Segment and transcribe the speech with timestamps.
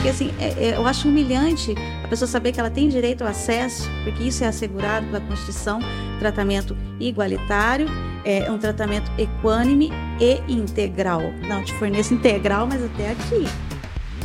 [0.00, 3.28] Porque assim, é, é, eu acho humilhante a pessoa saber que ela tem direito ao
[3.28, 5.78] acesso, porque isso é assegurado pela Constituição,
[6.18, 7.86] tratamento igualitário,
[8.24, 11.20] é um tratamento equânime e integral.
[11.46, 13.46] Não te forneço integral, mas até aqui.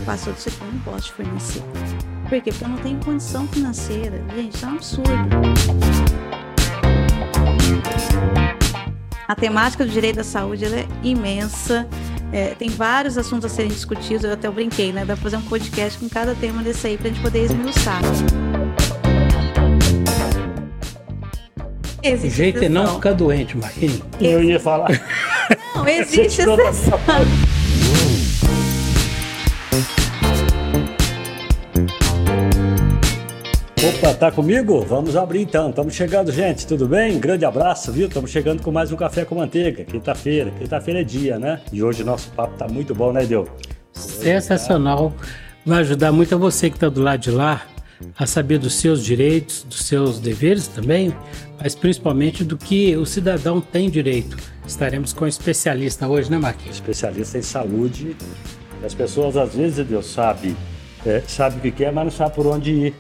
[0.06, 1.62] Passou aqui, eu não posso te fornecer.
[2.30, 2.52] Por quê?
[2.52, 4.24] Porque eu não tenho condição financeira.
[4.34, 5.12] Gente, isso é um absurdo.
[9.28, 11.86] A temática do direito à saúde é imensa.
[12.36, 15.06] É, tem vários assuntos a serem discutidos, eu até brinquei, né?
[15.06, 18.02] Dá pra fazer um podcast com cada tema desse aí pra gente poder esmiuçar.
[22.04, 22.82] Existe o jeito exceção.
[22.82, 24.02] é não ficar doente, Marquinhos.
[24.20, 24.90] Eu ia falar.
[25.74, 27.00] Não, existe exceção.
[34.06, 34.82] Opa, tá comigo?
[34.82, 35.72] Vamos abrir então.
[35.72, 36.68] Estamos chegando, gente.
[36.68, 37.20] Tudo bem?
[37.20, 38.08] Grande abraço, viu?
[38.08, 39.84] Estamos chegando com mais um Café com Manteiga.
[39.84, 40.52] Quinta-feira.
[40.52, 41.60] Quinta-feira é dia, né?
[41.74, 43.48] E hoje o nosso papo tá muito bom, né, Deu?
[43.94, 45.12] Sensacional.
[45.66, 47.66] Vai ajudar muito a você que está do lado de lá
[48.16, 51.12] a saber dos seus direitos, dos seus deveres também,
[51.60, 54.38] mas principalmente do que o cidadão tem direito.
[54.68, 56.76] Estaremos com um especialista hoje, né, Marquinhos?
[56.76, 58.16] Especialista em saúde.
[58.86, 60.56] As pessoas às vezes, Deus sabe,
[61.04, 62.96] é, sabe o que quer, mas não sabe por onde ir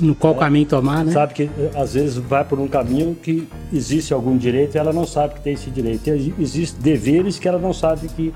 [0.00, 1.12] no qual é, caminho tomar, né?
[1.12, 4.92] Sabe que eh, às vezes vai por um caminho que existe algum direito e ela
[4.92, 6.08] não sabe que tem esse direito.
[6.38, 8.34] Existem deveres que ela não sabe que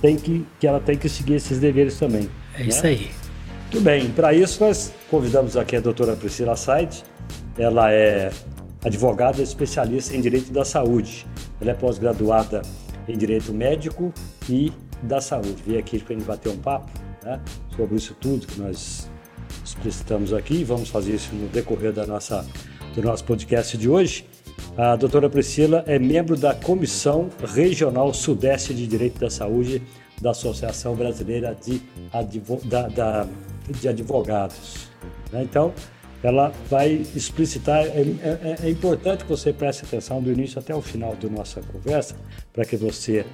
[0.00, 2.28] tem que, que ela tem que seguir esses deveres também.
[2.54, 2.68] É né?
[2.68, 3.10] isso aí.
[3.72, 7.02] Muito bem, para isso nós convidamos aqui a doutora Priscila Said.
[7.58, 8.30] Ela é
[8.84, 11.26] advogada especialista em direito da saúde.
[11.60, 12.62] Ela é pós-graduada
[13.08, 14.12] em direito médico
[14.48, 14.72] e
[15.02, 15.56] da saúde.
[15.66, 16.90] Vim aqui para a gente bater um papo
[17.22, 17.40] né,
[17.76, 19.08] sobre isso tudo que nós
[19.64, 22.46] explicitamos aqui, vamos fazer isso no decorrer da nossa,
[22.94, 24.26] do nosso podcast de hoje.
[24.76, 29.82] A doutora Priscila é membro da Comissão Regional Sudeste de Direito da Saúde
[30.20, 33.26] da Associação Brasileira de, Advo, da, da,
[33.68, 34.88] de Advogados.
[35.32, 35.42] Né?
[35.42, 35.72] Então,
[36.22, 37.84] ela vai explicitar.
[37.84, 41.60] É, é, é importante que você preste atenção do início até o final da nossa
[41.60, 42.16] conversa,
[42.52, 43.26] para que você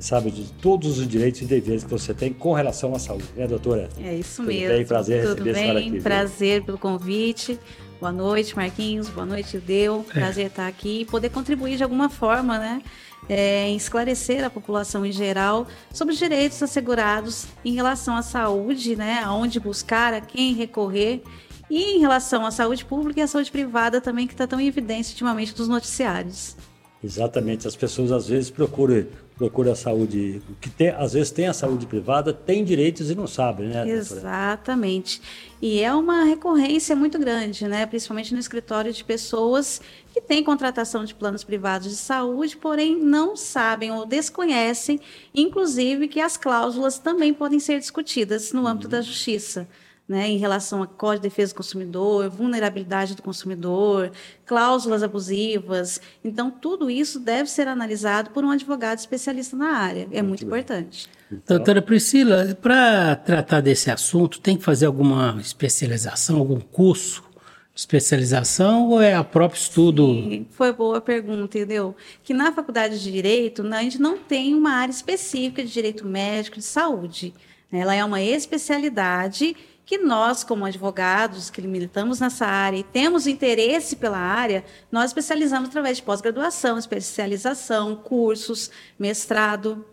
[0.00, 3.46] sabe de todos os direitos e deveres que você tem com relação à saúde, né,
[3.46, 3.88] doutora?
[3.98, 4.68] É isso Tudo mesmo.
[4.68, 5.62] Bem, prazer Tudo receber bem?
[5.62, 6.00] a senhora aqui.
[6.00, 6.66] Prazer viu?
[6.66, 7.58] pelo convite.
[8.00, 9.08] Boa noite, Marquinhos.
[9.08, 10.04] Boa noite, Deu.
[10.10, 10.12] É.
[10.12, 12.82] Prazer estar aqui e poder contribuir de alguma forma, né?
[13.28, 18.94] É, em esclarecer a população em geral sobre os direitos assegurados em relação à saúde,
[18.94, 19.20] né?
[19.24, 21.22] Aonde buscar, a quem recorrer.
[21.68, 24.68] E em relação à saúde pública e à saúde privada também, que está tão em
[24.68, 26.56] evidência ultimamente dos noticiários.
[27.02, 27.66] Exatamente.
[27.66, 29.06] As pessoas às vezes procuram
[29.38, 33.28] procura a saúde, que tem, às vezes tem a saúde privada, tem direitos e não
[33.28, 33.88] sabe, né?
[33.88, 35.22] Exatamente.
[35.62, 37.86] E é uma recorrência muito grande, né?
[37.86, 39.80] Principalmente no escritório de pessoas
[40.12, 45.00] que têm contratação de planos privados de saúde, porém não sabem ou desconhecem,
[45.32, 48.90] inclusive, que as cláusulas também podem ser discutidas no âmbito uhum.
[48.90, 49.68] da justiça
[50.08, 54.10] né, em relação a Código de Defesa do Consumidor, vulnerabilidade do consumidor,
[54.46, 56.00] cláusulas abusivas.
[56.24, 60.08] Então, tudo isso deve ser analisado por um advogado especialista na área.
[60.10, 61.08] É muito, muito importante.
[61.30, 61.56] Então...
[61.58, 67.28] Doutora Priscila, para tratar desse assunto, tem que fazer alguma especialização, algum curso?
[67.76, 70.12] Especialização ou é a próprio estudo?
[70.14, 71.94] Sim, foi boa a pergunta, entendeu?
[72.24, 76.56] Que na faculdade de Direito, a gente não tem uma área específica de Direito Médico
[76.56, 77.32] de Saúde.
[77.70, 79.54] Ela é uma especialidade
[79.88, 84.62] que nós, como advogados, que militamos nessa área e temos interesse pela área,
[84.92, 89.86] nós especializamos através de pós-graduação, especialização, cursos, mestrado,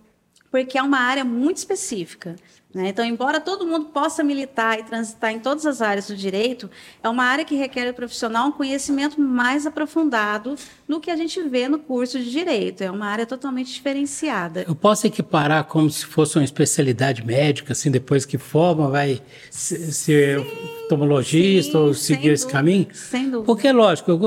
[0.51, 2.35] porque é uma área muito específica.
[2.75, 2.89] Né?
[2.89, 6.69] Então, embora todo mundo possa militar e transitar em todas as áreas do direito,
[7.01, 11.41] é uma área que requer do profissional um conhecimento mais aprofundado do que a gente
[11.43, 12.81] vê no curso de direito.
[12.81, 14.65] É uma área totalmente diferenciada.
[14.67, 20.41] Eu posso equiparar como se fosse uma especialidade médica, assim, depois que forma, vai ser
[20.41, 22.87] sim, ou seguir esse caminho?
[22.91, 23.45] Sem dúvida.
[23.45, 24.19] Porque, lógico, eu,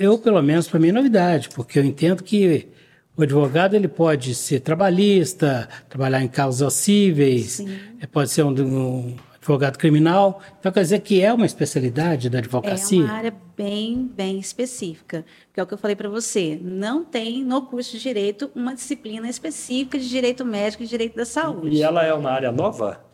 [0.00, 2.66] eu pelo menos, para mim é novidade, porque eu entendo que
[3.16, 7.60] o advogado ele pode ser trabalhista, trabalhar em causas cíveis,
[8.00, 10.40] é, pode ser um, um, advogado criminal.
[10.58, 13.00] Então quer dizer que é uma especialidade da advocacia?
[13.00, 15.24] É uma área bem, bem específica.
[15.52, 16.58] Que é o que eu falei para você.
[16.62, 21.26] Não tem no curso de direito uma disciplina específica de direito médico e direito da
[21.26, 21.76] saúde.
[21.76, 23.11] E ela é uma área nova?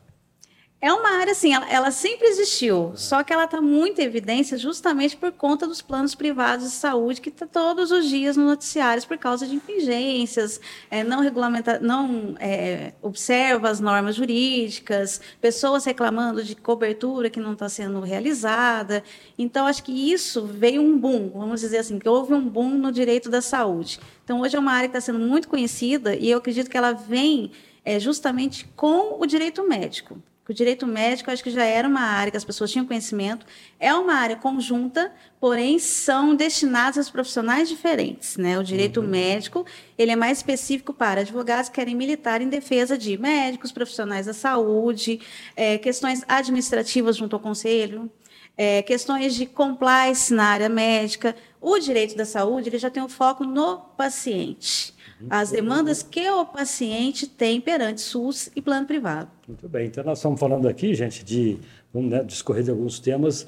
[0.81, 4.57] É uma área, assim, ela, ela sempre existiu, só que ela está muito em evidência
[4.57, 9.05] justamente por conta dos planos privados de saúde que está todos os dias no noticiários
[9.05, 16.45] por causa de infringências, é, não regulamenta, não é, observa as normas jurídicas, pessoas reclamando
[16.45, 19.03] de cobertura que não está sendo realizada.
[19.37, 22.93] Então, acho que isso veio um boom, vamos dizer assim, que houve um boom no
[22.93, 23.99] direito da saúde.
[24.23, 26.93] Então, hoje é uma área que está sendo muito conhecida e eu acredito que ela
[26.93, 27.51] vem
[27.85, 32.31] é, justamente com o direito médico O direito médico, acho que já era uma área
[32.31, 33.45] que as pessoas tinham conhecimento,
[33.79, 38.59] é uma área conjunta, porém são destinados a profissionais diferentes, né?
[38.59, 39.09] O direito uhum.
[39.09, 39.67] médico,
[39.99, 44.33] ele é mais específico para advogados que querem militar em defesa de médicos, profissionais da
[44.33, 45.21] saúde,
[45.55, 48.11] é, questões administrativas junto ao conselho,
[48.57, 51.37] é, questões de compliance na área médica.
[51.61, 54.97] O direito da saúde, ele já tem um foco no paciente
[55.29, 59.31] as demandas que o paciente tem perante SUS e plano privado.
[59.47, 59.87] Muito bem.
[59.87, 61.59] Então, nós estamos falando aqui, gente, de
[61.93, 63.47] vamos né, discorrer de alguns temas,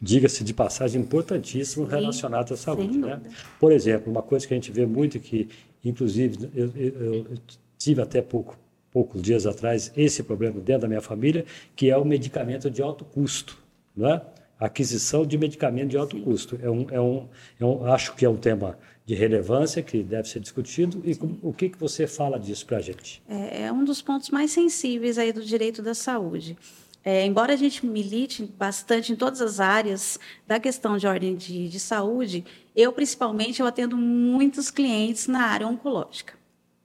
[0.00, 2.98] diga-se de passagem, importantíssimos Sim, relacionados à saúde.
[2.98, 3.20] Né?
[3.58, 5.48] Por exemplo, uma coisa que a gente vê muito que,
[5.84, 7.38] inclusive, eu, eu, eu
[7.78, 8.58] tive até pouco,
[8.90, 13.04] poucos dias atrás esse problema dentro da minha família, que é o medicamento de alto
[13.04, 13.56] custo.
[13.96, 14.20] Né?
[14.60, 16.58] Aquisição de medicamento de alto custo.
[16.62, 17.28] É um, é, um,
[17.58, 21.00] é um, acho que é um tema de relevância que deve ser discutido.
[21.04, 23.22] E com, o que, que você fala disso para a gente?
[23.26, 26.56] É, é, um dos pontos mais sensíveis aí do direito da saúde.
[27.02, 31.66] É, embora a gente milite bastante em todas as áreas da questão de ordem de,
[31.66, 32.44] de saúde,
[32.76, 36.38] eu principalmente eu atendo muitos clientes na área oncológica.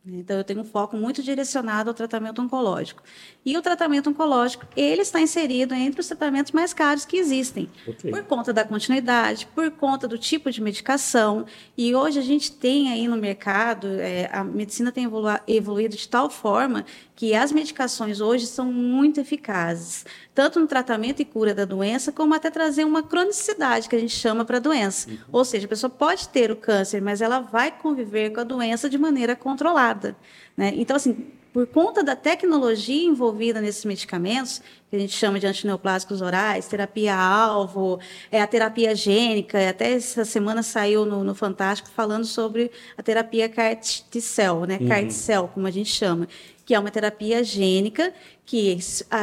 [0.07, 3.01] Então, eu tenho um foco muito direcionado ao tratamento oncológico.
[3.45, 8.09] E o tratamento oncológico, ele está inserido entre os tratamentos mais caros que existem, okay.
[8.09, 11.45] por conta da continuidade, por conta do tipo de medicação.
[11.77, 16.09] E hoje a gente tem aí no mercado, é, a medicina tem evolu evoluído de
[16.09, 21.65] tal forma que as medicações hoje são muito eficazes, tanto no tratamento e cura da
[21.65, 25.09] doença, como até trazer uma cronicidade, que a gente chama para a doença.
[25.09, 25.17] Uhum.
[25.31, 28.89] Ou seja, a pessoa pode ter o câncer, mas ela vai conviver com a doença
[28.89, 30.15] de maneira controlada.
[30.57, 30.73] Né?
[30.75, 36.21] Então, assim, por conta da tecnologia envolvida nesses medicamentos, que a gente chama de antineoplásicos
[36.21, 37.97] orais, terapia-alvo,
[38.29, 43.47] é a terapia gênica, até essa semana saiu no, no Fantástico falando sobre a terapia
[43.47, 44.79] CAR-T-cell, né?
[44.81, 44.87] Uhum.
[44.89, 46.27] CAR-T-cell, como a gente chama,
[46.65, 48.13] que é uma terapia gênica
[48.45, 48.77] que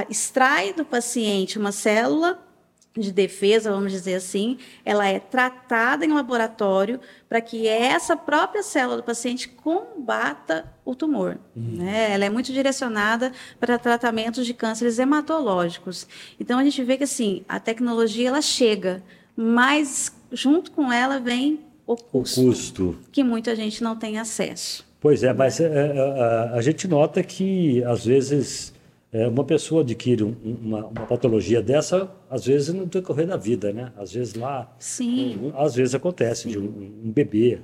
[0.09, 2.43] extrai do paciente uma célula
[2.95, 8.99] de defesa, vamos dizer assim, ela é tratada em laboratório para que essa própria célula
[8.99, 11.39] do paciente combata o tumor.
[11.57, 11.77] Uhum.
[11.79, 12.13] Né?
[12.13, 16.07] Ela é muito direcionada para tratamentos de cânceres hematológicos.
[16.39, 19.03] Então a gente vê que assim a tecnologia ela chega,
[19.35, 22.99] mas junto com ela vem o custo, o custo.
[23.11, 24.85] que muita gente não tem acesso.
[25.01, 28.73] Pois é, mas é, é, a, a, gente nota que, às vezes,
[29.13, 33.73] é, uma pessoa adquire um, uma, uma, patologia dessa, às vezes, no decorrer da vida,
[33.73, 33.93] né?
[33.97, 34.75] Às vezes lá...
[34.79, 35.39] Sim.
[35.53, 36.49] Um, às vezes acontece, Sim.
[36.51, 36.65] de um,
[37.05, 37.61] um, bebê,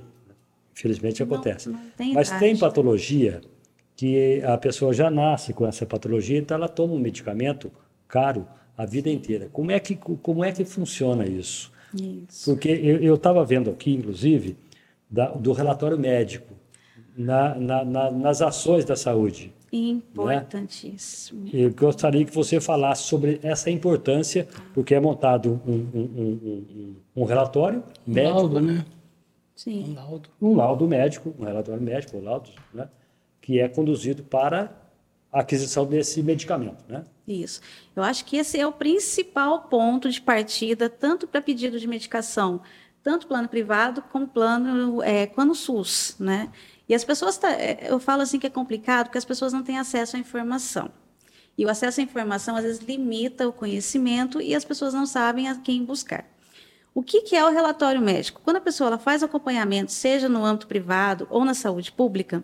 [0.71, 1.69] infelizmente acontece.
[1.69, 3.41] Não, tem mas tem patologia
[3.95, 7.71] que a pessoa já nasce com essa patologia, então ela toma um medicamento
[8.07, 8.47] caro
[8.77, 9.49] a vida inteira.
[9.51, 11.71] Como é que, como é que funciona isso?
[11.93, 12.51] Isso.
[12.51, 14.55] Porque eu estava vendo aqui, inclusive,
[15.09, 16.53] da, do relatório médico,
[17.17, 19.51] na, na, na, nas ações da saúde.
[19.71, 21.45] Importantíssimo.
[21.45, 21.51] Né?
[21.53, 27.23] Eu gostaria que você falasse sobre essa importância, porque é montado um, um, um, um
[27.23, 28.35] relatório um médico.
[28.35, 28.85] laudo, né?
[29.55, 29.91] Sim.
[29.91, 30.29] Um laudo.
[30.41, 32.89] Um laudo médico, um relatório médico, um laudo, né?
[33.41, 34.71] que é conduzido para
[35.31, 37.03] a aquisição desse medicamento, né?
[37.27, 37.61] Isso.
[37.95, 42.61] Eu acho que esse é o principal ponto de partida, tanto para pedido de medicação,
[43.03, 46.51] tanto plano privado como plano, é, quando SUS, né?
[46.89, 49.61] E as pessoas, tá, é, eu falo assim que é complicado porque as pessoas não
[49.61, 50.91] têm acesso à informação.
[51.55, 55.47] E o acesso à informação às vezes limita o conhecimento e as pessoas não sabem
[55.47, 56.25] a quem buscar.
[56.93, 58.41] O que, que é o relatório médico?
[58.43, 62.43] Quando a pessoa faz acompanhamento, seja no âmbito privado ou na saúde pública,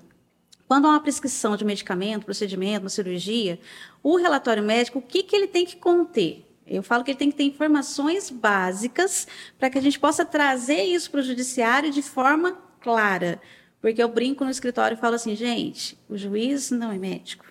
[0.68, 3.60] quando há uma prescrição de medicamento, procedimento, uma cirurgia,
[4.04, 6.46] o relatório médico, o que, que ele tem que conter?
[6.68, 9.28] Eu falo que ele tem que ter informações básicas
[9.58, 13.42] para que a gente possa trazer isso para o judiciário de forma clara.
[13.86, 17.46] Porque eu brinco no escritório e falo assim, gente, o juiz não é médico.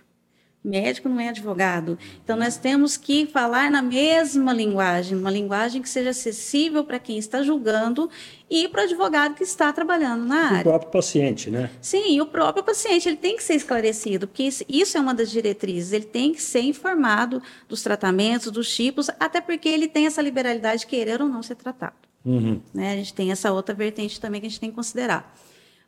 [0.64, 1.96] Médico não é advogado.
[2.24, 7.18] Então, nós temos que falar na mesma linguagem, uma linguagem que seja acessível para quem
[7.18, 8.10] está julgando
[8.50, 10.60] e para o advogado que está trabalhando na área.
[10.62, 11.70] O próprio paciente, né?
[11.80, 15.92] Sim, o próprio paciente ele tem que ser esclarecido, porque isso é uma das diretrizes.
[15.92, 20.80] Ele tem que ser informado dos tratamentos, dos tipos, até porque ele tem essa liberdade
[20.80, 21.94] de querer ou não ser tratado.
[22.24, 22.60] Uhum.
[22.74, 22.94] Né?
[22.94, 25.32] A gente tem essa outra vertente também que a gente tem que considerar.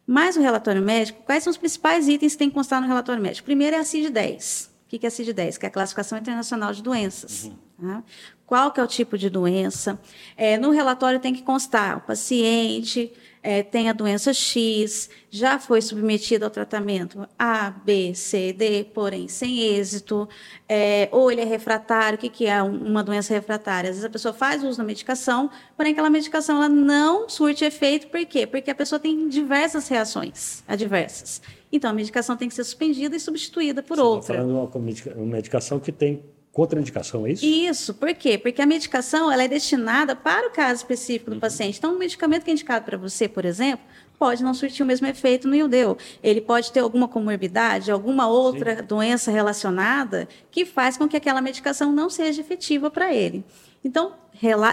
[0.07, 3.21] Mas o relatório médico, quais são os principais itens que tem que constar no relatório
[3.21, 3.45] médico?
[3.45, 4.69] Primeiro é a CID-10.
[4.69, 5.59] O que é a CID-10?
[5.59, 7.45] Que é a Classificação Internacional de Doenças.
[7.45, 7.57] Uhum.
[7.89, 8.05] Tá?
[8.47, 10.01] Qual que é o tipo de doença?
[10.37, 13.13] É, no relatório tem que constar o paciente,
[13.43, 19.29] é, tem a doença X, já foi submetido ao tratamento A, B, C, D, porém
[19.29, 20.29] sem êxito,
[20.69, 23.91] é, ou ele é refratário, o que, que é uma doença refratária?
[23.91, 28.09] Às vezes a pessoa faz uso da medicação, porém aquela medicação ela não surte efeito,
[28.09, 28.47] por quê?
[28.47, 31.41] Porque a pessoa tem diversas reações adversas.
[31.71, 34.35] Então a medicação tem que ser suspendida e substituída por Você tá outra.
[34.35, 36.23] Está falando de uma medicação que tem
[36.57, 37.45] contraindicação, é isso?
[37.45, 38.39] Isso, por quê?
[38.39, 41.41] Porque a medicação ela é destinada para o caso específico do uhum.
[41.41, 41.77] paciente.
[41.77, 43.85] Então, um medicamento que é indicado para você, por exemplo,
[44.19, 45.99] pode não surtir o mesmo efeito no IUDEU.
[46.23, 48.85] Ele pode ter alguma comorbidade, alguma outra Sim.
[48.85, 53.45] doença relacionada que faz com que aquela medicação não seja efetiva para ele.
[53.85, 54.15] Então,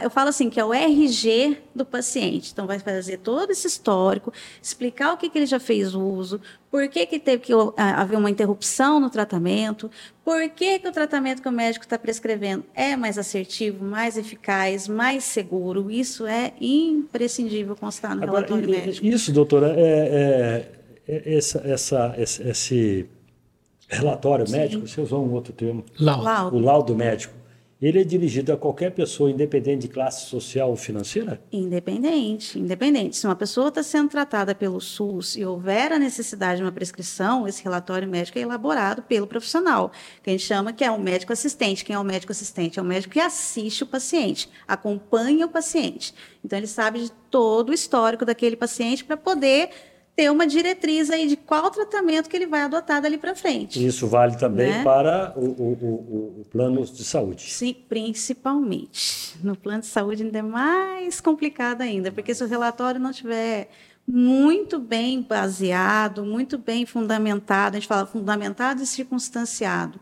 [0.03, 2.51] eu falo assim, que é o RG do paciente.
[2.51, 6.88] Então, vai fazer todo esse histórico, explicar o que, que ele já fez uso, por
[6.88, 9.89] que, que teve que haver uma interrupção no tratamento,
[10.24, 14.88] por que, que o tratamento que o médico está prescrevendo é mais assertivo, mais eficaz,
[14.88, 15.89] mais seguro.
[15.89, 19.05] Isso é imprescindível constar no Agora, relatório médico.
[19.05, 20.67] Isso, doutora, é,
[21.08, 23.10] é, é essa, essa, esse, esse
[23.88, 24.58] relatório Sim.
[24.58, 25.86] médico, você usou um outro termo.
[26.00, 26.58] Laudo.
[26.58, 27.42] O laudo médico
[27.87, 31.41] ele é dirigido a qualquer pessoa, independente de classe social ou financeira?
[31.51, 33.17] Independente, independente.
[33.17, 37.47] Se uma pessoa está sendo tratada pelo SUS e houver a necessidade de uma prescrição,
[37.47, 41.33] esse relatório médico é elaborado pelo profissional, que a gente chama que é o médico
[41.33, 41.83] assistente.
[41.83, 42.79] Quem é o médico assistente?
[42.79, 46.13] É o médico que assiste o paciente, acompanha o paciente.
[46.43, 49.69] Então, ele sabe de todo o histórico daquele paciente para poder
[50.15, 53.84] ter uma diretriz aí de qual tratamento que ele vai adotar dali para frente.
[53.84, 54.84] Isso vale também né?
[54.84, 57.50] para o, o, o, o, plano de saúde.
[57.50, 59.36] Sim, principalmente.
[59.43, 63.70] No plano de saúde ainda é mais complicado ainda, porque se o relatório não tiver
[64.08, 70.00] muito bem baseado, muito bem fundamentado, a gente fala fundamentado e circunstanciado.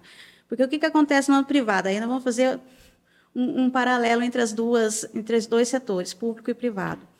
[0.49, 1.87] Porque o que, que acontece no ano privado?
[1.87, 2.59] Nós vamos fazer
[3.33, 7.10] um, um paralelo entre as duas, entre os dois setores, público e privado.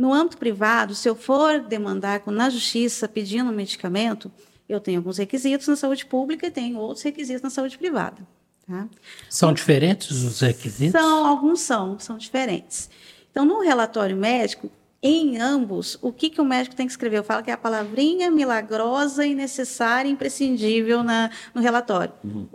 [0.00, 4.32] No âmbito privado, se eu for demandar na justiça pedindo um medicamento,
[4.66, 8.26] eu tenho alguns requisitos na saúde pública e tenho outros requisitos na saúde privada.
[8.66, 8.88] Tá?
[9.28, 10.98] São diferentes os requisitos?
[10.98, 12.88] São, alguns são, são diferentes.
[13.30, 14.70] Então, no relatório médico,
[15.02, 17.18] em ambos, o que, que o médico tem que escrever?
[17.18, 22.14] Eu falo que é a palavrinha milagrosa e necessária e imprescindível na, no relatório.
[22.24, 22.48] Uhum.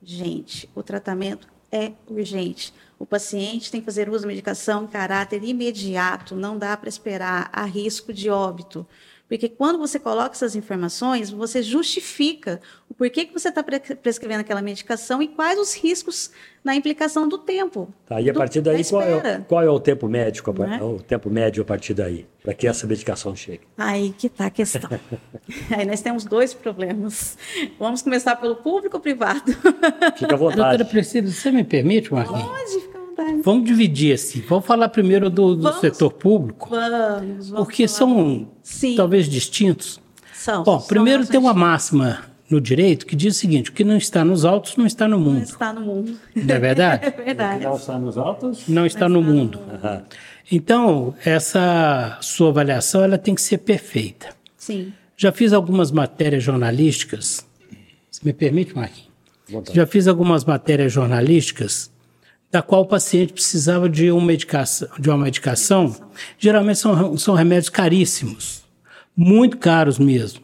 [0.00, 0.70] Urgente.
[0.72, 2.72] O tratamento é urgente.
[2.98, 7.50] O paciente tem que fazer uso da medicação em caráter imediato, não dá para esperar,
[7.52, 8.86] há risco de óbito.
[9.28, 14.62] Porque quando você coloca essas informações, você justifica o porquê que você está prescrevendo aquela
[14.62, 16.30] medicação e quais os riscos
[16.62, 17.92] na implicação do tempo.
[18.06, 20.82] Tá, e a partir daí, qual é, qual é, o tempo médico, é?
[20.82, 23.62] o tempo médio a partir daí, para que essa medicação chegue?
[23.76, 24.88] Aí que está a questão.
[25.76, 27.36] Aí nós temos dois problemas.
[27.78, 29.52] Vamos começar pelo público ou privado?
[30.16, 30.78] Fica à vontade.
[30.78, 32.42] Doutora Priscila, você me permite, Marquinhos?
[32.42, 33.42] Pode, fica à vontade.
[33.42, 34.42] Vamos dividir assim.
[34.48, 36.68] Vamos falar primeiro do, do vamos, setor público.
[36.70, 37.98] Vamos, vamos Porque falar.
[37.98, 38.96] são Sim.
[38.96, 40.00] talvez distintos.
[40.34, 40.62] São.
[40.62, 43.96] Bom, são primeiro tem uma máxima no direito que diz o seguinte: o que não
[43.96, 45.36] está nos autos não está no mundo.
[45.36, 46.18] Não está no mundo.
[46.34, 47.06] Não é verdade?
[47.06, 47.56] é verdade.
[47.56, 49.58] O que não está nos autos não está, no, mundo.
[49.58, 50.02] Uhum.
[50.50, 54.28] Então, essa sua avaliação ela tem que ser perfeita.
[54.56, 54.92] Sim.
[55.16, 57.46] Já fiz algumas matérias jornalísticas.
[58.10, 59.06] Se me permite, Marquinhos?
[59.72, 61.90] Já fiz algumas matérias jornalísticas
[62.56, 65.94] da qual o paciente precisava de, uma medicação, de uma medicação.
[66.38, 68.64] Geralmente são, são remédios caríssimos,
[69.14, 70.40] muito caros mesmo.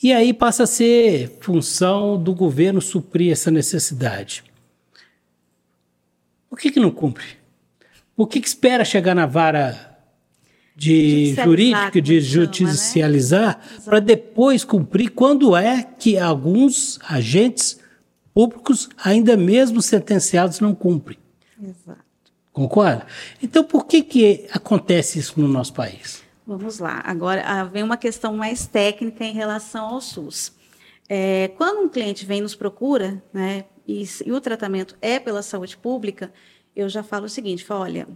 [0.00, 4.44] E aí passa a ser função do governo suprir essa necessidade.
[6.48, 7.24] Por que, que não cumpre?
[8.14, 9.98] Por que, que espera chegar na vara
[10.76, 13.80] de jurídica, de judicializar, né?
[13.84, 17.80] para depois cumprir quando é que alguns agentes
[18.32, 21.23] públicos, ainda mesmo sentenciados, não cumprem?
[21.64, 22.04] Exato.
[22.52, 23.06] Concorda?
[23.42, 26.22] Então, por que, que acontece isso no nosso país?
[26.46, 27.02] Vamos lá.
[27.04, 30.52] Agora, ah, vem uma questão mais técnica em relação ao SUS.
[31.08, 35.76] É, quando um cliente vem nos procura, né, e, e, o tratamento é pela saúde
[35.76, 36.32] pública,
[36.76, 38.08] eu já falo o seguinte: falo, olha,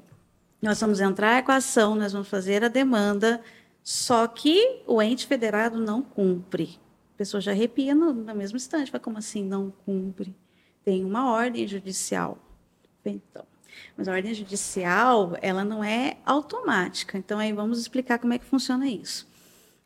[0.61, 3.41] nós vamos entrar com a ação, nós vamos fazer a demanda,
[3.83, 6.79] só que o ente federado não cumpre.
[7.15, 10.35] A pessoa já arrepia no, no mesmo instante, fala, como assim não cumpre?
[10.85, 12.39] Tem uma ordem judicial.
[13.11, 13.45] Então,
[13.97, 17.19] mas a ordem judicial, ela não é automática.
[17.19, 19.27] Então, aí vamos explicar como é que funciona isso.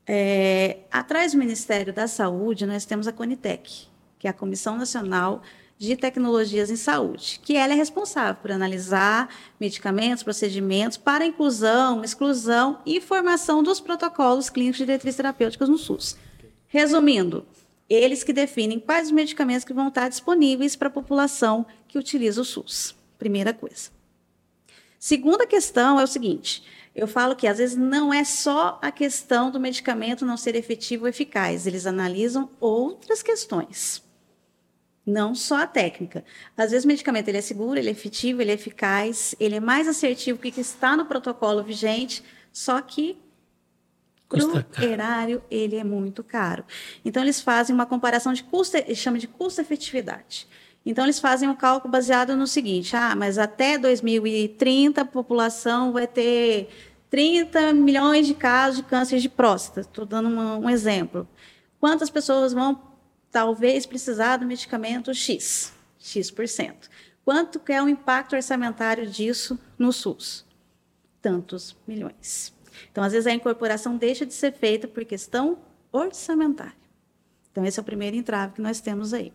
[0.07, 3.87] É, atrás do Ministério da Saúde, nós temos a Conitec,
[4.19, 5.43] que é a Comissão Nacional
[5.79, 12.79] de Tecnologias em Saúde, que ela é responsável por analisar medicamentos, procedimentos para inclusão, exclusão
[12.87, 16.17] e formação dos protocolos clínicos de diretrizes terapêuticas no SUS.
[16.69, 17.45] Resumindo,
[17.89, 22.41] eles que definem quais os medicamentos que vão estar disponíveis para a população que utiliza
[22.41, 22.95] o SUS.
[23.23, 23.91] Primeira coisa.
[24.99, 29.49] Segunda questão é o seguinte: eu falo que às vezes não é só a questão
[29.49, 34.03] do medicamento não ser efetivo ou eficaz, eles analisam outras questões.
[35.07, 36.25] Não só a técnica.
[36.57, 39.61] Às vezes o medicamento ele é seguro, ele é efetivo, ele é eficaz, ele é
[39.61, 43.17] mais assertivo que o que está no protocolo vigente, só que
[44.29, 46.65] o erário ele é muito caro.
[47.05, 50.49] Então eles fazem uma comparação de custo, chama de custo-efetividade.
[50.85, 56.07] Então, eles fazem um cálculo baseado no seguinte: ah, mas até 2030 a população vai
[56.07, 56.69] ter
[57.09, 59.81] 30 milhões de casos de câncer de próstata.
[59.81, 61.29] Estou dando uma, um exemplo.
[61.79, 62.81] Quantas pessoas vão,
[63.31, 65.73] talvez, precisar do medicamento X?
[65.99, 66.89] X%.
[67.25, 70.45] Quanto é o impacto orçamentário disso no SUS?
[71.21, 72.53] Tantos milhões.
[72.91, 75.59] Então, às vezes, a incorporação deixa de ser feita por questão
[75.93, 76.73] orçamentária.
[77.51, 79.33] Então, esse é o primeiro entrave que nós temos aí.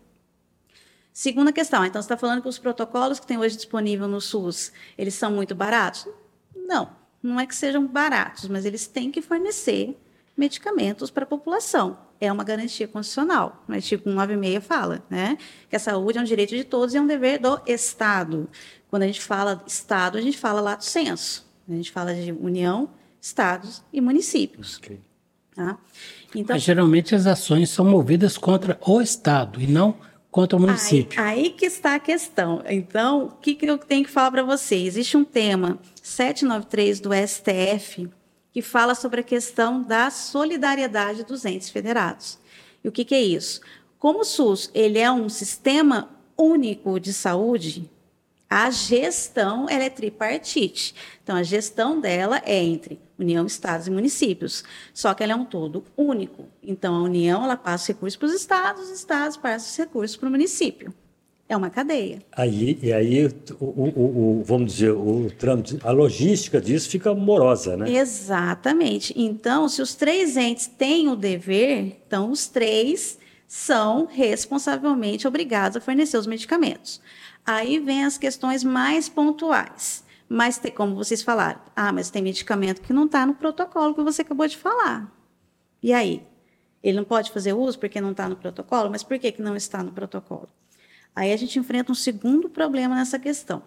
[1.18, 4.70] Segunda questão, então você está falando que os protocolos que tem hoje disponível no SUS,
[4.96, 6.06] eles são muito baratos?
[6.54, 9.98] Não, não é que sejam baratos, mas eles têm que fornecer
[10.36, 11.98] medicamentos para a população.
[12.20, 13.64] É uma garantia constitucional.
[13.68, 15.36] O artigo 196 fala né,
[15.68, 18.48] que a saúde é um direito de todos e é um dever do Estado.
[18.88, 21.44] Quando a gente fala Estado, a gente fala lato senso.
[21.68, 24.76] A gente fala de União, Estados e municípios.
[24.76, 25.00] Okay.
[25.52, 25.76] Tá?
[26.32, 31.20] Então, Mas, geralmente as ações são movidas contra o Estado e não contra o município.
[31.20, 32.62] Aí, aí que está a questão.
[32.66, 34.76] Então, o que, que eu tenho que falar para você?
[34.76, 38.08] Existe um tema 793 do STF
[38.52, 42.38] que fala sobre a questão da solidariedade dos entes federados.
[42.82, 43.60] E o que, que é isso?
[43.98, 47.90] Como o SUS ele é um sistema único de saúde,
[48.48, 50.94] a gestão ela é tripartite.
[51.22, 54.64] Então, a gestão dela é entre União, Estados e municípios.
[54.94, 56.46] Só que ela é um todo único.
[56.62, 60.16] Então, a União ela passa os recursos para os estados, os estados passam os recursos
[60.16, 60.94] para o município.
[61.48, 62.22] É uma cadeia.
[62.32, 63.26] Aí, e aí,
[63.58, 67.90] o, o, o, vamos dizer, o trâmite, a logística disso fica morosa, né?
[67.90, 69.14] Exatamente.
[69.16, 75.80] Então, se os três entes têm o dever, então os três são responsavelmente obrigados a
[75.80, 77.00] fornecer os medicamentos.
[77.48, 80.04] Aí vem as questões mais pontuais.
[80.28, 84.20] Mas, como vocês falaram, ah, mas tem medicamento que não está no protocolo que você
[84.20, 85.10] acabou de falar.
[85.82, 86.22] E aí?
[86.82, 88.90] Ele não pode fazer uso porque não está no protocolo?
[88.90, 90.46] Mas por que, que não está no protocolo?
[91.16, 93.62] Aí a gente enfrenta um segundo problema nessa questão.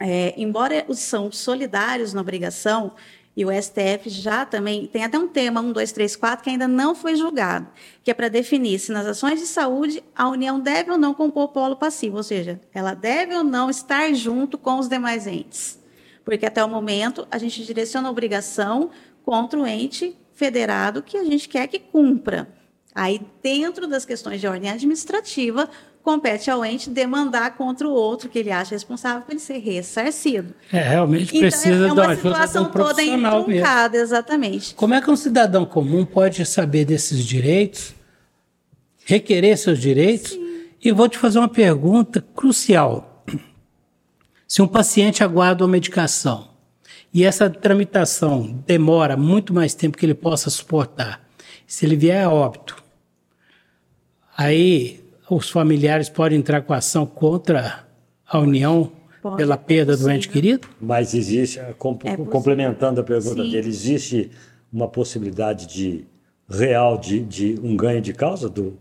[0.00, 2.94] É, embora são solidários na obrigação,
[3.36, 6.68] e o STF já também tem até um tema 1, 2, 3, 4 que ainda
[6.68, 7.66] não foi julgado,
[8.04, 11.48] que é para definir se nas ações de saúde a União deve ou não compor
[11.48, 15.80] polo passivo, ou seja, ela deve ou não estar junto com os demais entes.
[16.24, 18.90] Porque até o momento a gente direciona a obrigação
[19.24, 22.48] contra o ente federado que a gente quer que cumpra.
[22.94, 25.68] Aí, dentro das questões de ordem administrativa,
[26.02, 30.54] compete ao ente demandar contra o outro que ele acha responsável para ele ser ressarcido.
[30.72, 34.74] É, realmente então, precisa é uma de uma situação toda entroncada, exatamente.
[34.74, 37.94] Como é que um cidadão comum pode saber desses direitos,
[39.04, 40.32] requerer seus direitos?
[40.32, 40.42] Sim.
[40.84, 43.24] E vou te fazer uma pergunta crucial.
[44.48, 46.50] Se um paciente aguarda uma medicação
[47.14, 51.24] e essa tramitação demora muito mais tempo que ele possa suportar,
[51.64, 52.82] se ele vier a óbito,
[54.36, 55.01] aí
[55.36, 57.86] os familiares podem entrar com ação contra
[58.26, 58.92] a União
[59.22, 60.68] Pode, pela perda do ente querido?
[60.80, 63.50] Mas existe, é complementando a pergunta Sim.
[63.50, 64.30] dele, existe
[64.72, 66.04] uma possibilidade de
[66.48, 68.78] real de, de um ganho de causa do,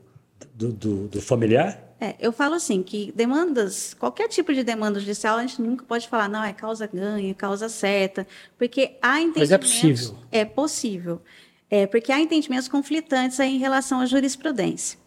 [0.53, 1.95] do, do, do familiar?
[2.01, 6.07] É, eu falo assim, que demandas, qualquer tipo de demanda judicial, a gente nunca pode
[6.07, 9.39] falar, não, é causa ganha, causa certa, porque há entendimentos...
[9.39, 10.17] Mas é possível.
[10.31, 11.21] É possível.
[11.69, 14.99] É, porque há entendimentos conflitantes em relação à jurisprudência.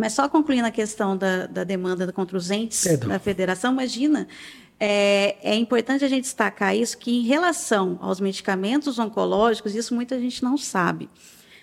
[0.00, 3.10] Mas só concluindo a questão da, da demanda contra os entes Perdão.
[3.10, 4.26] da federação, imagina,
[4.80, 10.18] é, é, importante a gente destacar isso, que em relação aos medicamentos oncológicos, isso muita
[10.18, 11.10] gente não sabe.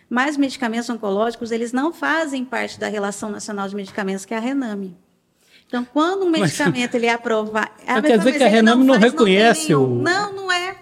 [0.08, 4.40] Mas medicamentos oncológicos, eles não fazem parte da Relação Nacional de Medicamentos, que é a
[4.40, 4.96] RENAME.
[5.66, 7.72] Então, quando um medicamento mas, ele é aprovado...
[8.04, 9.96] Quer dizer que a RENAME não, não reconhece não o...
[10.04, 10.76] Não, não é.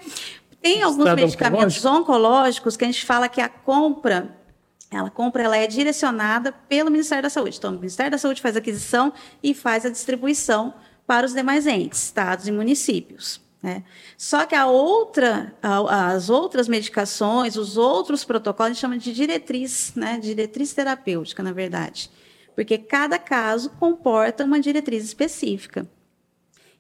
[0.62, 2.02] Tem alguns medicamentos oncológico?
[2.02, 4.44] oncológicos que a gente fala que a compra
[4.92, 7.58] ela compra, ela é direcionada pelo Ministério da Saúde.
[7.58, 10.74] Então, o Ministério da Saúde faz a aquisição e faz a distribuição
[11.08, 13.42] para os demais entes, estados e municípios.
[13.62, 13.84] Né?
[14.18, 15.56] Só que a outra,
[15.90, 20.20] as outras medicações, os outros protocolos, a gente chama de diretriz, né?
[20.20, 22.12] diretriz terapêutica, na verdade.
[22.54, 25.90] Porque cada caso comporta uma diretriz específica.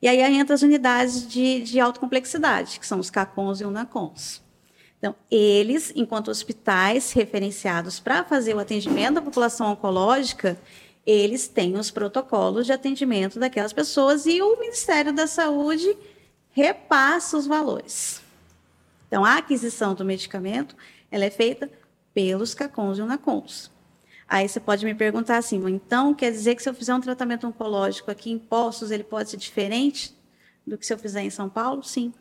[0.02, 4.45] E aí entra as unidades de, de alta complexidade, que são os CACONs e UNACONs.
[5.06, 10.60] Então, eles, enquanto hospitais referenciados para fazer o atendimento da população oncológica,
[11.06, 15.96] eles têm os protocolos de atendimento daquelas pessoas e o Ministério da Saúde
[16.50, 18.20] repassa os valores.
[19.08, 20.76] Então, a aquisição do medicamento
[21.12, 21.70] ela é feita
[22.12, 23.70] pelos CACONs e UNACONs.
[24.28, 27.46] Aí você pode me perguntar assim, então quer dizer que se eu fizer um tratamento
[27.46, 30.18] oncológico aqui em Poços, ele pode ser diferente
[30.66, 31.84] do que se eu fizer em São Paulo?
[31.84, 32.12] Sim.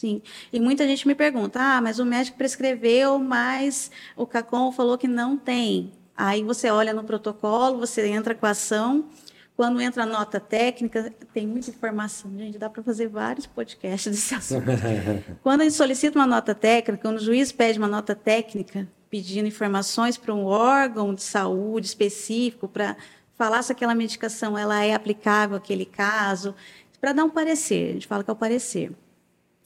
[0.00, 0.22] Sim.
[0.50, 5.06] E muita gente me pergunta: ah, mas o médico prescreveu, mas o CACOM falou que
[5.06, 5.92] não tem.
[6.16, 9.10] Aí você olha no protocolo, você entra com a ação,
[9.54, 12.30] Quando entra a nota técnica, tem muita informação.
[12.34, 14.64] Gente, dá para fazer vários podcasts desse assunto.
[15.42, 19.48] quando a gente solicita uma nota técnica, quando o juiz pede uma nota técnica, pedindo
[19.48, 22.96] informações para um órgão de saúde específico, para
[23.36, 26.54] falar se aquela medicação ela é aplicável àquele caso,
[26.98, 28.92] para dar um parecer, a gente fala que é o parecer.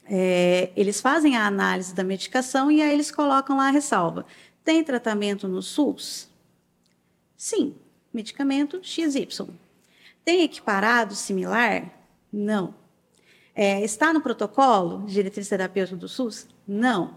[0.06, 4.26] É, eles fazem a análise da medicação e aí eles colocam lá a ressalva.
[4.62, 6.28] Tem tratamento no SUS?
[7.36, 7.74] Sim,
[8.12, 9.28] medicamento XY.
[10.24, 11.90] Tem equiparado similar?
[12.32, 12.74] Não.
[13.54, 16.48] É, está no protocolo de diretriz terapêutica do SUS?
[16.66, 17.16] Não.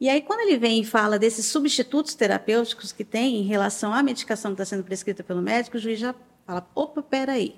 [0.00, 4.02] E aí, quando ele vem e fala desses substitutos terapêuticos que tem em relação à
[4.02, 6.14] medicação que está sendo prescrita pelo médico, o juiz já
[6.46, 7.56] fala: opa, peraí.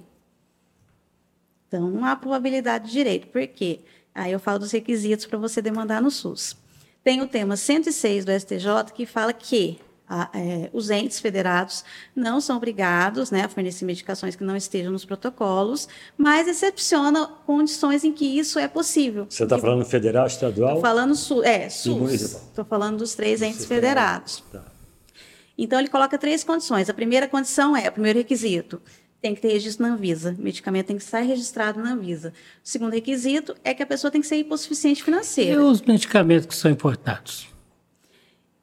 [1.69, 3.27] Então, não há probabilidade de direito.
[3.29, 3.81] Por quê?
[4.17, 6.57] Aí eu falo dos requisitos para você demandar no SUS.
[7.05, 12.41] Tem o tema 106 do STJ que fala que a, é, os entes federados não
[12.41, 18.13] são obrigados né, a fornecer medicações que não estejam nos protocolos, mas excepciona condições em
[18.13, 19.27] que isso é possível.
[19.29, 20.77] Você está falando federal, estadual?
[20.77, 22.13] Estou falando su é, SUS.
[22.23, 24.43] Estou falando dos três entes federados.
[24.51, 24.65] Tá.
[25.59, 26.89] Então, ele coloca três condições.
[26.89, 28.81] A primeira condição é, o primeiro requisito,
[29.27, 30.37] tem que ter registro na Anvisa.
[30.39, 32.33] O medicamento tem que estar registrado na Anvisa.
[32.65, 35.53] O segundo requisito é que a pessoa tem que ser hipossuficiente financeira.
[35.53, 37.49] E os medicamentos que são importados?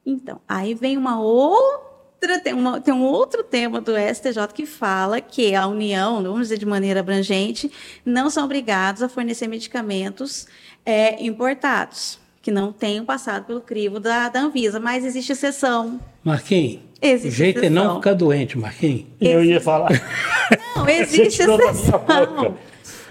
[0.06, 5.20] Então, aí vem uma outra, tem, uma, tem um outro tema do STJ que fala
[5.20, 7.70] que a União, vamos dizer de maneira abrangente,
[8.06, 10.48] não são obrigados a fornecer medicamentos
[10.86, 15.98] é, importados, que não tenham passado pelo crivo da, da Anvisa, mas existe exceção.
[16.22, 17.84] Marquinhos, Existe o jeito exceção.
[17.84, 19.06] é não ficar doente, Marquinhos.
[19.20, 19.92] Eu ia falar.
[20.76, 22.58] Não, existe exceção.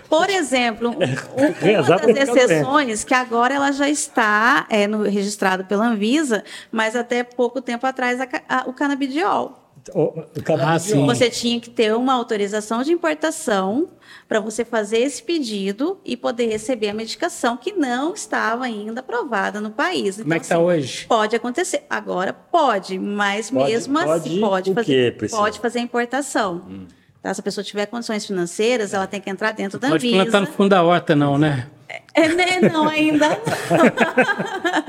[0.09, 0.99] Por exemplo, uma
[2.15, 7.63] das exceções que agora ela já está é, no, registrado pela Anvisa, mas até pouco
[7.63, 9.62] tempo atrás a, a, o canabidiol.
[9.95, 13.89] O, o você tinha que ter uma autorização de importação
[14.29, 19.61] para você fazer esse pedido e poder receber a medicação que não estava ainda aprovada
[19.61, 20.17] no país.
[20.17, 21.07] Como é então, é que está assim, hoje?
[21.07, 21.85] Pode acontecer.
[21.91, 26.63] Agora pode, mas pode, mesmo pode, assim pode fazer, quê, pode fazer a importação.
[26.69, 26.87] Hum.
[27.21, 27.33] Tá?
[27.33, 30.19] Se a pessoa tiver condições financeiras, ela tem que entrar dentro da pode Anvisa.
[30.19, 31.69] Pode plantar no fundo da horta, não, né?
[32.15, 32.61] É, né?
[32.71, 33.29] Não, ainda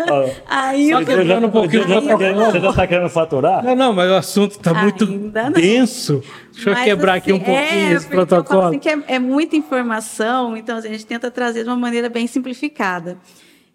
[0.08, 0.32] não.
[0.46, 3.64] ainda você já, um pouquinho, você já está querendo faturar?
[3.64, 5.06] Não, não, mas o assunto está muito
[5.54, 6.22] denso.
[6.52, 8.62] Deixa eu quebrar assim, aqui um pouquinho é, esse protocolo.
[8.68, 12.28] Assim é, é, muita informação, então assim, a gente tenta trazer de uma maneira bem
[12.28, 13.18] simplificada.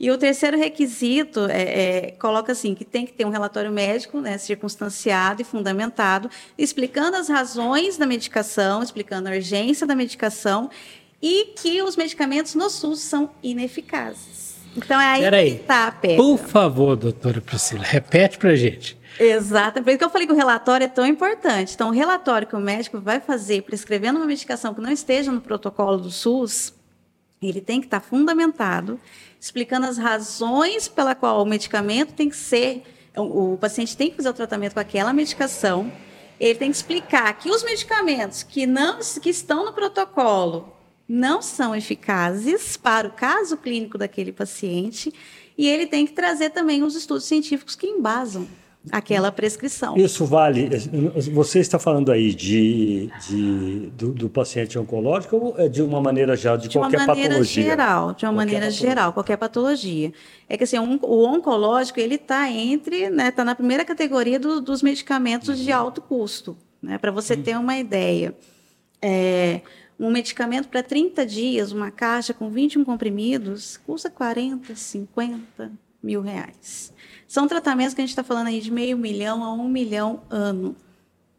[0.01, 4.21] E o terceiro requisito é, é, coloca assim que tem que ter um relatório médico,
[4.21, 10.71] né, circunstanciado e fundamentado, explicando as razões da medicação, explicando a urgência da medicação
[11.21, 14.57] e que os medicamentos no SUS são ineficazes.
[14.77, 16.17] Então é aí Peraí, que está a pedra.
[16.17, 18.97] Por favor, doutora Priscila, repete para gente.
[19.19, 21.75] Exato, por isso que eu falei que o relatório é tão importante.
[21.75, 25.41] Então, o relatório que o médico vai fazer prescrevendo uma medicação que não esteja no
[25.41, 26.73] protocolo do SUS,
[27.43, 29.01] ele tem que estar fundamentado,
[29.41, 32.85] explicando as razões pela qual o medicamento tem que ser,
[33.17, 35.91] o, o paciente tem que fazer o tratamento com aquela medicação.
[36.39, 40.73] Ele tem que explicar que os medicamentos que não que estão no protocolo
[41.09, 45.13] não são eficazes para o caso clínico daquele paciente
[45.57, 48.47] e ele tem que trazer também os estudos científicos que embasam
[48.93, 49.97] aquela prescrição.
[49.97, 50.69] Isso vale.
[51.33, 56.37] Você está falando aí de, de do, do, paciente oncológico ou é de uma maneira
[56.37, 57.25] geral, de, de qualquer patologia?
[57.25, 58.89] De uma maneira geral, de uma qualquer maneira patologia.
[58.89, 60.13] geral, qualquer patologia.
[60.49, 64.61] É que assim, um, o oncológico ele está entre, né, está na primeira categoria do,
[64.61, 68.35] dos medicamentos de alto custo, né, para você ter uma ideia.
[69.03, 69.61] É,
[69.99, 76.93] um medicamento para 30 dias, uma caixa com 21 comprimidos, custa 40, 50 mil reais.
[77.27, 80.77] São tratamentos que a gente está falando aí de meio milhão a um milhão ano.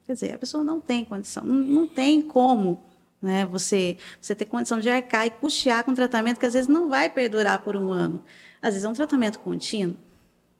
[0.06, 2.84] Quer dizer, a pessoa não tem condição, não, tem como
[3.22, 6.68] né, você, você ter condição de arcar e custear com um tratamento que às vezes
[6.68, 8.24] não vai perdurar por um ano.
[8.62, 9.96] Às vezes é um tratamento contínuo.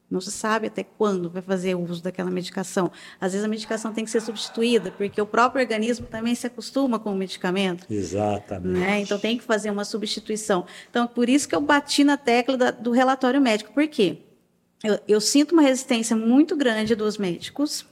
[0.10, 2.92] Não se sabe até quando vai fazer uso daquela medicação.
[3.22, 6.98] Às vezes a medicação tem que ser substituída, porque o próprio organismo também se acostuma
[6.98, 7.86] com o medicamento.
[7.90, 8.80] Exatamente.
[8.80, 9.02] Né?
[9.02, 10.66] Então tem que fazer uma substituição.
[10.90, 13.72] Então, por isso que eu bati na tecla da, do relatório médico.
[13.72, 14.18] Por quê?
[14.84, 17.86] Eu, eu, sinto uma resistência muito grande dos médicos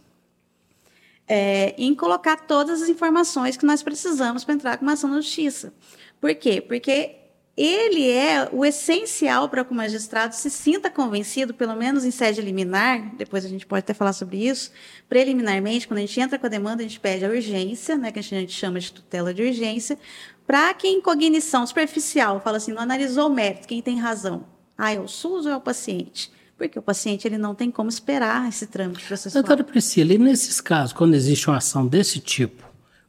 [1.27, 5.17] é, em colocar todas as informações que nós precisamos para entrar com uma ação na
[5.17, 5.73] justiça.
[6.19, 6.62] Por quê?
[6.62, 7.15] Porque
[7.58, 12.39] ele é o essencial para que o magistrado se sinta convencido, pelo menos em sede
[12.39, 14.72] liminar, depois a gente pode até falar sobre isso,
[15.10, 18.20] preliminarmente, quando a gente entra com a demanda, a gente pede a urgência, né, que
[18.20, 19.98] a gente chama de tutela de urgência,
[20.46, 24.46] para que em cognição superficial, fala assim, não analisou o mérito, quem tem razão?
[24.78, 26.32] Ah, é o SUS ou é o paciente?
[26.56, 29.43] Porque o paciente ele não tem como esperar esse trâmite processual.
[29.43, 32.63] Doutora Priscila, e nesses casos, quando existe uma ação desse tipo,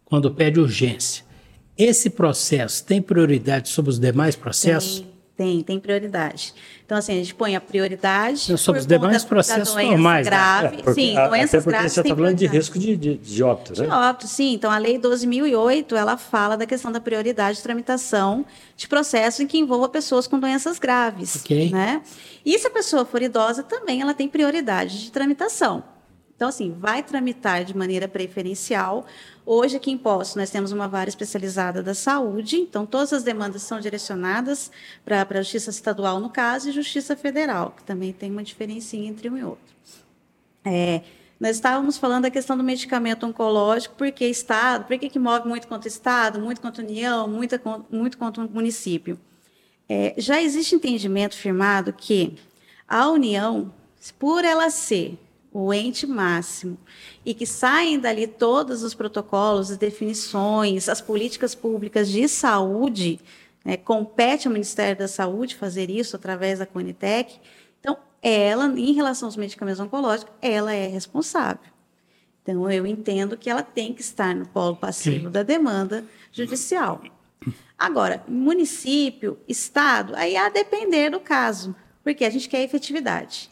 [0.07, 1.28] quando pede urgência,
[1.79, 5.01] esse processo tem prioridade sobre os demais processos?
[5.01, 5.19] Tem.
[5.38, 6.53] Tem, tem prioridade.
[6.85, 8.51] Então, assim, a gente põe a prioridade.
[8.51, 10.27] Não, sobre os demais processos normais.
[10.27, 10.31] Né?
[10.31, 11.93] Grave, é, sim, a, doenças até porque graves.
[11.93, 13.87] você está falando de risco de, de, de óbito, né?
[13.87, 14.55] De óbito, sim.
[14.55, 18.45] Então, a Lei 12.008, ela fala da questão da prioridade de tramitação
[18.77, 21.37] de processos em que envolva pessoas com doenças graves.
[21.37, 21.71] Okay.
[21.71, 22.03] Né?
[22.45, 25.85] E se a pessoa for idosa, também ela tem prioridade de tramitação.
[26.38, 29.05] Então, assim, vai tramitar de maneira preferencial.
[29.44, 33.62] Hoje, aqui em Poços, nós temos uma vara especializada da saúde, então todas as demandas
[33.62, 34.70] são direcionadas
[35.05, 39.29] para a Justiça Estadual, no caso, e Justiça Federal, que também tem uma diferença entre
[39.29, 39.74] um e outro.
[40.64, 41.03] É,
[41.40, 45.88] nós estávamos falando da questão do medicamento oncológico, porque Estado, por que, move muito contra
[45.88, 49.18] Estado, muito contra União, muito, muito contra o município?
[49.88, 52.37] É, já existe entendimento firmado que
[52.87, 53.74] a União,
[54.20, 55.18] por ela ser
[55.53, 56.79] o ente máximo,
[57.25, 63.19] e que saem dali todos os protocolos, as definições, as políticas públicas de saúde,
[63.65, 67.39] né, compete ao Ministério da Saúde fazer isso através da Conitec.
[67.81, 71.71] Então, ela, em relação aos medicamentos oncológicos, ela é responsável.
[72.43, 75.31] Então, eu entendo que ela tem que estar no polo passivo Sim.
[75.31, 77.03] da demanda judicial.
[77.79, 83.51] Agora, município, estado, aí a depender do caso, porque a gente quer efetividade.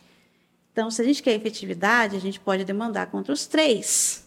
[0.77, 4.27] Então, se a gente quer efetividade, a gente pode demandar contra os três.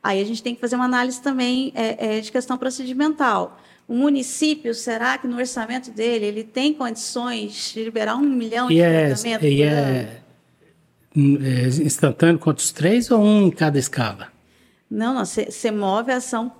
[0.00, 3.60] Aí a gente tem que fazer uma análise também é, é, de questão procedimental.
[3.88, 8.74] O município, será que no orçamento dele ele tem condições de liberar um milhão e
[8.74, 10.22] de é, E é,
[11.16, 14.28] é, instantâneo contra os três ou um em cada escala?
[14.88, 15.24] Não, não.
[15.24, 16.52] Você move a ação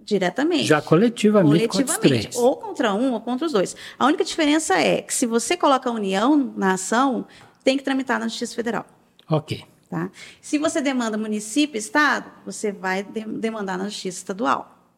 [0.00, 0.66] diretamente.
[0.66, 2.36] Já coletivamente, coletivamente contra os três.
[2.36, 3.74] Ou contra um ou contra os dois.
[3.98, 7.26] A única diferença é que se você coloca a união na ação,
[7.62, 8.86] tem que tramitar na Justiça Federal.
[9.28, 9.64] Ok.
[9.88, 10.10] Tá?
[10.40, 14.90] Se você demanda município, estado, você vai de demandar na Justiça Estadual.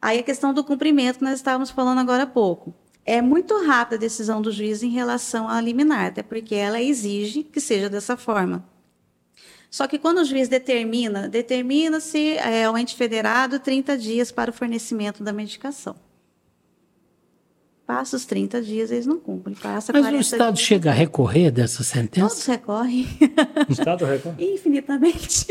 [0.00, 2.74] Aí a questão do cumprimento que nós estávamos falando agora há pouco.
[3.04, 7.42] É muito rápida a decisão do juiz em relação à liminar, até porque ela exige
[7.42, 8.64] que seja dessa forma.
[9.70, 14.54] Só que quando o juiz determina, determina-se é, ao ente federado 30 dias para o
[14.54, 15.96] fornecimento da medicação.
[17.86, 19.54] Passa os 30 dias, eles não cumprem.
[19.54, 20.66] Passa Mas o Estado dias.
[20.66, 22.28] chega a recorrer dessa sentença?
[22.28, 23.06] Todos recorrem.
[23.68, 24.54] O Estado recorre?
[24.54, 25.46] Infinitamente.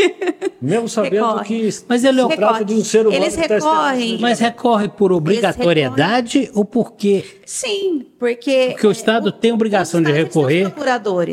[0.62, 1.46] Mesmo sabendo recorre.
[1.46, 4.20] que Mas ele é trata de um ser humano Eles recorrem.
[4.20, 7.24] Mas recorre por obrigatoriedade ou porque...
[7.46, 8.72] Sim, porque...
[8.72, 10.74] Porque o Estado é, tem obrigação de recorrer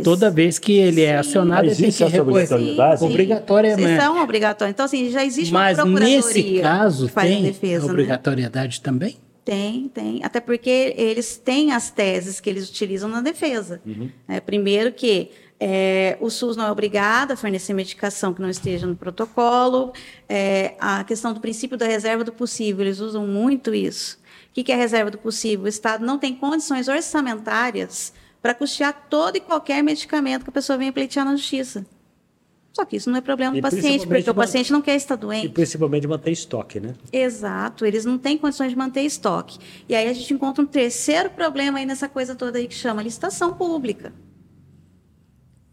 [0.04, 1.12] toda vez que ele é Sim.
[1.14, 1.66] é acionado.
[1.66, 3.04] Mas existe essa obrigatoriedade?
[3.04, 4.00] Obrigatoriamente.
[4.00, 4.72] São obrigatórios.
[4.72, 7.92] Então, assim, já existe Mas uma procuradoria nesse caso tem defesa, né?
[7.92, 8.84] obrigatoriedade né?
[8.84, 9.16] também?
[9.44, 10.24] Tem, tem.
[10.24, 13.80] Até porque eles têm as teses que eles utilizam na defesa.
[13.84, 14.10] Uhum.
[14.28, 18.86] É, primeiro que é, o SUS não é obrigado a fornecer medicação que não esteja
[18.86, 19.92] no protocolo.
[20.28, 24.18] É, a questão do princípio da reserva do possível, eles usam muito isso.
[24.50, 25.64] O que é a reserva do possível?
[25.64, 30.76] O Estado não tem condições orçamentárias para custear todo e qualquer medicamento que a pessoa
[30.76, 31.86] venha pleitear na justiça.
[32.72, 35.46] Só que isso não é problema do paciente, porque o paciente não quer estar doente.
[35.46, 36.94] E principalmente manter estoque, né?
[37.12, 39.58] Exato, eles não têm condições de manter estoque.
[39.88, 43.02] E aí a gente encontra um terceiro problema aí nessa coisa toda aí que chama
[43.02, 44.12] licitação pública.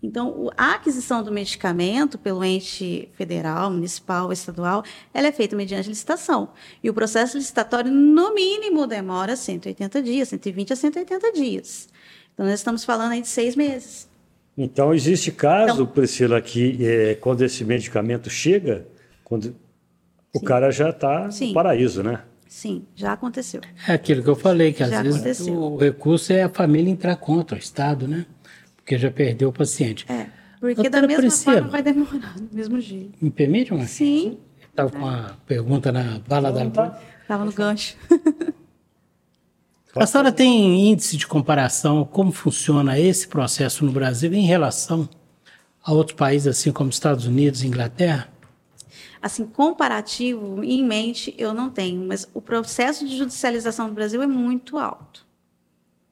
[0.02, 4.84] Então, a aquisição do medicamento pelo ente federal, municipal, estadual,
[5.14, 6.50] ela é feita mediante licitação.
[6.82, 11.90] E o processo licitatório, no mínimo, demora 180 dias, 120 a 180 dias.
[12.34, 14.09] Então, nós estamos falando aí de seis meses.
[14.62, 18.86] Então, existe caso, então, Priscila, que é, quando esse medicamento chega,
[19.24, 19.56] quando
[20.36, 22.20] o cara já está no paraíso, né?
[22.46, 23.62] Sim, já aconteceu.
[23.88, 25.54] É aquilo que eu falei, que às já vezes aconteceu.
[25.54, 28.26] o recurso é a família entrar contra o Estado, né?
[28.76, 30.06] Porque já perdeu o paciente.
[30.12, 30.26] É,
[30.60, 33.14] porque Doutora da mesma Priscila, forma vai demorar, do mesmo jeito.
[33.22, 33.86] Me permite uma?
[33.86, 34.40] Sim.
[34.70, 37.00] Estava com uma pergunta na bala da...
[37.22, 37.96] Estava no gancho.
[39.96, 45.10] A senhora tem índice de comparação como funciona esse processo no Brasil em relação
[45.84, 48.30] a outros países, assim como Estados Unidos e Inglaterra?
[49.22, 54.28] Assim, comparativo em mente eu não tenho, mas o processo de judicialização do Brasil é
[54.28, 55.28] muito alto.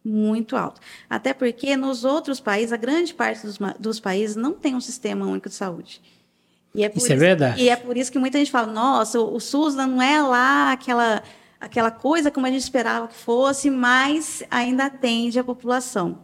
[0.04, 0.82] Muito alto.
[1.10, 5.26] Até porque nos outros países, a grande parte dos, dos países não tem um sistema
[5.26, 6.02] único de saúde.
[6.76, 7.62] É isso, isso, é verdade.
[7.62, 10.72] E é por isso que muita gente fala: nossa, o, o SUS não é lá
[10.72, 11.24] aquela
[11.60, 16.20] aquela coisa como a gente esperava que fosse, mas ainda atende a população.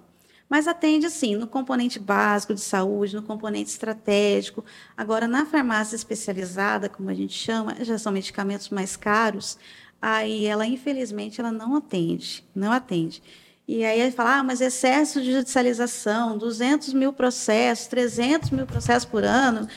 [0.49, 4.63] Mas atende, assim, no componente básico de saúde, no componente estratégico.
[4.95, 9.57] Agora, na farmácia especializada, como a gente chama, já são medicamentos mais caros,
[10.01, 13.23] aí ela, infelizmente, ela não atende, não atende.
[13.67, 19.05] E aí ele fala, ah, mas excesso de judicialização, 200 mil processos, 300 mil processos
[19.05, 19.67] por ano.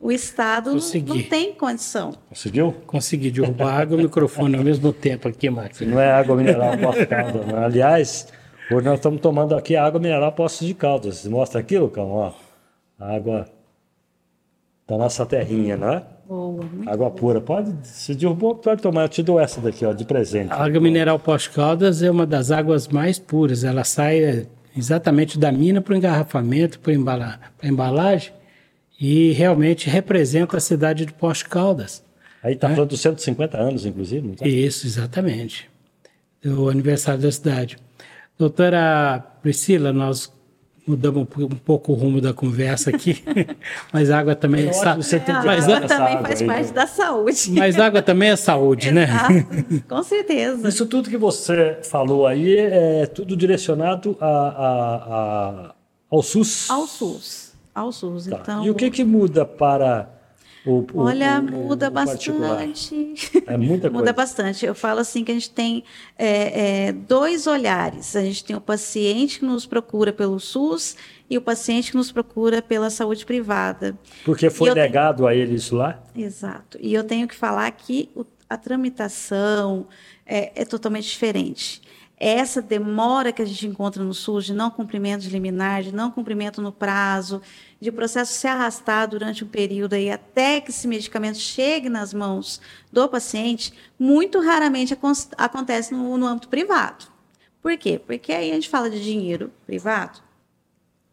[0.00, 2.12] O Estado não, não, tem condição.
[2.28, 2.72] Conseguiu?
[2.86, 5.80] Consegui derrubar água e o microfone ao mesmo tempo aqui, Marcos.
[5.80, 7.46] Não é água mineral Poços de Caldas.
[7.46, 7.64] Né?
[7.64, 8.28] Aliás,
[8.70, 11.26] hoje nós estamos tomando aqui água mineral Poços de Caldas.
[11.26, 12.32] Mostra aqui, Lucão, ó.
[12.96, 13.46] A água
[14.86, 16.02] da nossa terrinha, não é?
[16.28, 17.40] Boa, água pura.
[17.40, 19.02] Pode, se derrubou, pode tomar.
[19.02, 20.52] Eu te dou essa daqui, ó, de presente.
[20.52, 23.64] A água mineral Poços de Caldas é uma das águas mais puras.
[23.64, 28.37] Ela sai exatamente da mina para o engarrafamento, para embala, a embalagem
[29.00, 32.02] e realmente representa a cidade de Poste Caldas.
[32.42, 32.74] Aí está né?
[32.74, 34.46] falando dos 150 anos, inclusive, tá?
[34.46, 35.70] Isso, exatamente.
[36.44, 37.76] O aniversário da cidade.
[38.36, 40.32] Doutora Priscila, nós
[40.86, 43.22] mudamos um pouco o rumo da conversa aqui,
[43.92, 45.20] mas água também é, saúde.
[45.20, 47.50] Tem mas água também faz parte da saúde.
[47.50, 49.08] Mas água também é saúde, né?
[49.88, 50.68] Com certeza.
[50.68, 54.94] Isso tudo que você falou aí é tudo direcionado a, a,
[55.68, 55.74] a
[56.10, 56.70] ao SUS?
[56.70, 57.47] Ao SUS
[57.78, 58.26] ao SUS.
[58.26, 58.38] Tá.
[58.40, 60.18] Então, e o que, que muda para
[60.68, 62.30] o, o Olha, o, muda bastante.
[63.46, 63.90] É muita coisa.
[63.90, 64.66] muda bastante.
[64.66, 65.82] Eu falo assim que a gente tem
[66.18, 68.14] é, é, dois olhares.
[68.14, 70.96] A gente tem o paciente que nos procura pelo SUS
[71.30, 73.96] e o paciente que nos procura pela saúde privada.
[74.24, 75.28] Porque foi negado tenho...
[75.28, 76.02] a ele isso lá?
[76.14, 76.76] Exato.
[76.80, 78.10] E eu tenho que falar que
[78.48, 79.86] a tramitação
[80.26, 81.82] é, é totalmente diferente
[82.20, 86.10] essa demora que a gente encontra no SUS de não cumprimento de liminar, de não
[86.10, 87.40] cumprimento no prazo,
[87.80, 92.60] de processo se arrastar durante um período aí até que esse medicamento chegue nas mãos
[92.92, 94.96] do paciente, muito raramente
[95.36, 97.06] acontece no, no âmbito privado.
[97.62, 98.00] Por quê?
[98.04, 100.20] Porque aí a gente fala de dinheiro privado.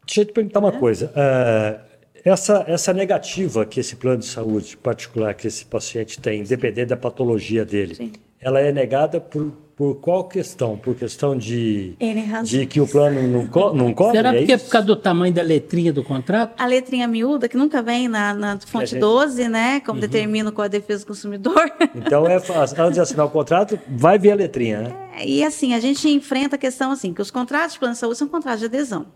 [0.06, 0.78] Deixa eu te perguntar uma é.
[0.78, 1.12] coisa.
[1.12, 1.86] Uh,
[2.24, 6.96] essa, essa negativa que esse plano de saúde particular que esse paciente tem, independente da
[6.96, 8.12] patologia dele, Sim.
[8.40, 10.78] ela é negada por por qual questão?
[10.78, 11.94] Por questão de,
[12.42, 14.16] de que o plano não, co não cobre?
[14.16, 16.54] Será é porque é por causa do tamanho da letrinha do contrato?
[16.58, 19.00] A letrinha miúda, que nunca vem na, na fonte gente...
[19.00, 19.80] 12, né?
[19.80, 20.00] Como uhum.
[20.00, 21.70] determina com a defesa do consumidor.
[21.94, 25.08] Então, é antes de assinar o contrato, vai ver a letrinha, né?
[25.18, 28.00] É, e assim, a gente enfrenta a questão assim, que os contratos de plano de
[28.00, 29.06] saúde são contratos de adesão.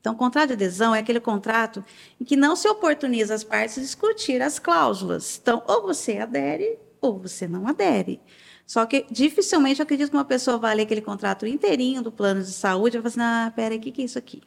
[0.00, 1.84] Então, contrato de adesão é aquele contrato
[2.20, 5.40] em que não se oportuniza as partes discutir as cláusulas.
[5.42, 8.20] Então, ou você adere ou você não adere.
[8.66, 12.42] Só que dificilmente eu acredito que uma pessoa vai ler aquele contrato inteirinho do plano
[12.42, 14.42] de saúde e vai falar assim, ah, peraí, o que, que é isso aqui?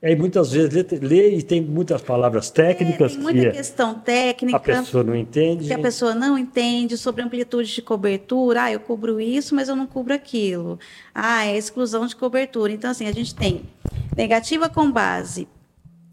[0.00, 3.12] É, muitas vezes lê, lê, e tem muitas palavras técnicas.
[3.12, 4.58] É, tem muita que questão técnica.
[4.58, 5.66] A pessoa não entende.
[5.66, 8.64] Que a pessoa não entende sobre amplitude de cobertura.
[8.64, 10.78] Ah, eu cubro isso, mas eu não cubro aquilo.
[11.14, 12.70] Ah, é exclusão de cobertura.
[12.70, 13.62] Então, assim, a gente tem
[14.14, 15.48] negativa com base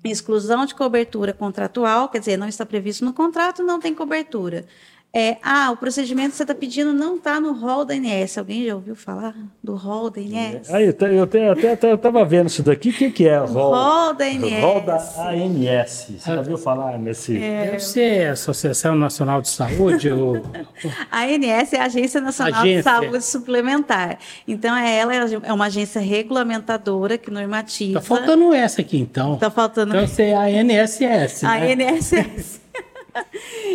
[0.10, 4.66] exclusão de cobertura contratual, quer dizer, não está previsto no contrato, não tem cobertura.
[5.13, 8.38] É, ah, o procedimento que você está pedindo não está no rol da ANS.
[8.38, 10.74] Alguém já ouviu falar do rol da ANS?
[10.74, 12.91] Aí, eu, até estava vendo isso daqi.
[12.91, 13.76] O que, que é o rol?
[13.76, 14.62] Rol da ANS.
[14.62, 16.08] Rol da ANS.
[16.17, 17.36] Você já ouviu falar nesse...
[17.36, 17.65] É...
[17.65, 20.10] Deve ser a Associação Nacional de Saúde?
[20.12, 20.41] ou...
[21.12, 22.78] A ANS é a Agência Nacional agência.
[22.78, 24.17] de Saúde Suplementar.
[24.47, 28.00] Então, é ela é uma agência regulamentadora que normatiza...
[28.00, 29.34] Está faltando essa aqui, então.
[29.34, 29.93] Está faltando...
[29.93, 31.74] Então, você é a ANSS, A né?
[31.74, 32.61] ANSS.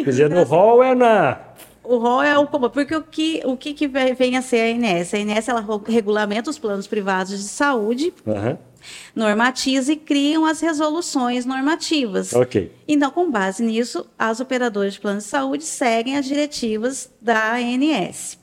[0.05, 1.41] Quer dizer, no rol é na.
[1.83, 4.71] O rol é o comum, porque o que, o que, que vem a ser a
[4.71, 5.15] INS?
[5.15, 8.59] A INS ela regulamenta os planos privados de saúde, uhum.
[9.15, 12.33] normatiza e criam as resoluções normativas.
[12.33, 12.73] Ok.
[12.89, 18.37] Então, com base nisso, as operadoras de planos de saúde seguem as diretivas da ANS.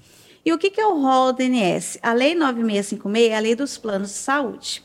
[0.46, 1.98] E o que, que é o rol da ANS?
[2.02, 4.84] A Lei 9656 é a Lei dos Planos de Saúde.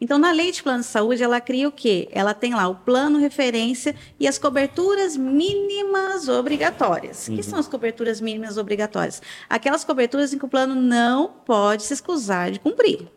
[0.00, 2.08] Então, na lei de plano de saúde, ela cria o quê?
[2.10, 7.28] Ela tem lá o plano referência e as coberturas mínimas obrigatórias.
[7.28, 7.36] O uhum.
[7.36, 9.20] que são as coberturas mínimas obrigatórias?
[9.48, 13.10] Aquelas coberturas em que o plano não pode se excusar de cumprir.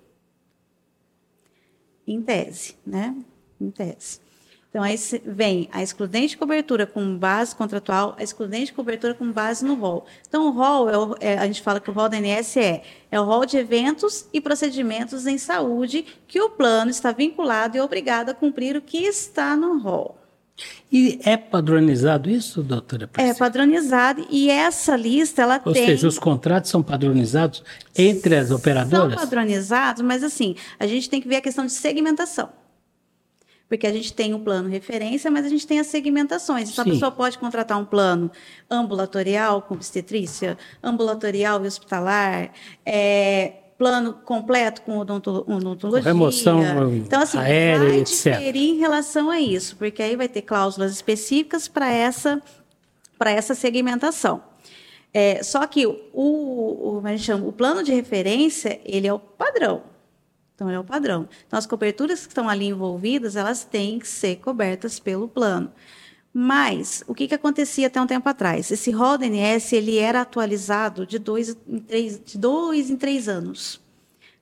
[2.06, 3.15] Em tese, né?
[3.62, 4.23] Em tese.
[4.74, 9.32] Então, aí vem a excludente de cobertura com base contratual, a excludente de cobertura com
[9.32, 10.08] base no rol.
[10.28, 12.82] Então, o rol, é, o, é a gente fala que o rol da ANS é,
[13.12, 17.82] é o rol de eventos e procedimentos em saúde que o plano está vinculado e
[17.82, 20.17] obrigado a cumprir o que está no rol.
[20.92, 23.08] E é padronizado isso, doutora?
[23.15, 25.84] É padronizado e essa lista ela Ou tem.
[25.84, 27.63] Ou seja, os contratos são padronizados
[27.96, 29.13] entre as operadoras?
[29.13, 32.50] São padronizados, mas assim, a gente tem que ver a questão de segmentação
[33.74, 36.69] porque a gente tem um plano referência, mas a gente tem as segmentações.
[36.69, 36.92] Então, Sim.
[36.92, 38.30] a pessoa pode contratar um plano
[38.69, 42.52] ambulatorial com obstetrícia, ambulatorial e hospitalar,
[42.86, 46.04] é, plano completo com odontologia.
[46.04, 46.62] Remoção
[46.94, 48.38] então, assim, aérea, vai etc.
[48.38, 52.44] diferir em relação a isso, porque aí vai ter cláusulas específicas para essa,
[53.26, 54.44] essa segmentação.
[55.12, 59.92] É, só que o, o, o, chama, o plano de referência, ele é o padrão.
[60.56, 61.27] Então, é o padrão.
[61.47, 65.71] Então, as coberturas que estão ali envolvidas, elas têm que ser cobertas pelo plano.
[66.33, 68.71] Mas, o que, que acontecia até um tempo atrás?
[68.71, 73.79] Esse rol DNS ele era atualizado de dois em três, de dois, em três anos.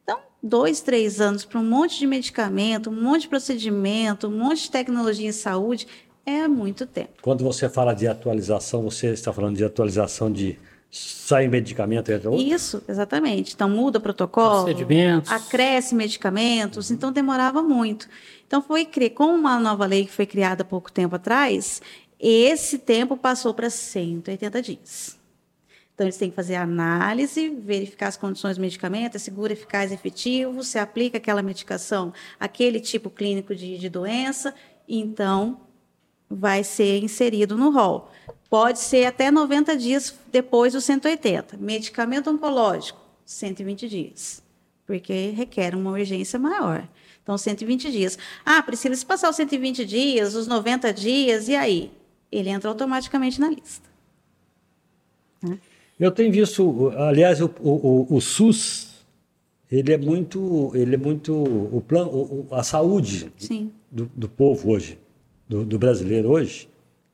[0.01, 4.63] Então, dois, três anos para um monte de medicamento, um monte de procedimento, um monte
[4.63, 5.85] de tecnologia em saúde,
[6.25, 7.13] é muito tempo.
[7.21, 10.57] Quando você fala de atualização, você está falando de atualização de
[10.91, 12.45] sai medicamento entra outro?
[12.45, 13.53] Isso, exatamente.
[13.55, 15.31] Então muda o protocolo, Procedimentos.
[15.31, 18.07] acresce medicamentos, então demorava muito.
[18.45, 21.81] Então foi cri- com uma nova lei que foi criada há pouco tempo atrás,
[22.19, 25.17] esse tempo passou para 180 dias.
[25.95, 30.63] Então eles têm que fazer análise, verificar as condições do medicamento, é seguro, eficaz, efetivo,
[30.63, 34.53] se aplica aquela medicação, aquele tipo clínico de, de doença,
[34.87, 35.61] então
[36.35, 38.09] vai ser inserido no rol.
[38.49, 41.57] Pode ser até 90 dias depois dos 180.
[41.57, 44.41] Medicamento oncológico, 120 dias,
[44.85, 46.87] porque requer uma urgência maior.
[47.23, 48.17] Então, 120 dias.
[48.45, 51.91] Ah, Priscila, se passar os 120 dias, os 90 dias, e aí?
[52.31, 53.89] Ele entra automaticamente na lista.
[55.99, 57.69] Eu tenho visto, aliás, o, o,
[58.09, 59.05] o- o SUS,
[59.71, 63.71] ele é muito, ele é muito, o plano, a saúde Sim.
[63.89, 64.97] do, do povo hoje,
[65.51, 66.69] do, do brasileiro hoje,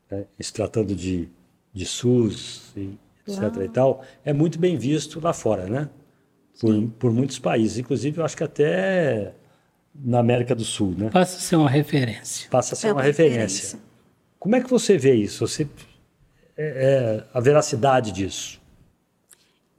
[0.08, 1.28] né, se tratando de,
[1.72, 3.42] de SUS, e etc.
[3.64, 5.88] e tal, é muito bem visto lá fora, né?
[6.60, 9.32] Por, por muitos países, inclusive eu acho que até
[9.92, 11.10] na América do Sul, né?
[11.10, 12.48] Passa a ser uma referência.
[12.48, 13.40] Passa a ser É uma uma referência.
[13.40, 13.78] referência.
[14.38, 15.44] Como é que você vê isso?
[15.46, 15.68] Você,
[16.56, 18.57] é, é, a veracidade disso?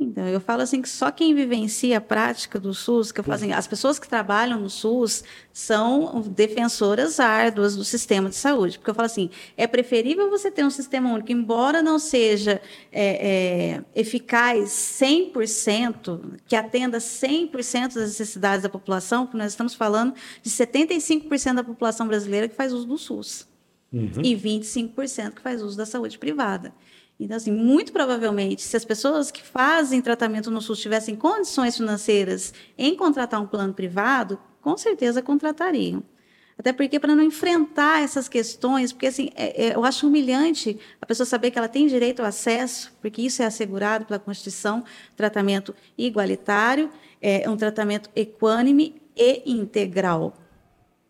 [0.02, 3.36] Então, eu falo assim que só quem vivencia a prática do SUS, que eu falo
[3.36, 8.78] assim, as pessoas que trabalham no SUS são defensoras árduas do sistema de saúde.
[8.78, 12.62] Porque eu falo assim, é preferível você ter um sistema único, embora não seja
[12.94, 20.14] é, é, eficaz 100%, que atenda 100% das necessidades da população, porque nós estamos falando
[20.42, 23.50] de 75% da população brasileira que faz uso do SUS.
[24.24, 26.74] E 25% que faz uso da saúde privada.
[27.20, 32.54] Então, assim, muito provavelmente, se as pessoas que fazem tratamento no SUS tivessem condições financeiras
[32.78, 36.02] em contratar um plano privado, com certeza contratariam.
[36.58, 41.06] Até porque para não enfrentar essas questões, porque assim, é- é- eu acho humilhante a
[41.06, 44.84] pessoa saber que ela tem direito ao acesso, porque isso é assegurado pela Constituição,
[45.16, 46.90] tratamento igualitário,
[47.22, 50.34] é um tratamento equânime e integral.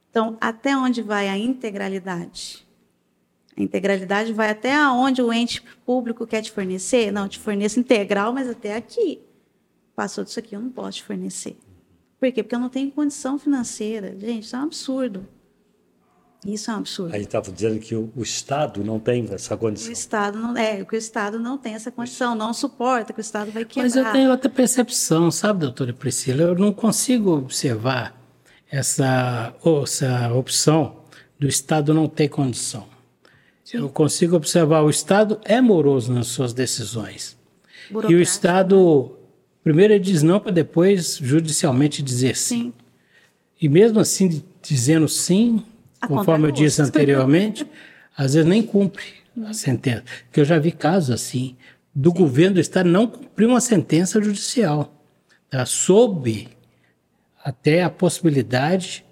[0.10, 2.69] Então, até onde vai a integralidade?
[3.60, 7.12] A integralidade vai até onde o ente público quer te fornecer?
[7.12, 9.20] Não, te forneço integral, mas até aqui.
[9.96, 11.58] Passou disso aqui, eu não posso te fornecer.
[12.18, 12.42] Por quê?
[12.42, 14.16] Porque eu não tenho condição financeira.
[14.18, 15.28] Gente, isso é um absurdo.
[16.46, 17.14] Isso é um absurdo.
[17.14, 19.92] Aí estava dizendo que o, o Estado não tem essa O condição.
[19.92, 23.52] Estado não é, que o Estado não tem essa condição, não suporta que o Estado
[23.52, 23.84] vai quebrar.
[23.84, 26.44] Mas eu tenho outra percepção, sabe, doutora Priscila?
[26.44, 28.18] Eu não consigo observar
[28.72, 29.54] essa,
[29.84, 31.04] essa opção
[31.38, 32.88] do Estado não ter condição.
[33.74, 37.38] Eu consigo observar o Estado é moroso nas suas decisões.
[38.08, 39.18] E o Estado,
[39.64, 42.56] primeiro ele diz não para depois judicialmente dizer sim.
[42.56, 42.74] Sim.
[43.62, 45.64] E mesmo assim, dizendo sim,
[46.00, 47.66] A conforme eu disse anteriormente,
[48.16, 49.04] às vezes nem cumpre
[49.46, 50.04] a sentença.
[50.26, 51.56] Porque eu já vi casos assim,
[51.94, 54.94] do governo do Estado não cumprir uma sentença judicial.
[55.50, 55.66] Tá?
[55.66, 56.48] Sob
[57.44, 59.04] até a possibilidade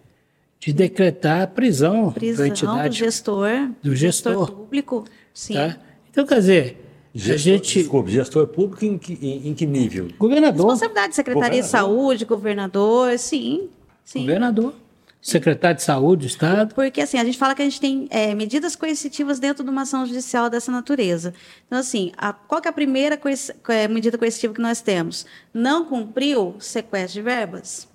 [0.60, 2.98] de decretar a prisão, prisão da do entidade.
[3.00, 3.50] gestor,
[3.82, 4.52] do gestor.
[4.52, 5.06] público.
[5.34, 5.54] Sim.
[5.54, 5.78] Tá?
[6.10, 6.84] Então, quer dizer,
[7.14, 7.80] a Gestor, gente.
[7.80, 10.08] Desculpe, gestor público em que, em, em que nível?
[10.20, 10.66] Governador.
[10.66, 11.96] Responsabilidade de Secretaria de Governador.
[11.96, 13.70] Saúde, governador, sim.
[14.04, 14.22] sim.
[14.22, 14.74] Governador.
[15.20, 16.74] Secretário de Saúde do Estado.
[16.76, 19.82] Porque assim, a gente fala que a gente tem é, medidas coercitivas dentro de uma
[19.82, 21.34] ação judicial dessa natureza.
[21.66, 25.26] Então, assim, a- qual que é a primeira coerci- é, medida coercitiva que nós temos?
[25.54, 27.88] Não cumpriu sequestro de verbas?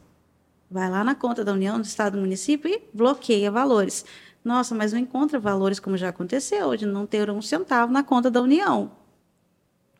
[0.72, 4.04] Vai lá na conta da União, do Estado, do município e bloqueia valores.
[4.42, 8.30] Nossa, mas não encontra valores como já aconteceu, de não ter um centavo na conta
[8.30, 8.90] da União.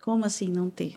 [0.03, 0.95] Como assim não ter?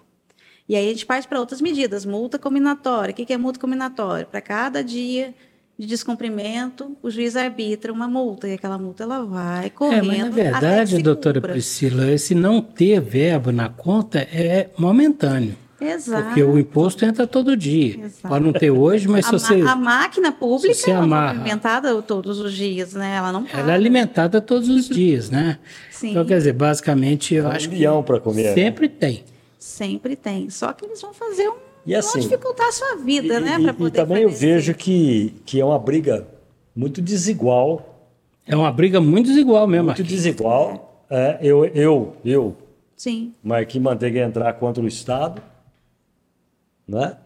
[0.67, 3.11] E aí a gente parte para outras medidas, multa combinatória.
[3.11, 4.25] O que é multa combinatória?
[4.25, 5.33] Para cada dia
[5.77, 10.07] de descumprimento, o juiz arbitra uma multa, e aquela multa ela vai É, correndo.
[10.07, 11.51] mas na verdade, doutora cumpra.
[11.51, 15.57] Priscila, esse não ter verbo na conta é momentâneo.
[15.79, 16.23] Exato.
[16.27, 17.99] Porque o imposto entra todo dia.
[18.05, 18.27] Exato.
[18.29, 19.61] Pode não ter hoje, mas a, se você.
[19.61, 23.15] a máquina pública se é amarra- movimentada todos os dias, né?
[23.17, 23.59] Ela não para.
[23.59, 25.59] Ela é alimentada todos os dias, né?
[25.91, 26.11] Sim.
[26.11, 28.53] Então, quer dizer, basicamente, eu Um acho que para comer.
[28.53, 29.23] sempre tem.
[29.59, 30.49] Sempre tem.
[30.49, 31.55] Só que eles vão fazer um.
[31.85, 33.57] E assim, vão dificultar a sua vida, E, né?
[33.59, 36.25] e- Pra e poder também eu vejo que, que é uma briga
[36.75, 37.99] muito desigual,
[38.47, 39.85] É uma briga muito desigual mesmo.
[39.87, 40.09] muito aqui.
[40.09, 41.03] desigual.
[41.09, 42.55] É, eu, eu, eu,
[42.95, 43.33] Sim.
[43.43, 45.41] Marquinhos Manteiga entrar contra o Estado,
[46.87, 47.17] né?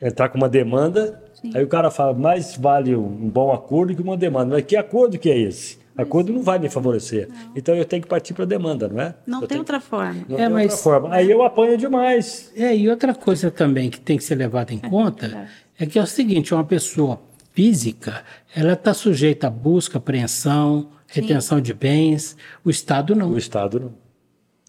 [0.00, 1.52] Entrar com uma demanda, Sim.
[1.54, 4.54] aí o cara fala, mais vale um bom acordo que uma demanda.
[4.54, 5.78] Mas que acordo que é esse?
[5.96, 7.28] acordo não vai me favorecer.
[7.28, 7.52] Não.
[7.56, 9.14] Então eu tenho que partir para a demanda, não é?
[9.26, 10.24] Não eu tem outra forma.
[10.28, 10.64] Não é, tem mas...
[10.64, 11.14] outra forma.
[11.14, 12.52] Aí eu apanho demais.
[12.54, 15.48] É, e outra coisa também que tem que ser levada em é, conta
[15.78, 17.20] é, é que é o seguinte, uma pessoa
[17.52, 18.22] física,
[18.54, 21.62] ela está sujeita a busca, apreensão, retenção Sim.
[21.62, 22.36] de bens.
[22.62, 23.30] O Estado não.
[23.30, 23.94] O Estado não.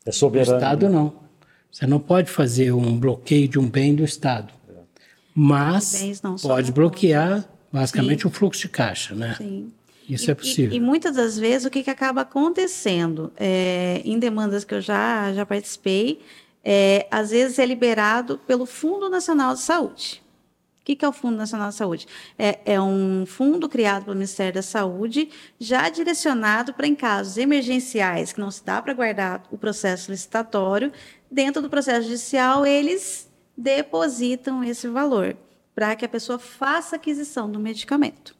[0.05, 0.53] É soberano.
[0.53, 1.26] O Estado não.
[1.72, 4.53] Você não pode fazer um bloqueio de um bem do Estado.
[5.34, 8.28] Mas pode bloquear basicamente Sim.
[8.28, 9.36] o fluxo de caixa, né?
[9.38, 9.72] Sim.
[10.09, 10.74] Isso e, é possível.
[10.74, 14.82] E, e, muitas das vezes o que, que acaba acontecendo é, em demandas que eu
[14.82, 16.22] já, já participei,
[16.63, 20.24] é, às vezes é liberado pelo Fundo Nacional de Saúde.
[20.88, 22.08] O que, que é o Fundo Nacional de Saúde?
[22.40, 25.30] É, é um fundo criado pelo Ministério da Saúde,
[25.60, 30.94] já direcionado para em casos emergenciais que não se dá para guardar o processo licitatório,
[31.30, 35.36] dentro do processo judicial eles depositam esse valor
[35.76, 38.37] para que a pessoa faça aquisição do medicamento.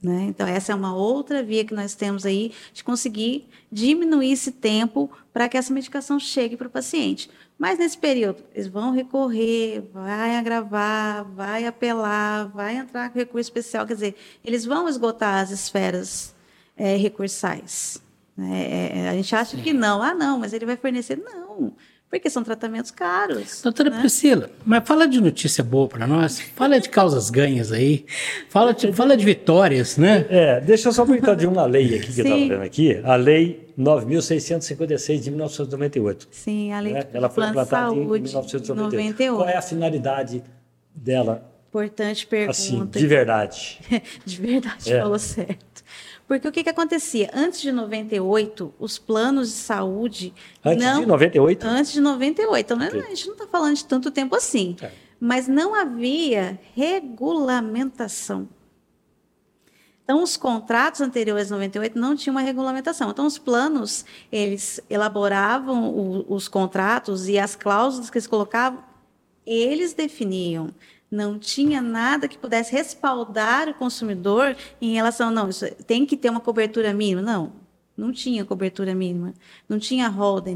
[0.00, 0.26] Né?
[0.28, 5.10] Então, essa é uma outra via que nós temos aí de conseguir diminuir esse tempo
[5.32, 7.28] para que essa medicação chegue para o paciente.
[7.58, 13.84] Mas nesse período, eles vão recorrer, vai agravar, vai apelar, vai entrar com recurso especial,
[13.84, 16.32] quer dizer, eles vão esgotar as esferas
[16.76, 18.00] é, recursais.
[18.36, 18.90] Né?
[19.06, 19.62] É, a gente acha Sim.
[19.64, 21.16] que não, ah, não, mas ele vai fornecer.
[21.16, 21.74] Não,
[22.10, 23.60] porque são tratamentos caros.
[23.62, 24.00] Doutora né?
[24.00, 28.06] Priscila, mas fala de notícia boa para nós, fala de causas ganhas aí,
[28.48, 30.26] fala de, fala de vitórias, né?
[30.30, 33.16] É, deixa eu só comentar de uma lei aqui que eu estava vendo aqui, a
[33.16, 36.28] Lei 9.656 de 1998.
[36.30, 37.04] Sim, a lei né?
[37.12, 39.36] Ela foi implantada em 1998.
[39.36, 40.42] Qual é a finalidade
[40.94, 41.48] dela?
[41.68, 42.50] Importante pergunta.
[42.50, 43.78] Assim, de verdade.
[44.24, 45.00] de verdade, é.
[45.00, 45.66] falou certo.
[46.28, 47.30] Porque o que, que acontecia?
[47.32, 50.34] Antes de 98, os planos de saúde.
[50.62, 51.66] Antes não, de 98?
[51.66, 52.66] Antes de 98.
[52.74, 53.00] Então, okay.
[53.00, 54.76] a gente não está falando de tanto tempo assim.
[54.82, 54.90] É.
[55.18, 58.46] Mas não havia regulamentação.
[60.04, 63.10] Então, os contratos anteriores a 98 não tinham uma regulamentação.
[63.10, 68.84] Então, os planos, eles elaboravam o, os contratos e as cláusulas que eles colocavam,
[69.46, 70.68] eles definiam
[71.10, 76.30] não tinha nada que pudesse respaldar o consumidor em relação, não, isso tem que ter
[76.30, 77.22] uma cobertura mínima.
[77.22, 77.52] Não,
[77.96, 79.34] não tinha cobertura mínima.
[79.68, 80.50] Não tinha rol da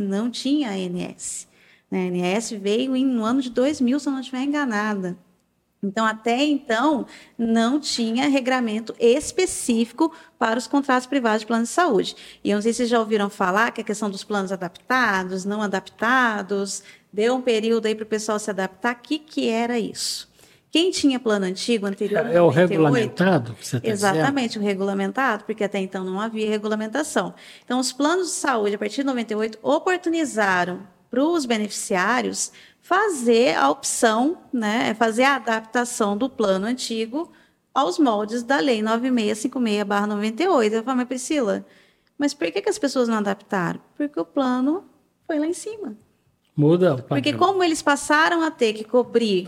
[0.00, 1.46] não tinha ANS.
[1.90, 5.16] Né, a ANS veio em, no ano de 2000, se eu não estiver enganada.
[5.80, 7.06] Então, até então,
[7.38, 12.16] não tinha regramento específico para os contratos privados de plano de saúde.
[12.42, 15.44] E eu não sei se vocês já ouviram falar que a questão dos planos adaptados,
[15.44, 16.82] não adaptados,
[17.12, 18.94] deu um período aí para o pessoal se adaptar.
[18.94, 20.28] O que, que era isso?
[20.70, 22.26] Quem tinha plano antigo anterior?
[22.26, 23.54] É, é o regulamentado?
[23.54, 24.62] Que você tá exatamente, dizendo?
[24.62, 27.34] o regulamentado, porque até então não havia regulamentação.
[27.64, 32.52] Então, os planos de saúde, a partir de 98, oportunizaram para os beneficiários
[32.82, 37.32] fazer a opção, né, fazer a adaptação do plano antigo
[37.72, 40.72] aos moldes da Lei 9656-98.
[40.72, 41.64] Eu falei, mas Priscila,
[42.18, 43.80] mas por que, que as pessoas não adaptaram?
[43.96, 44.84] Porque o plano
[45.26, 45.96] foi lá em cima.
[46.58, 49.46] Muda o Porque como eles passaram a ter que cobrir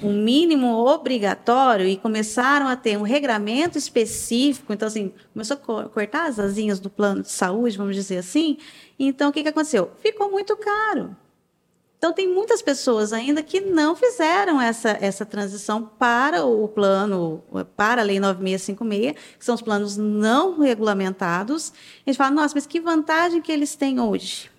[0.00, 6.28] um mínimo obrigatório e começaram a ter um regramento específico, então assim, começou a cortar
[6.28, 8.56] as asinhas do plano de saúde, vamos dizer assim,
[8.96, 9.90] então o que, que aconteceu?
[9.98, 11.16] Ficou muito caro.
[11.98, 17.42] Então, tem muitas pessoas ainda que não fizeram essa, essa transição para o plano,
[17.74, 21.72] para a Lei 9656, que são os planos não regulamentados.
[22.06, 24.53] A gente fala, nossa, mas que vantagem que eles têm hoje?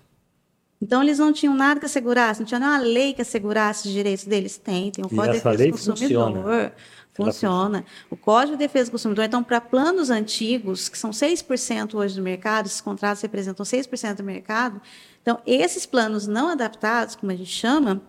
[0.80, 4.24] Então, eles não tinham nada que assegurasse, não tinha nenhuma lei que assegurasse os direitos
[4.24, 4.58] deles.
[4.58, 6.72] Tem, tem o Código de Defesa do Consumidor.
[7.12, 7.32] Funciona.
[7.32, 7.84] funciona.
[8.10, 12.22] O Código de Defesa do Consumidor, então, para planos antigos, que são 6% hoje do
[12.22, 14.80] mercado, esses contratos representam 6% do mercado,
[15.26, 18.00] então, esses planos não adaptados, como a gente chama,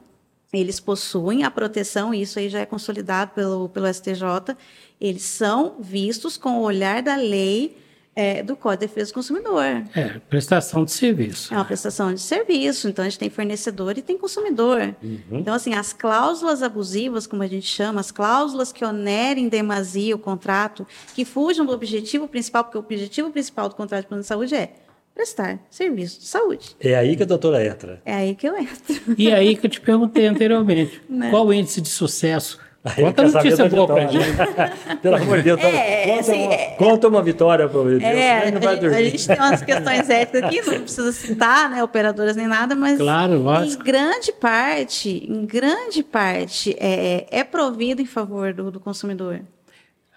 [0.54, 4.56] eles possuem a proteção, e isso aí já é consolidado pelo, pelo STJ,
[5.02, 7.76] eles são vistos com o olhar da lei
[8.18, 9.64] é, do Código de Defesa do Consumidor.
[9.96, 11.54] É, prestação de serviço.
[11.54, 14.96] É uma prestação de serviço, então a gente tem fornecedor e tem consumidor.
[15.04, 15.22] Uhum.
[15.34, 20.20] Então, assim, as cláusulas abusivas, como a gente chama, as cláusulas que onerem demasia o
[20.20, 24.28] contrato, que fujam do objetivo principal, porque o objetivo principal do contrato de plano de
[24.28, 24.74] saúde é
[25.14, 26.76] prestar serviço de saúde.
[26.80, 28.02] É aí que a doutora entra.
[28.04, 29.16] É aí que eu entro.
[29.16, 31.30] E é aí que eu te perguntei anteriormente, né?
[31.30, 32.60] qual o índice de sucesso?
[32.96, 34.38] Conta notícia boa pra gente.
[35.02, 38.04] Pelo amor de Deus, é, conta, assim, uma, é, conta uma vitória para o Deus.
[38.04, 38.96] É, não vai dormir.
[38.96, 42.98] A gente tem umas questões éticas aqui, não precisa citar né, operadoras nem nada, mas
[42.98, 49.42] claro, em grande parte, em grande parte, é, é provido em favor do, do consumidor.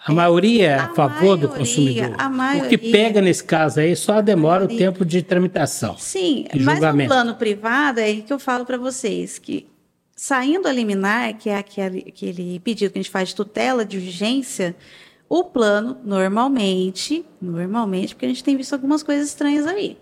[0.07, 2.11] A maioria é a, a favor maioria, do consumidor.
[2.65, 5.97] O que pega nesse caso aí só demora o tempo de tramitação.
[5.99, 9.70] Sim, mas no plano privado é aí que eu falo para vocês que
[10.21, 13.97] saindo a liminar, que é aquele, aquele pedido que a gente faz de tutela de
[13.97, 14.77] urgência,
[15.27, 19.97] O plano, normalmente, normalmente, porque a gente tem visto algumas coisas estranhas aí,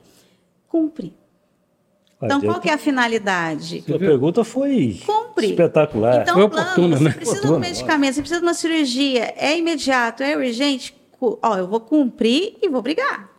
[0.67, 1.15] cumpre.
[2.21, 3.85] Então, qual que é a finalidade?
[3.95, 5.51] A pergunta foi Cumpre.
[5.51, 6.23] espetacular.
[6.23, 7.11] Então, Foi o plano, oportuna, você né?
[7.11, 11.57] precisa de um Oportuna, medicamento, você precisa de uma cirurgia, é imediato, é urgente, ó,
[11.57, 13.31] eu vou cumprir e vou brigar.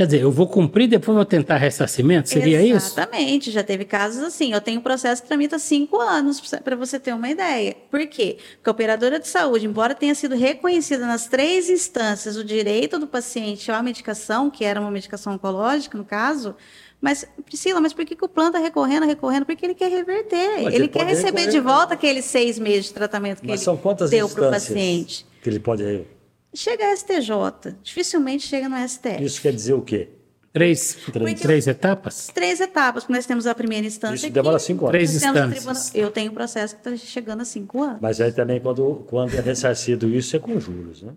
[0.00, 2.30] Quer dizer, eu vou cumprir depois vou tentar ressarcimento?
[2.30, 2.94] Seria isso?
[2.94, 4.50] Exatamente, já teve casos assim.
[4.50, 7.76] Eu tenho um processo que tramita cinco anos, para você ter uma ideia.
[7.90, 8.38] Por quê?
[8.54, 13.06] Porque a operadora de saúde, embora tenha sido reconhecida nas três instâncias o direito do
[13.06, 16.56] paciente à medicação, que era uma medicação oncológica, no caso,
[16.98, 19.44] mas, Priscila, mas por que, que o plano está recorrendo, recorrendo?
[19.44, 20.62] Porque ele quer reverter.
[20.62, 21.62] Mas ele quer receber recorrer, de né?
[21.62, 23.76] volta aqueles seis meses de tratamento que Mas ele
[24.08, 25.26] deu para o paciente.
[25.42, 26.06] que ele pode...
[26.52, 29.22] Chega a STJ, dificilmente chega no STF.
[29.24, 30.08] Isso quer dizer o quê?
[30.52, 32.26] Três, Porque- três etapas?
[32.34, 34.16] Três etapas, porque nós temos a primeira instância.
[34.16, 34.90] Isso aqui, demora cinco anos.
[34.92, 35.64] Três instâncias.
[35.64, 37.98] tribunal- Eu tenho um processo que está chegando a cinco anos.
[38.00, 41.12] Mas aí também, quando, quando é ressarcido isso, é com juros, né?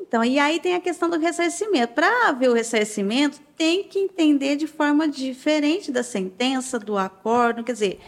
[0.00, 1.92] Então, e aí tem a questão do ressarcimento.
[1.92, 7.72] Para haver o ressarcimento, tem que entender de forma diferente da sentença, do acordo, quer
[7.72, 7.98] dizer,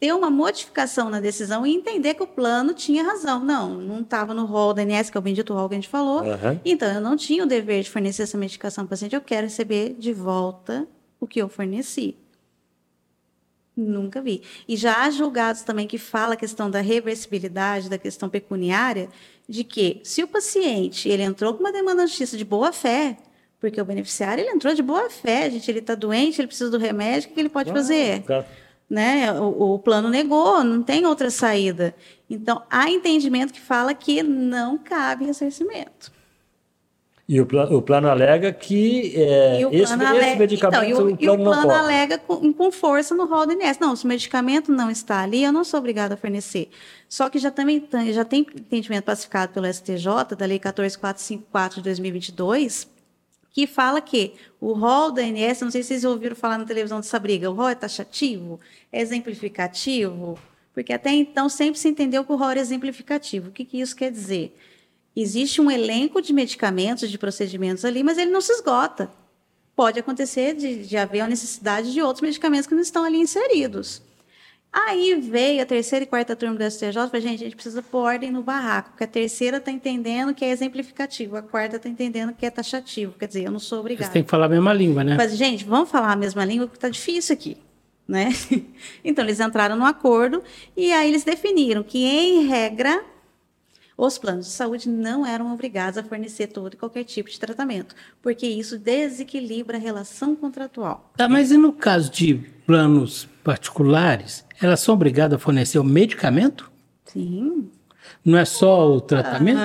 [0.00, 3.44] ter uma modificação na decisão e entender que o plano tinha razão.
[3.44, 5.88] Não, não estava no rol da ANS, que é o bendito rol que a gente
[5.88, 6.20] falou.
[6.20, 6.60] Aham.
[6.64, 9.46] Então, eu não tinha o dever de fornecer essa medicação para o paciente, eu quero
[9.46, 10.86] receber de volta
[11.20, 12.16] o que eu forneci.
[13.76, 14.42] Nunca vi.
[14.66, 19.08] E já há julgados também que fala a questão da reversibilidade, da questão pecuniária,
[19.48, 23.16] de que se o paciente ele entrou com uma demanda de justiça de boa fé,
[23.60, 26.78] porque o beneficiário ele entrou de boa fé, gente, ele está doente, ele precisa do
[26.78, 28.18] remédio, o que ele pode fazer?
[28.20, 28.48] O cara-
[28.88, 29.32] né?
[29.32, 31.94] O, o plano negou, não tem outra saída.
[32.28, 36.12] Então, há entendimento que fala que não cabe ressarcimento.
[37.30, 40.84] E o, pla- o plano alega que é, E o esse, plano esse alega- medicamento
[40.86, 41.76] então, e o, o plano não plano cobre.
[41.76, 43.78] alega com, com força no rol do INSS.
[43.78, 46.70] Não, se o medicamento não está ali, eu não sou obrigada a fornecer.
[47.06, 51.84] Só que já, também, tem- já tem entendimento pacificado pelo STJ, da Lei 14454 de
[51.84, 52.88] 2022,
[53.58, 57.00] que fala que o rol da ANS, não sei se vocês ouviram falar na televisão
[57.00, 58.60] dessa briga, o rol é taxativo,
[58.92, 60.38] é exemplificativo,
[60.72, 63.48] porque até então sempre se entendeu que o rol era exemplificativo.
[63.48, 64.56] O que, que isso quer dizer?
[65.16, 69.10] Existe um elenco de medicamentos, de procedimentos ali, mas ele não se esgota.
[69.74, 74.00] Pode acontecer de, de haver a necessidade de outros medicamentos que não estão ali inseridos.
[74.86, 77.82] Aí veio a terceira e quarta turma do STJ e falou, gente, a gente precisa
[77.82, 81.88] pôr ordem no barraco, porque a terceira está entendendo que é exemplificativo, a quarta está
[81.88, 83.14] entendendo que é taxativo.
[83.18, 84.12] Quer dizer, eu não sou obrigada.
[84.12, 85.16] têm que falar a mesma língua, né?
[85.16, 87.56] Mas, gente, vamos falar a mesma língua, porque está difícil aqui.
[88.06, 88.28] Né?
[89.04, 90.42] Então, eles entraram no acordo
[90.76, 93.02] e aí eles definiram que, em regra,
[93.96, 97.94] os planos de saúde não eram obrigados a fornecer todo e qualquer tipo de tratamento,
[98.22, 101.12] porque isso desequilibra a relação contratual.
[101.16, 106.70] Tá, mas e no caso de planos particulares, elas são obrigadas a fornecer o medicamento?
[107.06, 107.70] Sim.
[108.24, 109.58] Não é só o tratamento?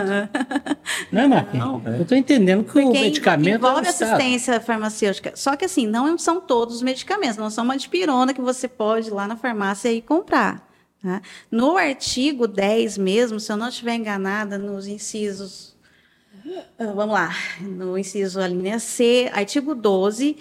[1.12, 1.82] Não é, Marquinhos?
[1.86, 4.14] Eu estou entendendo que o Porque medicamento é envolve Estado.
[4.14, 5.32] assistência farmacêutica.
[5.36, 9.08] Só que assim, não são todos os medicamentos, não são uma dipirona que você pode
[9.08, 10.70] ir lá na farmácia e comprar.
[11.02, 11.22] tá?
[11.50, 15.76] No artigo 10 mesmo, se eu não estiver enganada, nos incisos.
[16.78, 17.32] ah, Vamos lá,
[17.62, 20.38] no inciso a linha C, artigo 12,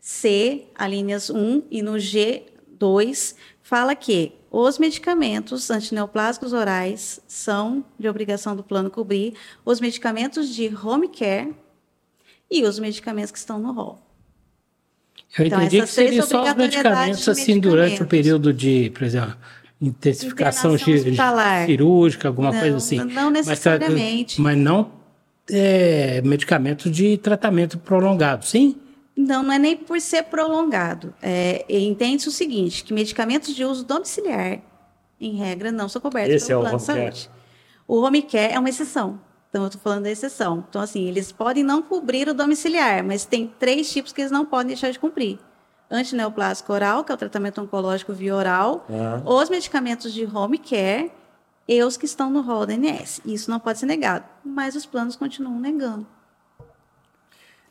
[0.00, 3.34] C, alíneas 1 e no G2,
[3.66, 10.72] fala que os medicamentos antineoplásicos orais são de obrigação do plano cobrir os medicamentos de
[10.72, 11.52] home care
[12.48, 13.98] e os medicamentos que estão no rol.
[15.36, 18.88] Eu Então, entendi que essas três seria só os medicamentos, assim, durante o período de,
[18.90, 19.36] por exemplo,
[19.80, 20.76] intensificação
[21.66, 22.98] cirúrgica, alguma Não, coisa assim.
[22.98, 24.40] não Mas necessariamente.
[24.40, 24.92] Mas, não
[25.50, 28.76] é, medicamento de tratamento prolongado, sim?
[29.16, 31.14] Não, não é nem por ser prolongado.
[31.22, 34.60] É, Entende-se o seguinte, que medicamentos de uso domiciliar,
[35.20, 37.00] em regra, não são cobertos Esse pelo é o plano de care.
[37.00, 37.30] saúde.
[37.88, 39.18] O home care é uma exceção.
[39.48, 40.64] Então, eu estou falando da exceção.
[40.68, 44.44] Então, assim, eles podem não cobrir o domiciliar, mas tem três tipos que eles não
[44.44, 45.38] podem deixar de cumprir.
[45.90, 48.84] Antineoplásico oral, que é o tratamento oncológico via oral,
[49.24, 51.10] os medicamentos de home care
[51.66, 53.20] e os que estão no rol da ANS.
[53.24, 56.06] Isso não pode ser negado, mas os planos continuam negando.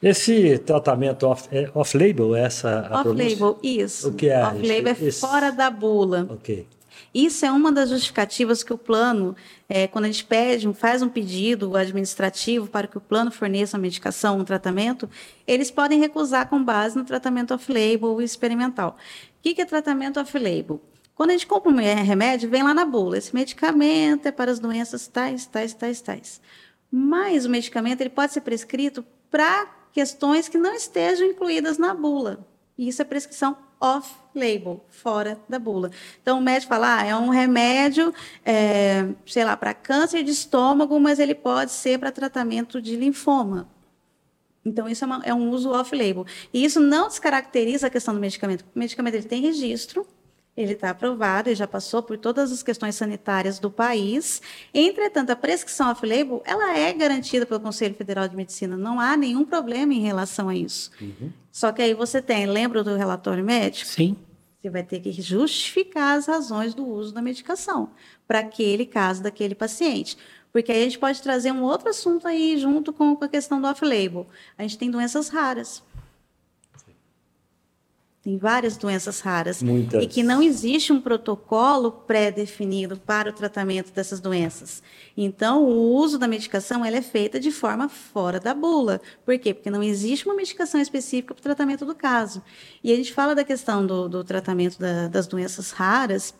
[0.02, 3.26] Esse tratamento off- é off-label, essa a pronúncia?
[3.28, 4.10] Off-label, isso.
[4.10, 6.28] O que é Off-label é fora da bula.
[6.30, 6.68] Ok.
[7.14, 9.36] Isso é uma das justificativas que o plano,
[9.70, 13.82] é, quando a gente pede, faz um pedido administrativo para que o plano forneça uma
[13.82, 15.10] medicação, um tratamento,
[15.48, 18.98] eles podem recusar com base no tratamento off-label experimental.
[19.39, 20.82] O que que é tratamento off-label?
[21.16, 24.60] Quando a gente compra um remédio, vem lá na bula, esse medicamento é para as
[24.60, 26.41] doenças tais, tais, tais, tais.
[26.91, 32.46] Mas o medicamento ele pode ser prescrito para questões que não estejam incluídas na bula.
[32.78, 35.89] E isso é prescrição off-label, fora da bula.
[36.22, 41.00] Então, o médico fala, ah, é um remédio, é, sei lá, para câncer de estômago,
[41.00, 43.70] mas ele pode ser para tratamento de linfoma.
[44.66, 46.26] Então, isso é, uma, é um uso off-label.
[46.54, 48.66] E isso não descaracteriza a questão do medicamento.
[48.76, 50.06] O medicamento ele tem registro,
[50.56, 54.41] ele está aprovado, ele já passou por todas as questões sanitárias do país.
[54.74, 58.78] Entretanto, a prescrição off-label, ela é garantida pelo Conselho Federal de Medicina.
[58.78, 60.91] Não há nenhum problema em relação a isso.
[61.01, 61.32] Uhum.
[61.51, 63.89] Só que aí você tem, lembra do relatório médico?
[63.89, 64.16] Sim.
[64.62, 67.89] Você vai ter que justificar as razões do uso da medicação
[68.28, 70.18] para aquele caso daquele paciente.
[70.53, 73.68] Porque aí a gente pode trazer um outro assunto aí junto com a questão do
[73.68, 74.26] off-label.
[74.58, 75.84] A gente tem doenças raras.
[78.26, 79.61] Tem várias doenças raras.
[79.61, 80.03] Muitas.
[80.03, 84.82] E que não existe um protocolo pré-definido para o tratamento dessas doenças.
[85.15, 88.99] Então, o uso da medicação ela é feita de forma fora da bula.
[89.23, 89.53] Por quê?
[89.53, 92.41] Porque não existe uma medicação específica para o tratamento do caso.
[92.84, 96.34] E a gente fala da questão do, do tratamento da, das doenças raras.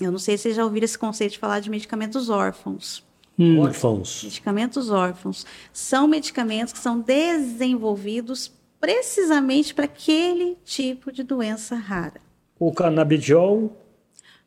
[0.00, 3.04] Eu não sei se vocês já ouviram esse conceito de falar de medicamentos órfãos.
[3.36, 3.58] Hum.
[3.58, 4.22] Órfãos.
[4.22, 5.44] Medicamentos órfãos.
[5.72, 8.52] São medicamentos que são desenvolvidos
[8.84, 12.20] precisamente para aquele tipo de doença rara.
[12.58, 13.74] O canabidiol,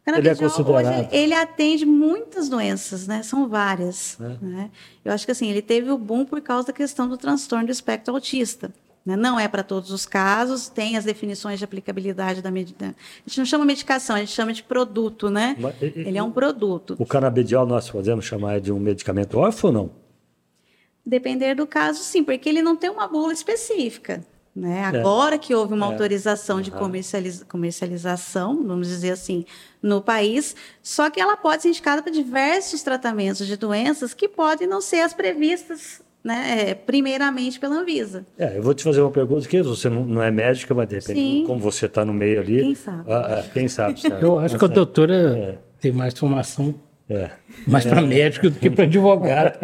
[0.06, 1.00] canabidiol ele é considerado...
[1.00, 3.24] Hoje, ele atende muitas doenças, né?
[3.24, 4.16] São várias.
[4.22, 4.46] É.
[4.46, 4.72] Né?
[5.04, 7.72] Eu acho que assim, ele teve o boom por causa da questão do transtorno do
[7.72, 8.72] espectro autista.
[9.04, 9.16] Né?
[9.16, 12.94] Não é para todos os casos, tem as definições de aplicabilidade da medicação.
[13.26, 15.56] A gente não chama medicação, a gente chama de produto, né?
[15.58, 16.96] Mas, Ele é um produto.
[17.00, 20.07] O canabidiol nós podemos chamar de um medicamento órfão ou não?
[21.08, 24.22] Depender do caso, sim, porque ele não tem uma bula específica.
[24.54, 24.82] Né?
[24.82, 25.00] É.
[25.00, 25.90] Agora que houve uma é.
[25.90, 29.46] autorização de comercializa comercialização, vamos dizer assim,
[29.82, 30.54] no país,
[30.84, 35.00] só que ela pode ser indicada para diversos tratamentos de doenças que podem não ser
[35.00, 38.26] as previstas né, é, primeiramente pela Anvisa.
[38.38, 40.96] É, eu vou te fazer uma pergunta que você não, não é médica, mas de
[40.96, 41.44] repente, Sim.
[41.48, 42.60] como você está no meio ali...
[42.60, 43.14] Quem sabe?
[43.14, 44.02] Ah, é, quem sabe.
[44.02, 44.22] Sabe?
[44.22, 45.58] Eu acho que a doutora é.
[45.80, 46.76] tem mais formação
[47.10, 47.30] é.
[47.66, 49.58] Mais para médico do que para advogado.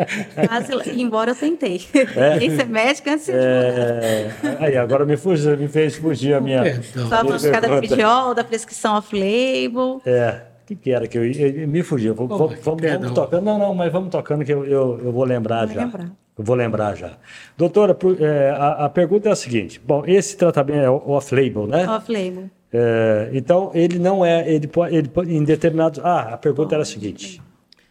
[0.49, 1.81] Mas, embora eu tentei.
[2.15, 2.39] É.
[2.39, 4.31] Quem ser médico antes de é.
[4.59, 6.81] Aí, agora me, fugiu, me fez fugir a minha.
[6.83, 10.01] Só para ficar da da prescrição off-label.
[10.05, 10.41] É.
[10.63, 12.13] O que, que, era que eu, eu, me fugia?
[12.13, 13.43] Vamos, vamos, vamos, tocando.
[13.43, 15.81] Não, não, mas vamos tocando que eu, eu, eu vou lembrar Vai já.
[15.81, 16.11] Lembrar.
[16.37, 17.17] Eu vou lembrar já.
[17.57, 21.87] Doutora, é, a, a, pergunta é a seguinte: bom, esse tratamento é off-label, né?
[21.89, 22.49] Off-label.
[22.73, 25.99] É, então, ele não é, ele pode, ele pode, em determinados.
[26.03, 27.39] Ah, a pergunta era a seguinte.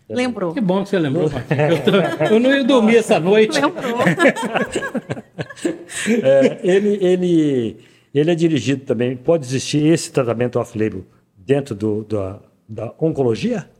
[0.08, 0.52] Lembrou.
[0.52, 3.60] Que bom que você lembrou, eu, tô, eu, não ia dormir essa noite.
[3.60, 4.00] Lembrou.
[6.22, 7.76] é, ele, ele,
[8.12, 9.16] ele é dirigido também.
[9.16, 11.06] Pode existir esse tratamento off-label
[11.36, 13.70] dentro do, da, da oncologia?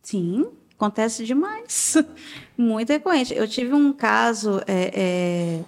[0.00, 1.96] Sim, acontece demais.
[2.56, 3.34] Muito recorrente.
[3.34, 5.60] Eu tive um caso é, é,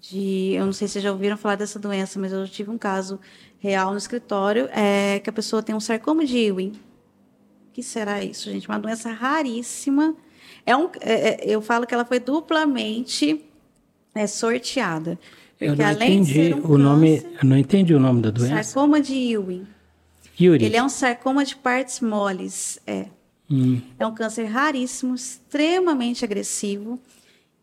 [0.00, 0.52] de.
[0.54, 3.20] Eu não sei se vocês já ouviram falar dessa doença, mas eu tive um caso
[3.62, 6.72] real no escritório, é que a pessoa tem um sarcoma de Ewing.
[7.68, 8.68] O que será isso, gente?
[8.68, 10.16] Uma doença raríssima.
[10.66, 13.40] É um, é, é eu falo que ela foi duplamente
[14.12, 15.16] é, sorteada.
[15.60, 17.22] Eu não entendi um o nome.
[17.40, 18.64] Eu não entendi o nome da doença.
[18.64, 19.64] Sarcoma de Ewing.
[20.40, 20.64] Yuri.
[20.64, 22.80] Ele é um sarcoma de partes moles.
[22.84, 23.06] É.
[23.48, 23.80] Hum.
[23.96, 26.98] É um câncer raríssimo, extremamente agressivo.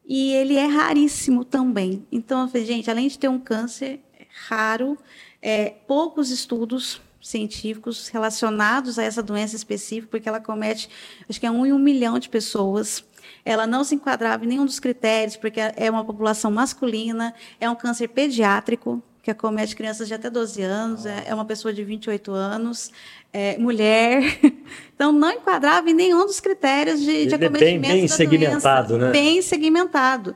[0.08, 2.08] E ele é raríssimo também.
[2.10, 4.00] Então, gente, além de ter um câncer
[4.47, 4.97] raro,
[5.42, 10.90] é, poucos estudos científicos relacionados a essa doença específica, porque ela comete,
[11.30, 13.04] acho que é um em um milhão de pessoas.
[13.44, 17.76] Ela não se enquadrava em nenhum dos critérios, porque é uma população masculina, é um
[17.76, 22.32] câncer pediátrico, que acomete crianças de até 12 anos, é, é uma pessoa de 28
[22.32, 22.92] anos,
[23.32, 24.40] é, mulher.
[24.94, 29.06] Então, não enquadrava em nenhum dos critérios de, de acometimento bem, bem da segmentado, doença,
[29.06, 29.12] né?
[29.14, 30.36] Bem segmentado.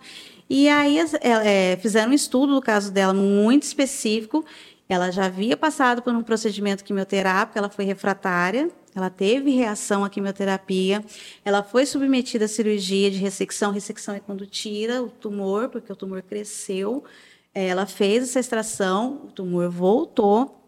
[0.49, 4.45] E aí é, fizeram um estudo do caso dela muito específico,
[4.93, 10.09] ela já havia passado por um procedimento quimioterápico, ela foi refratária, ela teve reação à
[10.09, 11.03] quimioterapia,
[11.43, 13.71] ela foi submetida à cirurgia de ressecção.
[13.71, 17.03] Ressecção é quando tira o tumor, porque o tumor cresceu.
[17.53, 20.59] Ela fez essa extração, o tumor voltou.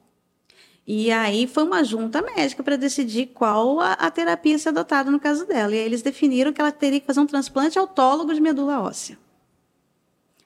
[0.87, 5.19] E aí foi uma junta médica para decidir qual a, a terapia ser adotada no
[5.19, 5.73] caso dela.
[5.73, 9.17] E aí eles definiram que ela teria que fazer um transplante autólogo de medula óssea.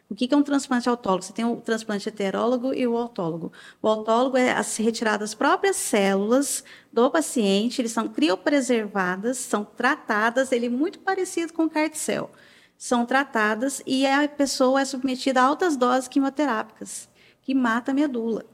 [0.09, 1.23] O que é um transplante autólogo?
[1.23, 3.53] Você tem o transplante heterólogo e o autólogo.
[3.79, 10.65] O autólogo é a das próprias células do paciente, eles são criopreservadas, são tratadas, ele
[10.65, 12.31] é muito parecido com o carticel.
[12.75, 17.07] São tratadas e a pessoa é submetida a altas doses quimioterápicas,
[17.43, 18.45] que mata a medula.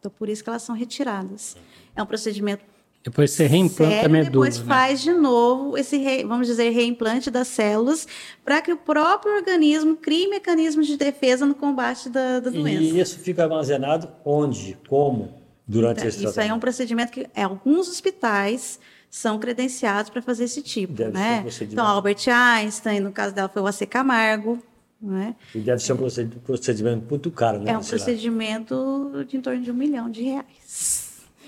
[0.00, 1.56] Então, por isso que elas são retiradas.
[1.94, 2.64] É um procedimento
[3.06, 4.46] depois você reimplanta sério, a medula.
[4.46, 4.64] Depois né?
[4.66, 8.04] faz de novo esse, re, vamos dizer, reimplante das células
[8.44, 12.82] para que o próprio organismo crie mecanismos de defesa no combate da, da doença.
[12.82, 14.76] E isso fica armazenado onde?
[14.88, 15.40] Como?
[15.64, 20.20] Durante Então, esse Isso aí é um procedimento que é, alguns hospitais são credenciados para
[20.20, 21.42] fazer esse tipo, Deve ser um né?
[21.42, 21.74] procedimento.
[21.74, 24.60] Então, Albert Einstein, no caso dela foi o AC Camargo,
[25.00, 25.36] né?
[25.54, 27.70] E deve ser um proced- procedimento muito caro, né?
[27.70, 31.05] É um procedimento de em torno de um milhão de reais.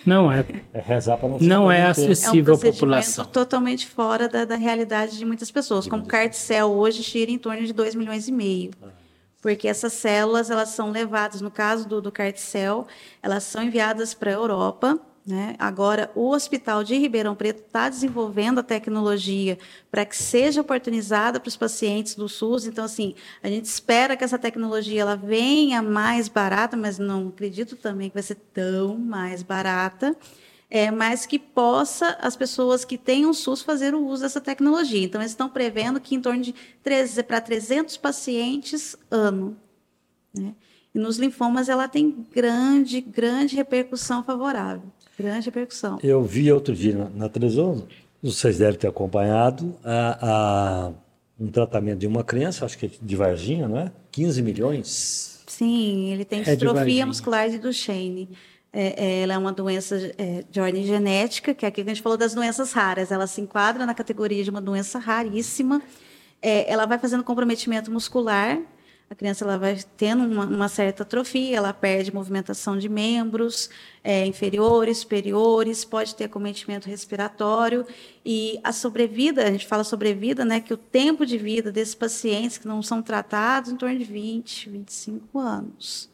[0.09, 3.25] Não é, É rezar para não não é ficar É um acessível à população.
[3.27, 5.87] totalmente fora da, da realidade de muitas pessoas.
[5.87, 8.71] Como o Carticel hoje tira em torno de 2 milhões e meio.
[9.41, 12.87] Porque essas células, elas são levadas, no caso do, do Carticel,
[13.23, 14.99] elas são enviadas para a Europa.
[15.29, 15.55] Né?
[15.59, 19.59] Agora, o Hospital de Ribeirão Preto está desenvolvendo a tecnologia
[19.91, 22.65] para que seja oportunizada para os pacientes do SUS.
[22.65, 27.77] Então, assim, a gente espera que essa tecnologia ela venha mais barata, mas não acredito
[27.77, 30.17] também que vai ser tão mais barata
[30.71, 35.05] é, mas que possa as pessoas que tenham SUS fazer o uso dessa tecnologia.
[35.05, 36.55] Então, eles estão prevendo que em torno de
[37.27, 39.57] para 300 pacientes ano.
[40.35, 40.55] Né?
[40.95, 44.91] E nos linfomas ela tem grande, grande repercussão favorável.
[45.19, 45.99] Grande repercussão.
[46.03, 47.87] Eu vi outro dia na, na televisão,
[48.23, 50.93] vocês devem ter acompanhado, a, a-
[51.41, 53.93] um tratamento de uma criança, acho que é de Varginha, não é?
[54.13, 55.41] 15 milhões.
[55.47, 58.29] Sim, ele tem É distrofia muscular de Duchenne.
[58.73, 61.95] É, é, ela é uma doença é, de ordem genética, que é aqui que a
[61.95, 63.11] gente falou das doenças raras.
[63.11, 65.81] Ela se enquadra na categoria de uma doença raríssima.
[66.43, 68.59] É, ela vai fazendo comprometimento muscular.
[69.11, 73.71] A criança ela vai tendo uma, uma certa atrofia, ela perde movimentação de membros
[74.05, 77.87] é, inferiores, superiores, pode ter acometimento respiratório.
[78.25, 82.59] E a sobrevida, a gente fala sobrevida, né, que o tempo de vida desses pacientes
[82.59, 86.11] que não são tratados em torno de 20, 25 anos.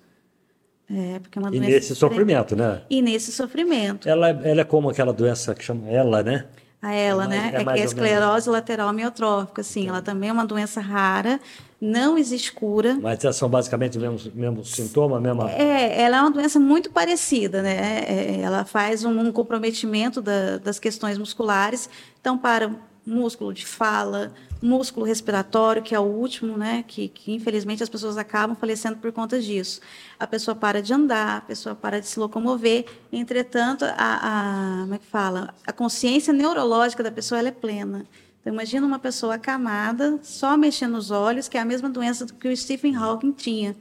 [0.89, 2.83] É, porque é uma E doença nesse extrema- sofrimento, né?
[2.89, 4.09] E nesse sofrimento.
[4.09, 6.47] Ela, é- ela é como aquela doença que chama ela, né?
[6.83, 7.47] A ela, É mais- né?
[7.55, 11.41] é É, que é a esclerose lateral amiotrófica, assim, ela também é uma doença rara,
[11.81, 12.99] não existe cura.
[13.01, 15.51] Mas são basicamente o mesmo, mesmo sintoma, mesma.
[15.51, 18.05] É, ela é uma doença muito parecida, né?
[18.07, 21.89] É, ela faz um, um comprometimento da- das questões musculares.
[22.21, 22.71] Então, para
[23.07, 26.83] músculo de fala, músculo respiratório, que é o último, né?
[26.89, 29.79] Que, que infelizmente as pessoas acabam falecendo por conta disso.
[30.19, 32.87] A pessoa para de andar, a pessoa para de se locomover.
[33.13, 35.55] Entretanto, a, a como é que fala?
[35.67, 38.07] A consciência neurológica da pessoa é plena.
[38.45, 42.47] Então, imagina uma pessoa acamada, só mexendo os olhos, que é a mesma doença que
[42.47, 43.75] o Stephen Hawking tinha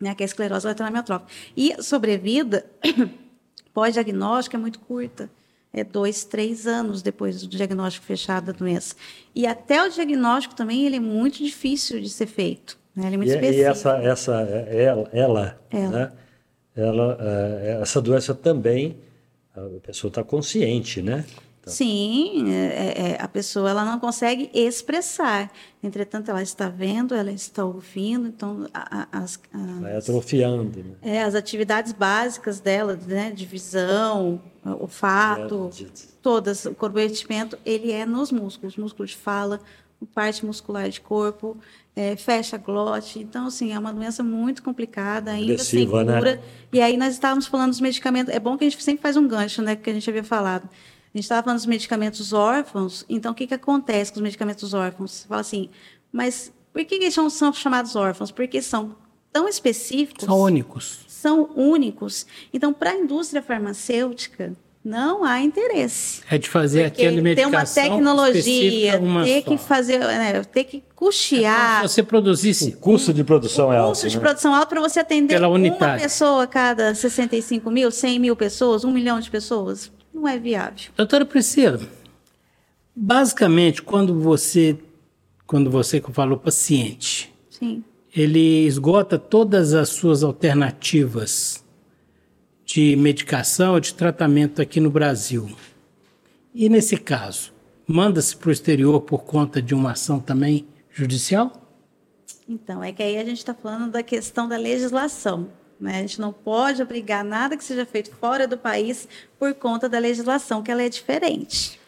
[0.00, 1.26] né, que é a esclerose lateral.
[1.56, 2.66] E sobrevida
[3.72, 5.30] pós-diagnóstico é muito curta.
[5.72, 8.94] É dois, três anos depois do diagnóstico fechado da doença.
[9.34, 12.78] E até o diagnóstico também ele é muito difícil de ser feito.
[12.94, 13.06] Né?
[13.06, 13.70] Ele é muito E, e específico.
[13.70, 15.90] essa, essa, ela, ela, Ela.
[15.90, 16.12] Né?
[16.76, 18.98] ela é, essa doença também,
[19.56, 21.24] a pessoa está consciente, né?
[21.70, 25.50] Sim, é, é, a pessoa ela não consegue expressar.
[25.82, 29.38] Entretanto, ela está vendo, ela está ouvindo, então a- a- as,
[29.80, 30.78] Vai atrofiando.
[30.78, 30.94] Né?
[31.02, 35.90] é, as atividades básicas dela, né, de visão, olfato, É, de-
[36.22, 39.60] todas, o comprometimento, ele é nos músculos, músculo de fala,
[40.14, 41.56] parte muscular de corpo,
[41.96, 43.18] é, fecha a glote.
[43.20, 46.18] Então, assim, é uma doença muito complicada, ainda sem Agressiva, né?
[46.18, 46.42] cura.
[46.72, 48.34] E aí nós estávamos falando dos medicamentos.
[48.34, 49.76] É bom que a gente sempre faz um gancho, né?
[49.76, 50.68] Que a gente havia falado.
[51.14, 53.04] A gente estava falando dos medicamentos órfãos.
[53.08, 55.12] Então, o que, que acontece com os medicamentos órfãos?
[55.12, 55.70] Você fala assim,
[56.12, 58.32] mas por que, que eles são, são chamados órfãos?
[58.32, 58.96] Porque são
[59.32, 61.00] tão específicos São únicos.
[61.06, 62.26] são únicos.
[62.52, 64.54] Então, para a indústria farmacêutica,
[64.84, 66.20] não há interesse.
[66.28, 69.50] É de fazer Porque aquele ter uma medicação tecnologia, uma ter só.
[69.50, 71.76] que fazer, né, ter que custear.
[71.82, 73.90] Se você produzisse O custo de produção é o alto.
[73.92, 74.20] custo de né?
[74.20, 78.84] produção alto para você atender Pela uma pessoa a cada 65 mil, 100 mil pessoas,
[78.84, 80.92] um milhão de pessoas, não é viável.
[80.96, 81.80] Doutora Priscila,
[82.94, 84.78] basicamente, quando você,
[85.46, 87.82] quando você falou paciente, Sim.
[88.14, 91.64] ele esgota todas as suas alternativas
[92.64, 95.50] de medicação, de tratamento aqui no Brasil.
[96.54, 97.52] E nesse caso,
[97.86, 101.52] manda-se para o exterior por conta de uma ação também judicial?
[102.48, 105.48] Então, é que aí a gente está falando da questão da legislação.
[105.80, 105.98] Né?
[105.98, 109.08] A gente não pode obrigar nada que seja feito fora do país
[109.38, 111.80] por conta da legislação, que ela é diferente.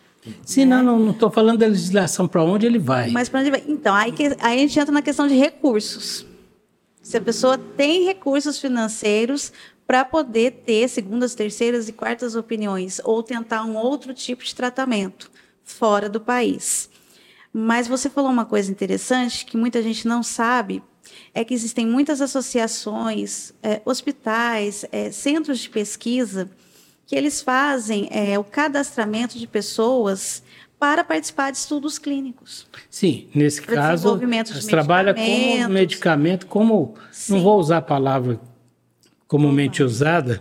[0.44, 3.10] Sim, não, não estou falando da legislação para onde ele vai.
[3.10, 3.62] Mas para onde vai?
[3.68, 6.26] Então, aí, que, aí a gente entra na questão de recursos.
[7.00, 9.52] Se a pessoa tem recursos financeiros
[9.86, 15.30] para poder ter segundas, terceiras e quartas opiniões ou tentar um outro tipo de tratamento
[15.62, 16.90] fora do país.
[17.52, 20.82] Mas você falou uma coisa interessante que muita gente não sabe,
[21.36, 26.48] é que existem muitas associações, eh, hospitais, eh, centros de pesquisa
[27.06, 30.42] que eles fazem eh, o cadastramento de pessoas
[30.78, 32.66] para participar de estudos clínicos.
[32.88, 34.18] Sim, nesse caso,
[34.66, 35.68] trabalha medicamentos.
[35.68, 37.42] medicamento, como, não Sim.
[37.42, 38.40] vou usar a palavra
[39.28, 40.40] comumente usada,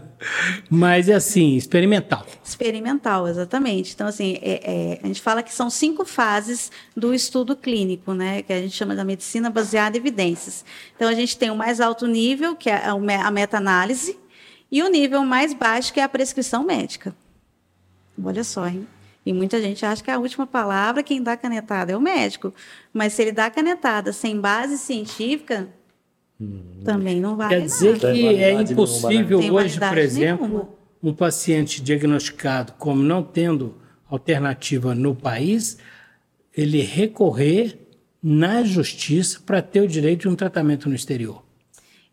[0.70, 2.26] mas é assim, experimental.
[2.44, 3.94] Experimental, exatamente.
[3.94, 8.44] Então, assim, é, é, a gente fala que são cinco fases do estudo clínico, né?
[8.44, 10.64] Que a gente chama da medicina baseada em evidências.
[10.96, 14.18] Então, a gente tem o mais alto nível, que é a meta-análise,
[14.72, 17.16] e o nível mais baixo, que é a prescrição médica.
[18.24, 18.88] Olha só, hein?
[19.26, 22.54] E muita gente acha que a última palavra, quem dá canetada é o médico.
[22.94, 25.68] Mas se ele dá canetada sem base científica,
[26.84, 28.14] também não vale Quer dizer nada.
[28.14, 30.70] que é impossível Tem hoje, por exemplo, nenhuma.
[31.02, 33.76] um paciente diagnosticado como não tendo
[34.10, 35.78] alternativa no país,
[36.56, 37.80] ele recorrer
[38.22, 41.44] na justiça para ter o direito de um tratamento no exterior.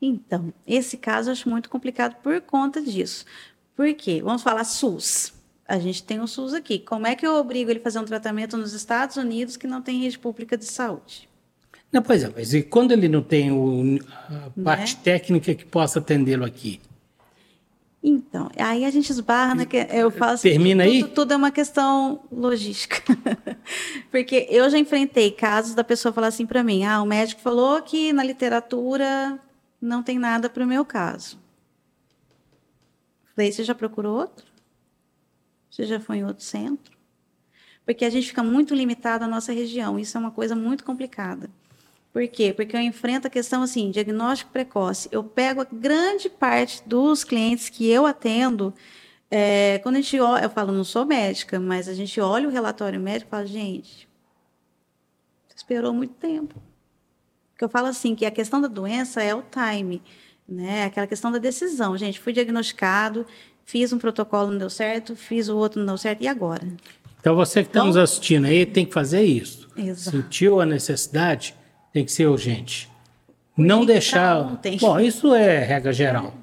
[0.00, 3.24] Então, esse caso eu acho muito complicado por conta disso.
[3.76, 4.20] Por quê?
[4.22, 5.32] Vamos falar SUS.
[5.66, 6.78] A gente tem o SUS aqui.
[6.78, 9.80] Como é que eu obrigo ele a fazer um tratamento nos Estados Unidos que não
[9.80, 11.28] tem rede pública de saúde?
[11.92, 14.52] Não, pois é, mas e quando ele não tem o, a Né?
[14.64, 16.80] parte técnica que possa atendê-lo aqui?
[18.02, 21.04] Então, aí a gente esbarra na que eu falo assim, Termina tudo, aí?
[21.04, 23.00] tudo é uma questão logística.
[24.10, 27.80] Porque eu já enfrentei casos da pessoa falar assim para mim: "Ah, o médico falou
[27.82, 29.38] que na literatura
[29.80, 31.38] não tem nada para o meu caso".
[33.36, 34.46] Falei: "Você já procurou outro?
[35.70, 36.92] Você já foi em outro centro?"
[37.86, 41.48] Porque a gente fica muito limitado à nossa região, isso é uma coisa muito complicada.
[42.12, 42.52] Por quê?
[42.52, 45.08] Porque eu enfrento a questão assim, diagnóstico precoce.
[45.10, 48.74] Eu pego a grande parte dos clientes que eu atendo,
[49.30, 52.50] é, quando a gente olha, eu falo, não sou médica, mas a gente olha o
[52.50, 54.06] relatório médico e fala, gente,
[55.56, 56.54] esperou muito tempo.
[57.52, 60.02] Porque eu falo assim, que a questão da doença é o time,
[60.46, 60.84] né?
[60.84, 61.96] Aquela questão da decisão.
[61.96, 63.24] Gente, fui diagnosticado,
[63.64, 66.66] fiz um protocolo, não deu certo, fiz o outro, não deu certo, e agora?
[67.20, 69.68] Então você que está Então- nos assistindo aí tem que fazer isso.
[69.76, 70.16] Exato.
[70.18, 71.54] Sentiu a necessidade,
[71.92, 72.90] tem que ser urgente.
[73.56, 74.38] Não Urgente deixar.
[74.40, 74.78] ontem.
[74.78, 76.34] Bom, isso é regra geral.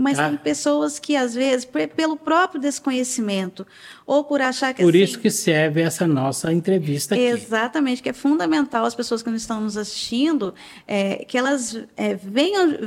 [0.00, 0.28] Mas Tá.
[0.28, 3.66] tem pessoas que, às vezes, pe- pelo próprio desconhecimento,
[4.06, 7.24] ou por achar que Por assim, isso que serve essa nossa entrevista aqui.
[7.24, 10.54] Exatamente, que é fundamental as pessoas que não estão nos assistindo,
[10.86, 12.78] é, que elas é, venham,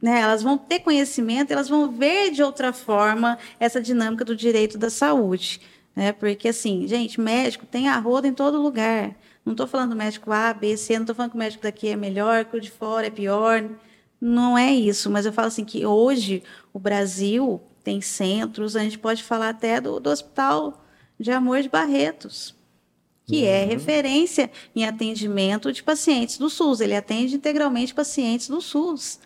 [0.00, 4.78] né, elas vão ter conhecimento, elas vão ver de outra forma essa dinâmica do direito
[4.78, 5.60] da saúde.
[5.96, 6.12] Né?
[6.12, 9.10] Porque, assim, gente, médico tem arrodo em todo lugar.
[9.48, 11.88] Não estou falando do médico A, B, C, não estou falando que o médico daqui
[11.88, 13.66] é melhor, que o de fora é pior.
[14.20, 18.98] Não é isso, mas eu falo assim que hoje o Brasil tem centros, a gente
[18.98, 20.84] pode falar até do, do Hospital
[21.18, 22.54] de Amor de Barretos,
[23.26, 26.80] que é referência em atendimento de pacientes do SUS.
[26.80, 29.18] Ele atende integralmente pacientes do SUS.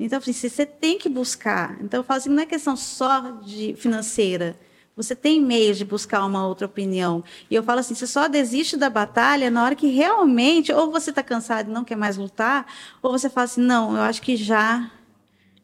[0.00, 1.78] Então, assim, você tem que buscar.
[1.80, 4.58] Então, eu falo assim, não é questão só de financeira.
[5.02, 7.24] Você tem meios de buscar uma outra opinião.
[7.50, 11.10] E eu falo assim, você só desiste da batalha na hora que realmente, ou você
[11.10, 12.66] está cansado e não quer mais lutar,
[13.02, 14.90] ou você fala assim, não, eu acho que já,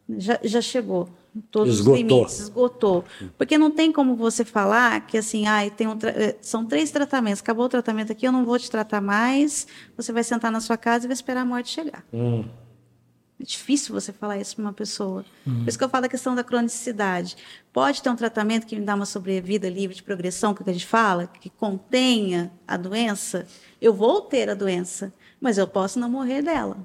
[0.09, 1.09] já, já chegou.
[1.51, 1.93] Todos Esgotou.
[1.93, 3.03] os limites, esgotou.
[3.37, 7.41] Porque não tem como você falar que assim, ah, tem um eh, são três tratamentos,
[7.41, 10.77] acabou o tratamento aqui, eu não vou te tratar mais, você vai sentar na sua
[10.77, 12.03] casa e vai esperar a morte chegar.
[12.11, 12.43] Hum.
[13.39, 15.23] É difícil você falar isso para uma pessoa.
[15.43, 17.37] Por isso que eu falo da questão da cronicidade.
[17.71, 20.87] Pode ter um tratamento que me dá uma sobrevida livre de progressão, que a gente
[20.87, 23.45] fala, que contenha a doença.
[23.79, 26.77] Eu vou ter a doença, mas eu posso não morrer dela.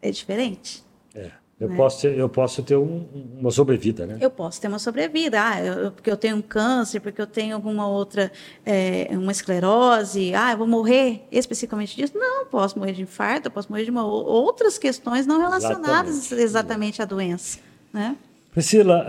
[0.00, 0.84] É diferente?
[1.14, 1.30] É.
[1.62, 1.76] Eu, Né?
[1.76, 3.06] posso ter, eu posso ter um-
[3.38, 4.18] uma sobrevida, né?
[4.20, 7.54] Eu posso ter uma sobrevida, ah, eu- porque eu tenho um câncer, porque eu tenho
[7.54, 8.32] alguma outra,
[8.66, 12.14] é, uma esclerose, ah, eu vou morrer especificamente disso.
[12.18, 16.42] Não, posso morrer de infarto, eu posso morrer de uma, outras questões não relacionadas Exatamente.
[16.44, 17.60] exatamente, à doença,
[17.92, 18.16] né?
[18.50, 19.06] Priscila,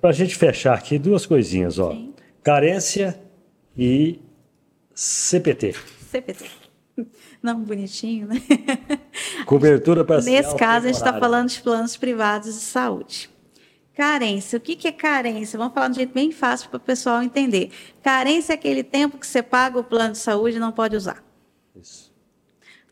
[0.00, 1.80] para a gente fechar aqui, duas coisinhas.
[1.80, 1.90] Ó.
[1.90, 2.14] Sim.
[2.44, 3.18] Carência
[3.76, 4.20] e
[4.94, 5.74] CPT.
[6.10, 6.44] CPT.
[7.42, 8.42] Não, bonitinho, né?
[9.46, 13.30] Cobertura parcial Nesse caso, a gente está falando de planos privados de saúde.
[13.94, 14.56] Carência.
[14.56, 15.58] O que, que é carência?
[15.58, 17.70] Vamos falar de um jeito bem fácil para o pessoal entender.
[18.02, 21.22] Carência é aquele tempo que você paga o plano de saúde e não pode usar.
[21.76, 22.10] Isso.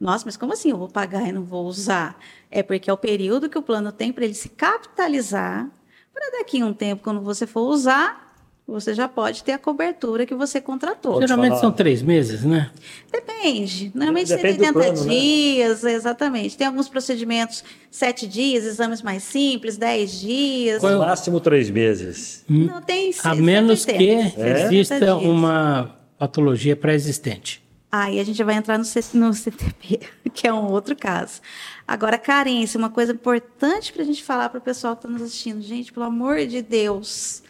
[0.00, 2.18] Nossa, mas como assim eu vou pagar e não vou usar?
[2.50, 5.68] É porque é o período que o plano tem para ele se capitalizar,
[6.12, 8.27] para daqui a um tempo, quando você for usar,
[8.72, 11.14] você já pode ter a cobertura que você contratou.
[11.14, 11.60] Pode Geralmente falar.
[11.62, 12.70] são três meses, né?
[13.10, 13.90] Depende.
[13.94, 15.14] Normalmente Depende tem do 80 plano, né?
[15.18, 16.56] dias, exatamente.
[16.56, 20.80] Tem alguns procedimentos, sete dias, exames mais simples, 10 dias.
[20.80, 22.44] Qual é o- Máximo três meses.
[22.48, 27.62] Não tem A menos que 180, 60 exista uma patologia pré-existente.
[27.90, 30.00] Aí a gente vai entrar no CTP,
[30.34, 31.40] que é um outro caso.
[31.86, 35.22] Agora, carência, uma coisa importante para a gente falar para o pessoal que está nos
[35.22, 35.62] assistindo.
[35.62, 37.42] Gente, pelo amor de Deus.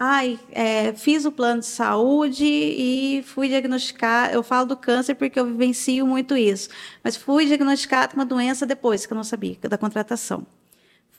[0.00, 4.32] Ai, é, fiz o plano de saúde e fui diagnosticar.
[4.32, 6.68] Eu falo do câncer porque eu vivencio muito isso.
[7.02, 10.46] Mas fui diagnosticada com uma doença depois, que eu não sabia, da contratação.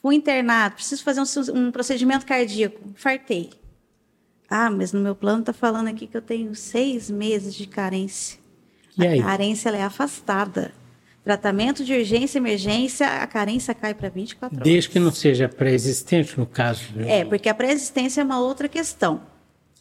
[0.02, 3.50] Fui internado, preciso fazer um, um procedimento cardíaco, fartei.
[4.50, 8.40] Ah, mas no meu plano está falando aqui que eu tenho seis meses de carência.
[8.98, 9.22] E a aí?
[9.22, 10.74] carência é afastada.
[11.30, 14.64] Tratamento de urgência e emergência, a carência cai para 24 horas.
[14.64, 16.82] Desde que não seja pré-existente, no caso.
[17.06, 19.22] É, porque a pré-existência é uma outra questão.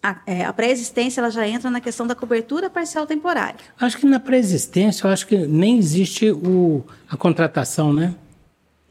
[0.02, 3.60] A, é, a pré-existência ela já entra na questão da cobertura parcial temporária.
[3.80, 8.14] Acho que na pré-existência, eu acho que nem existe o, a contratação, né?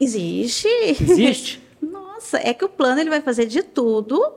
[0.00, 0.66] Existe.
[1.00, 1.62] Existe?
[1.80, 4.32] Nossa, é que o plano ele vai fazer de tudo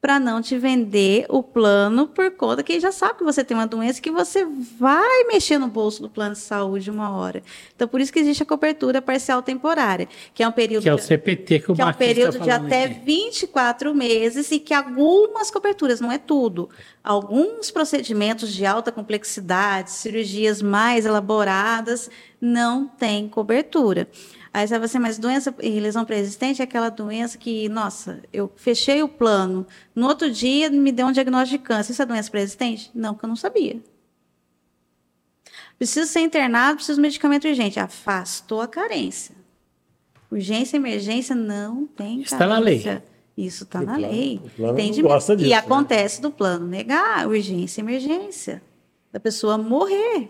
[0.00, 3.54] para não te vender o plano por conta que ele já sabe que você tem
[3.54, 4.46] uma doença que você
[4.78, 7.42] vai mexer no bolso do plano de saúde uma hora.
[7.76, 10.94] Então, por isso que existe a cobertura parcial temporária, que é um período que é
[10.94, 13.00] o de- CPT que o que é um Marquinhos período está de até aqui.
[13.04, 16.70] 24 meses e que algumas coberturas, não é tudo,
[17.04, 22.08] alguns procedimentos de alta complexidade, cirurgias mais elaboradas,
[22.40, 24.08] não têm cobertura.
[24.52, 28.50] Aí você vai assim, mas doença e lesão pré-existente é aquela doença que, nossa, eu
[28.56, 31.92] fechei o plano, no outro dia me deu um diagnóstico de câncer.
[31.92, 32.90] Isso é doença pré-existente?
[32.92, 33.80] Não, porque eu não sabia.
[35.78, 37.78] Preciso ser internado, preciso de medicamento urgente.
[37.80, 39.34] Afastou a carência.
[40.30, 42.80] Urgência e emergência não tem Está na lei.
[42.82, 43.04] carência.
[43.36, 44.40] Isso está na plano- lei.
[44.76, 45.54] Tem de- disso, e né?
[45.54, 48.62] acontece do plano negar urgência e emergência.
[49.12, 50.28] Da pessoa morrer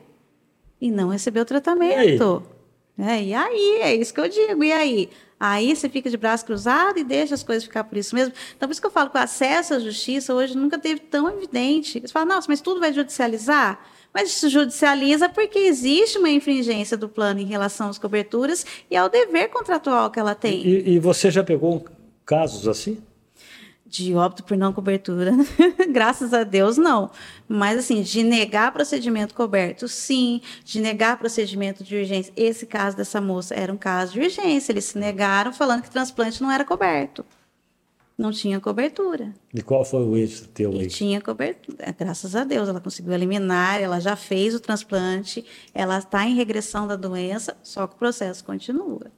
[0.80, 2.42] e não receber o tratamento.
[3.00, 3.78] É, e aí?
[3.82, 4.62] É isso que eu digo.
[4.62, 5.10] E aí?
[5.38, 8.34] Aí você fica de braço cruzado e deixa as coisas ficar por isso mesmo.
[8.54, 11.30] Então, por isso que eu falo que o acesso à justiça hoje nunca teve tão
[11.30, 11.98] evidente.
[11.98, 13.80] Você fala, nossa, mas tudo vai judicializar?
[14.12, 19.08] Mas isso judicializa porque existe uma infringência do plano em relação às coberturas e ao
[19.08, 20.66] dever contratual que ela tem.
[20.66, 21.86] E, e você já pegou
[22.26, 22.98] casos assim?
[23.90, 25.32] De óbito por não cobertura,
[25.90, 27.10] graças a Deus, não.
[27.48, 30.40] Mas, assim, de negar procedimento coberto, sim.
[30.64, 32.32] De negar procedimento de urgência.
[32.36, 34.70] Esse caso dessa moça era um caso de urgência.
[34.70, 37.26] Eles se negaram falando que transplante não era coberto.
[38.16, 39.34] Não tinha cobertura.
[39.52, 40.86] E qual foi o êxito teu E aí?
[40.86, 41.78] tinha cobertura.
[41.80, 46.36] É, Graças a Deus, ela conseguiu eliminar, ela já fez o transplante, ela está em
[46.36, 49.10] regressão da doença, só que o processo continua.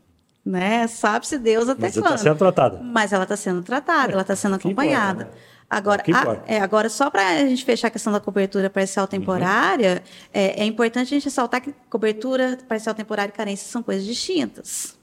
[0.45, 0.87] Né?
[0.89, 2.05] Sabe-se Deus até Mas quando.
[2.07, 2.81] está sendo tratada.
[2.83, 5.25] Mas ela está sendo tratada, ela está sendo importa, acompanhada.
[5.25, 5.31] né?
[5.71, 6.43] Agora, O que a- importa.
[6.47, 10.03] é, agora, só para a gente fechar a questão da cobertura parcial temporária,
[10.35, 14.99] é, é importante a gente ressaltar que cobertura parcial temporária e carência são coisas distintas.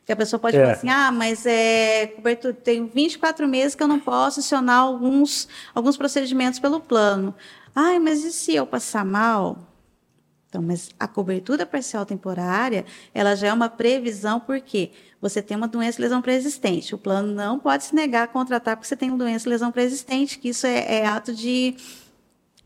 [0.00, 0.60] Porque a pessoa pode É.
[0.60, 5.48] falar assim, ah, mas é, cobertura, tenho 24 meses que eu não posso acionar alguns,
[5.74, 7.34] alguns procedimentos pelo plano.
[7.74, 9.56] Ai, mas e se eu passar mal?
[10.52, 12.84] Então, mas a cobertura parcial temporária,
[13.14, 16.94] ela já é uma previsão, porque você tem uma doença e lesão pré-existente.
[16.94, 19.72] O plano não pode se negar a contratar porque você tem uma doença e lesão
[19.72, 21.74] pré-existente, que isso é, é ato de.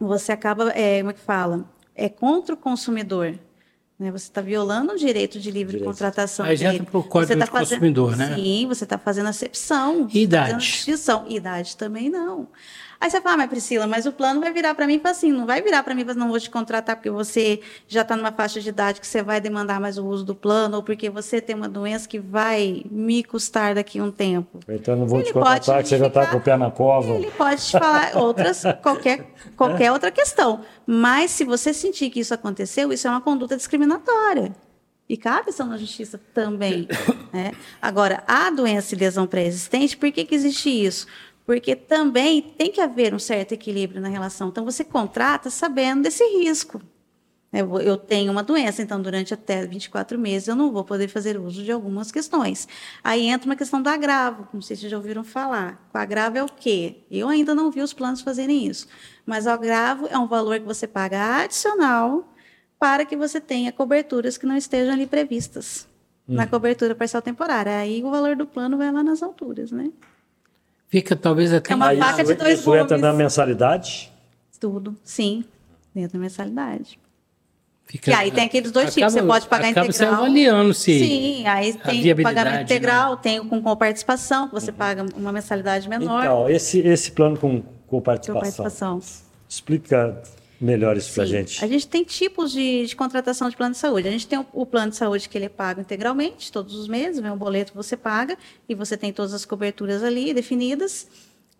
[0.01, 1.65] Você acaba, é, como é que fala?
[1.95, 3.39] É contra o consumidor.
[3.97, 4.11] Né?
[4.11, 5.89] Você está violando o direito de livre Direito.
[5.89, 6.45] contratação.
[6.45, 8.35] Aí já entra pro Código tá do Consumidor, né?
[8.35, 10.09] Sim, você está fazendo acepção.
[10.13, 10.47] E idade?
[10.47, 11.25] Fazendo distinção.
[11.29, 12.49] Idade também não.
[13.07, 15.13] Aí você fala, ah, mas Priscila, mas o plano vai virar para mim e fala
[15.13, 18.17] assim, não vai virar para mim, mas não vou te contratar porque você já está
[18.17, 21.09] numa faixa de idade que você vai demandar mais o uso do plano ou porque
[21.09, 24.59] você tem uma doença que vai me custar daqui a um tempo.
[24.69, 26.69] Então eu não vou Ele te contratar, que você já está com o pé na
[26.69, 27.15] cova.
[27.15, 29.25] Ele pode te falar outras, qualquer,
[29.57, 30.63] qualquer outra questão.
[30.85, 34.53] Mas se você sentir que isso aconteceu, isso é uma conduta discriminatória.
[35.09, 36.89] E cabe ação na justiça também.
[37.33, 37.53] né?
[37.81, 41.07] Agora, a doença e lesão pré-existente, por que, que existe isso?
[41.47, 44.49] Porque também tem que haver um certo equilíbrio na relação.
[44.49, 46.83] Então, você contrata sabendo desse risco.
[47.53, 51.07] Eu vou- Eu tenho uma doença, então durante até 24 meses eu não vou poder
[51.09, 52.67] fazer uso de algumas questões.
[53.03, 55.89] Aí entra uma questão do agravo, não sei se vocês já ouviram falar.
[55.95, 56.97] O agravo é o quê?
[57.11, 58.89] Eu ainda não vi os planos fazerem isso.
[59.25, 62.29] Mas o agravo é um valor que você paga adicional
[62.79, 65.87] para que você tenha coberturas que não estejam ali previstas
[66.29, 67.79] na cobertura parcial temporária.
[67.79, 69.91] Aí o valor do plano vai lá nas alturas, né?
[70.89, 73.03] Fica talvez até É uma Aí faca isso, de dois isso entra gumes.
[73.03, 74.13] na mensalidade?
[74.61, 75.45] Tudo, sim,
[75.95, 76.99] dentro da mensalidade.
[77.85, 80.11] Fica- E aí tem aqueles dois tipos, você pode pagar acaba integral.
[80.11, 83.19] Você avaliando se Sim, aí tem o pagamento integral, né?
[83.23, 86.23] tem o com coparticipação, que você paga uma mensalidade menor.
[86.25, 88.41] Então, esse, esse plano com, com com participação.
[88.99, 89.01] participação.
[89.49, 90.21] Explica
[90.61, 91.31] melhor isso pra Sim.
[91.33, 91.65] gente.
[91.65, 94.09] A gente tem tipos de, de contratação de plano de saúde.
[94.09, 96.89] A gente tem o, o plano de saúde que ele é pago integralmente, todos os
[96.89, 98.37] meses, vem um boleto que você paga
[98.69, 101.09] e você tem todas as coberturas ali definidas.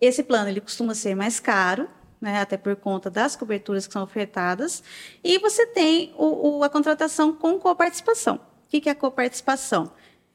[0.01, 1.87] Esse plano ele costuma ser mais caro,
[2.19, 4.83] né, até por conta das coberturas que são ofertadas.
[5.23, 8.35] E você tem o, o- a contratação com coparticipação.
[8.35, 9.91] O que, que é a coparticipação?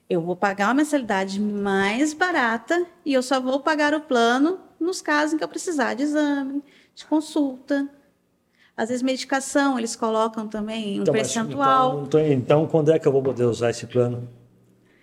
[0.09, 5.01] Eu vou pagar uma mensalidade mais barata e eu só vou pagar o plano nos
[5.01, 6.61] casos em que eu precisar de exame,
[6.93, 7.87] de consulta,
[8.75, 12.03] às vezes, medicação, eles colocam também um Então, mas, percentual.
[12.05, 14.27] então, então, então, quando é que eu vou poder usar esse plano?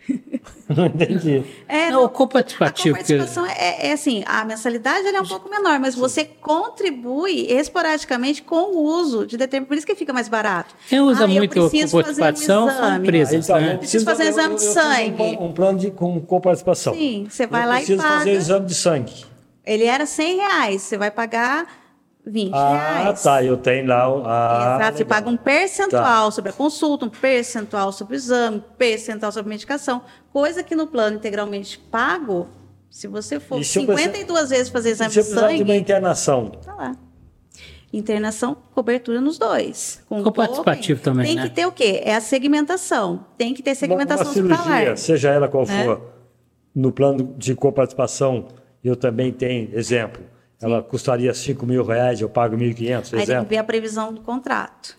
[0.69, 1.45] Não entendi.
[1.69, 2.97] É, Não, o a coparticipativo.
[2.97, 7.47] que- coparticipação é, é assim, a mensalidade ela é um pouco menor, mas você contribui
[7.53, 10.75] esporadicamente com o uso de determinado, por isso que fica mais barato.
[10.89, 12.99] Quem usa Ah, eu muito a preciso fazer um coparticipação são exame.
[13.09, 13.75] empresas, Então, né?
[13.75, 15.17] eu Preciso fazer eu- exame eu- de eu um sangue.
[15.17, 16.95] plano- Um plano de, com coparticipação.
[16.95, 18.19] Sim, você vai eu lá e preciso paga.
[18.19, 19.25] fazer exame de sangue.
[19.67, 21.67] Ele era 100 reais, você vai pagar
[22.27, 23.23] 20 Ah, reais.
[23.23, 23.43] tá.
[23.43, 24.09] Eu tenho lá.
[24.09, 28.59] o- Ah, Exato, você paga um percentual sobre a consulta, um percentual sobre o exame,
[28.59, 30.03] um percentual sobre a medicação,
[30.33, 32.49] coisa que no plano integralmente pago,
[32.91, 35.29] se você for E se eu precisar- 52 vezes fazer E exame se eu de
[35.31, 36.51] precisar de uma internação?
[36.51, 36.97] tá lá.
[37.93, 40.01] Internação, cobertura nos dois.
[40.09, 41.43] Com Coparticipativo doping, também, Tem né?
[41.49, 42.01] que ter o quê?
[42.05, 43.27] É a segmentação.
[43.37, 44.97] Tem que ter Uma, segmentação uma cirurgia, hospitalar.
[44.97, 45.85] seja ela qual né?
[45.85, 46.01] for,
[46.73, 48.47] no plano de coparticipação,
[48.85, 50.23] eu também tenho, exemplo,
[50.61, 54.20] ela custaria 5 mil reais, eu pago 1.500, Aí tem que ver a previsão do
[54.20, 54.97] contrato.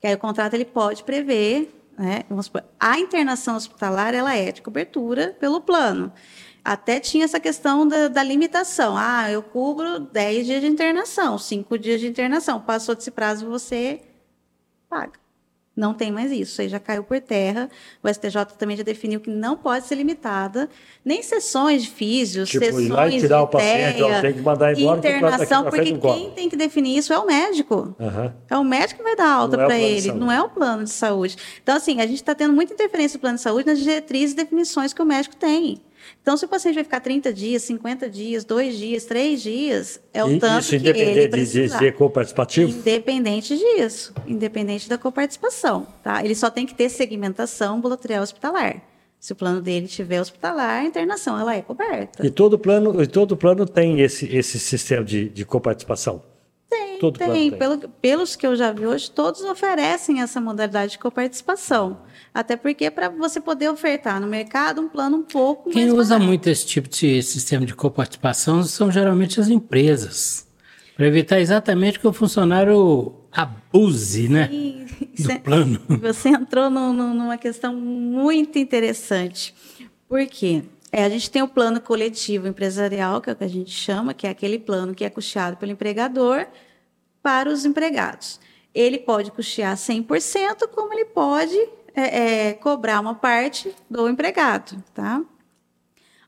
[0.00, 2.24] Que aí o contrato ele pode prever, né?
[2.42, 6.12] Supor, a internação hospitalar ela é de cobertura pelo plano.
[6.64, 8.94] Até tinha essa questão da, da limitação.
[8.96, 12.60] Ah, eu cubro 10 dias de internação, 5 dias de internação.
[12.60, 14.02] Passou desse prazo, você
[14.88, 15.18] paga.
[15.78, 17.70] Não tem mais isso, isso aí já caiu por terra.
[18.02, 20.68] O STJ também já definiu que não pode ser limitada,
[21.04, 24.32] nem sessões de físios, Tipo, ir sessões lá e tirar de o paciente, ó, tem
[24.32, 27.94] que mandar embora, internação, frente porque quem tem que definir isso é o médico.
[28.00, 28.34] Aham.
[28.50, 30.82] É o médico que vai dar alta é para de ele, não é o plano
[30.82, 31.36] de saúde.
[31.62, 34.36] Então, assim, a gente está tendo muita interferência no plano de saúde nas diretrizes e
[34.36, 35.80] definições que o médico tem.
[36.20, 40.24] Então, se o paciente vai ficar 30 dias, 50 dias, 2 dias, 3 dias, é
[40.24, 42.70] o E tanto isso que ele independente de, ser coparticipativo?
[42.70, 46.24] Independente disso, independente da coparticipação, tá?
[46.24, 48.82] Ele só tem que ter segmentação ambulatorial hospitalar.
[49.18, 52.24] Se o plano dele tiver hospitalar, a internação ela é coberta.
[52.24, 56.22] E todo plano, e todo plano tem esse, esse sistema de, de coparticipação?
[56.70, 57.50] Tem, Todo plano tem.
[57.50, 57.58] tem.
[57.58, 61.98] Pelo, pelos que eu já vi hoje, todos oferecem essa modalidade de coparticipação.
[62.38, 66.10] Até porque é para você poder ofertar no mercado um plano um pouco Quem usa
[66.10, 66.24] barato.
[66.28, 70.46] muito esse tipo de sistema de coparticipação são geralmente as empresas.
[70.96, 74.48] Para evitar exatamente que o funcionário abuse, né?
[74.52, 74.86] E
[75.18, 75.80] Do plano.
[76.00, 79.52] Você entrou no- no- numa questão muito interessante.
[80.08, 80.62] Por quê?
[80.92, 84.14] É, a gente tem o plano coletivo empresarial, que é o que a gente chama,
[84.14, 86.46] que é aquele plano que é custeado pelo empregador
[87.20, 88.38] para os empregados.
[88.72, 91.58] Ele pode custear 100%, como ele pode
[91.98, 95.22] é, é, cobrar uma parte do empregado, tá?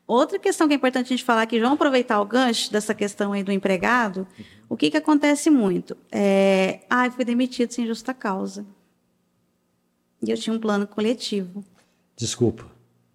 [0.07, 3.31] Outra questão que é importante a gente falar aqui, vamos aproveitar o gancho dessa questão
[3.31, 4.27] aí do empregado.
[4.67, 5.95] O que, que acontece muito?
[6.11, 8.65] É, ah, eu fui demitido sem justa causa.
[10.21, 11.63] E eu tinha um plano coletivo.
[12.17, 12.65] Desculpa.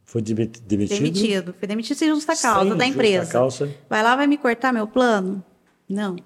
[0.05, 0.99] Foi demiti- demitido?
[0.99, 1.55] Demitido.
[1.59, 3.33] Fui demitido sem justa Sem causa da justa empresa.
[3.33, 3.75] causa.
[3.91, 5.45] Vai lá, vai me cortar meu plano?
[5.89, 6.17] Não.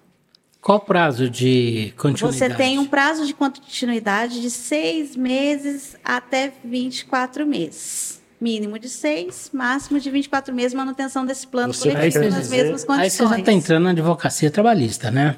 [0.61, 2.39] Qual o prazo de continuidade?
[2.53, 8.21] Você tem um prazo de continuidade de seis meses até 24 meses.
[8.41, 12.81] Mínimo de seis, máximo de 24 meses, manutenção desse plano Você coletivo nas dizer- mesmas
[12.83, 13.13] Aí condições.
[13.29, 15.37] você já está entrando na advocacia trabalhista, né?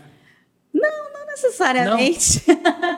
[0.73, 2.43] Não necessariamente.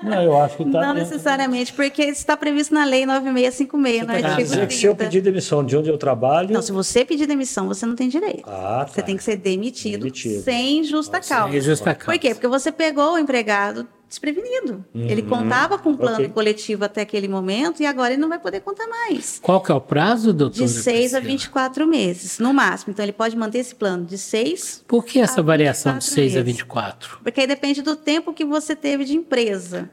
[0.02, 0.80] Não, eu acho que está.
[0.80, 4.84] Não necessariamente, porque isso está previsto na Lei 9656, no Quer artigo dizer que se
[4.86, 5.04] eu 30.
[5.10, 6.52] pedir demissão de onde eu trabalho.
[6.52, 8.42] Não, se você pedir demissão, você não tem direito.
[8.48, 8.92] Ah, tá.
[8.92, 10.42] Você tem que ser demitido, Demitido.
[10.42, 11.52] sem justa causa.
[11.52, 12.04] Sem justa causa.
[12.12, 12.34] Por quê?
[12.34, 14.84] Porque você pegou o empregado desprevenido.
[14.94, 16.28] Ele contava com um plano Ok.
[16.28, 19.40] coletivo até aquele momento e agora ele não vai poder contar mais.
[19.42, 20.64] Qual que é o prazo, doutor?
[20.64, 21.20] De 6 a Priscila?
[21.20, 22.92] 24 meses, no máximo.
[22.92, 26.14] Então, ele pode manter esse plano de 6, Por que essa a variação de 24
[26.14, 26.52] 6 a meses.
[26.58, 27.18] 24?
[27.22, 29.90] porque aí depende do tempo que você teve de empresa.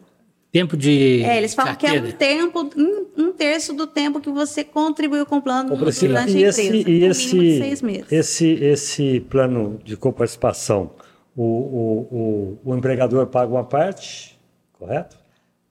[0.51, 2.17] Tempo de É, eles falam que é um carteira.
[2.17, 6.37] tempo, um, um terço do tempo que você contribuiu com o plano Ô, Priscila, durante
[6.37, 6.89] e a esse, empresa.
[6.89, 8.11] e esse, mínimo de seis meses.
[8.11, 10.91] esse, esse plano de coparticipação,
[11.35, 14.37] o, o, o, o empregador paga uma parte,
[14.73, 15.17] correto?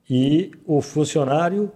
[0.09, 1.71] E o funcionário,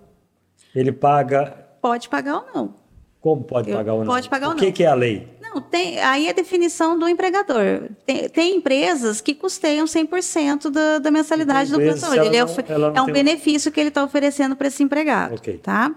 [0.74, 1.66] ele paga.
[1.82, 2.74] Pode pagar ou não.
[3.22, 4.08] Como pode Eu- pagar ou não?
[4.08, 4.72] pode pagar o ou que não.
[4.72, 5.28] que é a lei?
[5.42, 7.90] Não, tem, aí é definição do empregador.
[8.06, 12.48] Tem, tem empresas que custeiam 100% da, da mensalidade do ela Ele é não-
[12.80, 15.36] não é um tem um- benefício que ele está oferecendo para esse empregado.
[15.36, 15.58] Ok.
[15.60, 15.96] Tá?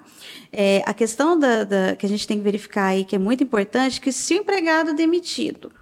[0.52, 3.42] É, a questão da, da- que a gente tem que verificar aí, que é muito
[3.42, 5.72] importante, que se o empregado demitido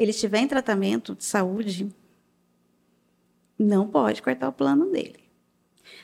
[0.00, 1.94] ele estiver em tratamento de saúde,
[3.58, 5.20] não pode cortar o plano dele.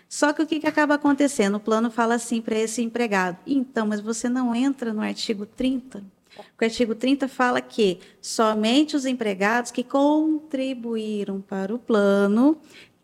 [0.07, 1.55] Só que o que, que acaba acontecendo?
[1.57, 6.05] O plano fala assim para esse empregado: então, mas você não entra no artigo 30?
[6.37, 12.59] Porque o artigo 30 fala que somente os empregados que contribuíram para o plano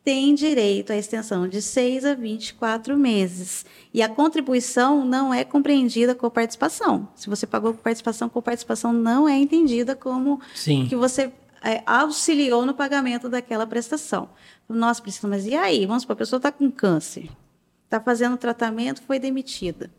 [0.05, 3.65] têm direito à extensão de 6 a 24 meses.
[3.95, 7.09] E a contribuição não é compreendida com participação.
[7.15, 10.87] Se você pagou com participação, com participação não é entendida como Sim.
[10.89, 14.29] que você é, auxiliou no pagamento daquela prestação.
[14.69, 15.87] Nossa, Priscila, mas e aí?
[15.87, 17.31] Vamos supor, a pessoa está com câncer,
[17.85, 19.91] está fazendo tratamento, foi demitida.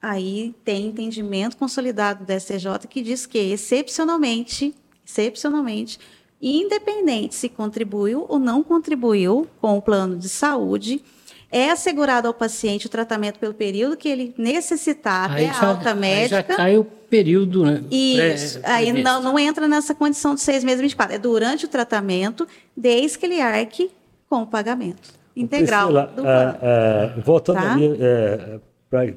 [0.00, 4.74] aí tem entendimento consolidado do STJ que diz que, excepcionalmente,
[5.04, 5.98] excepcionalmente,
[6.50, 11.02] independente se contribuiu ou não contribuiu com o plano de saúde,
[11.50, 16.36] é assegurado ao paciente o tratamento pelo período que ele necessitar até a alta médica.
[16.36, 17.82] Aí já cai o período, né?
[17.90, 18.58] Isso.
[18.64, 21.14] Aí não, não entra nessa condição de seis meses e 24.
[21.14, 22.46] É durante o tratamento,
[22.76, 23.90] desde que ele arque
[24.28, 26.58] com o pagamento integral Priscila, do plano.
[26.60, 27.72] É, é, voltando tá?
[27.72, 28.60] ali, é,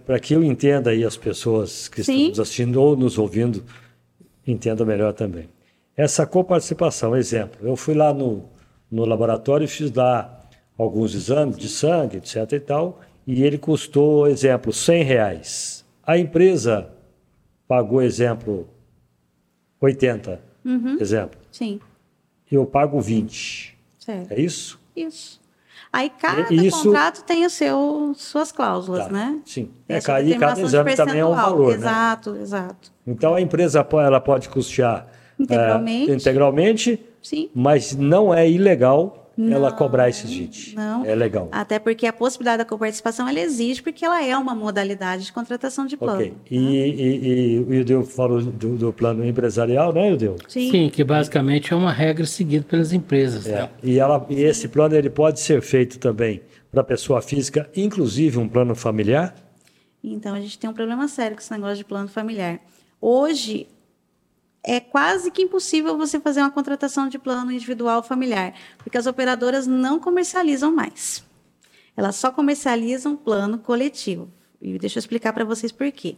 [0.06, 2.14] para que eu entenda aí as pessoas que Sim.
[2.14, 3.64] estão nos assistindo ou nos ouvindo,
[4.46, 5.50] entendam melhor também.
[5.98, 8.46] Essa coparticipação, exemplo, eu fui lá no,
[8.90, 10.42] no laboratório e fiz lá
[10.78, 15.86] alguns exames de sangue, etc e tal, e ele custou, exemplo, 100 reais.
[16.06, 16.90] A empresa
[17.68, 18.70] pagou, exemplo,
[19.82, 20.98] 80, uhum.
[21.00, 21.40] exemplo.
[21.52, 21.80] Sim.
[22.50, 23.76] Eu pago 20.
[23.98, 24.32] Certo.
[24.32, 24.80] É isso?
[24.96, 25.42] Isso.
[25.92, 26.84] Aí cada isso...
[26.84, 29.12] contrato tem o seu, suas cláusulas, tá.
[29.12, 29.42] né?
[29.46, 29.72] Sim.
[29.90, 32.42] É, aí cada exame também é um valor, Exato, né?
[32.42, 32.92] exato.
[33.06, 35.08] Então a empresa ela pode custear
[35.40, 37.50] integralmente, é, integralmente Sim.
[37.54, 40.76] mas não é ilegal não, ela cobrar esses 20.
[40.76, 41.06] Não.
[41.06, 41.48] É legal.
[41.52, 45.86] Até porque a possibilidade da coparticipação ela existe porque ela é uma modalidade de contratação
[45.86, 46.22] de plano.
[46.22, 46.34] Ok.
[46.50, 50.38] E, e, e o Ildeu falou do, do, plano empresarial, né, Ildeu?
[50.48, 50.72] Sim.
[50.72, 53.46] Sim, que basicamente é uma regra seguida pelas empresas.
[53.46, 53.62] É.
[53.62, 53.70] Né?
[53.84, 56.42] E, ela, e esse plano ele pode ser feito também
[56.72, 59.36] para pessoa física, inclusive um plano familiar?
[60.04, 62.60] Então, a gente tem um problema sério com esse negócio de plano familiar.
[63.00, 63.68] Hoje,
[64.68, 69.66] é quase que impossível você fazer uma contratação de plano individual familiar, porque as operadoras
[69.66, 71.24] não comercializam mais.
[71.96, 74.30] Elas só comercializam plano coletivo.
[74.62, 76.18] E deixa eu explicar para vocês por quê.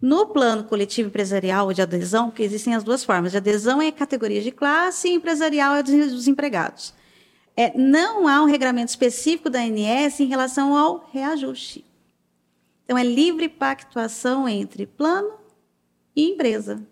[0.00, 4.40] No plano coletivo empresarial de adesão, que existem as duas formas, de adesão é categoria
[4.40, 6.94] de classe e empresarial é dos empregados.
[7.54, 11.84] É, não há um regramento específico da ANS em relação ao reajuste.
[12.84, 15.34] Então, é livre pactuação entre plano
[16.16, 16.82] e empresa.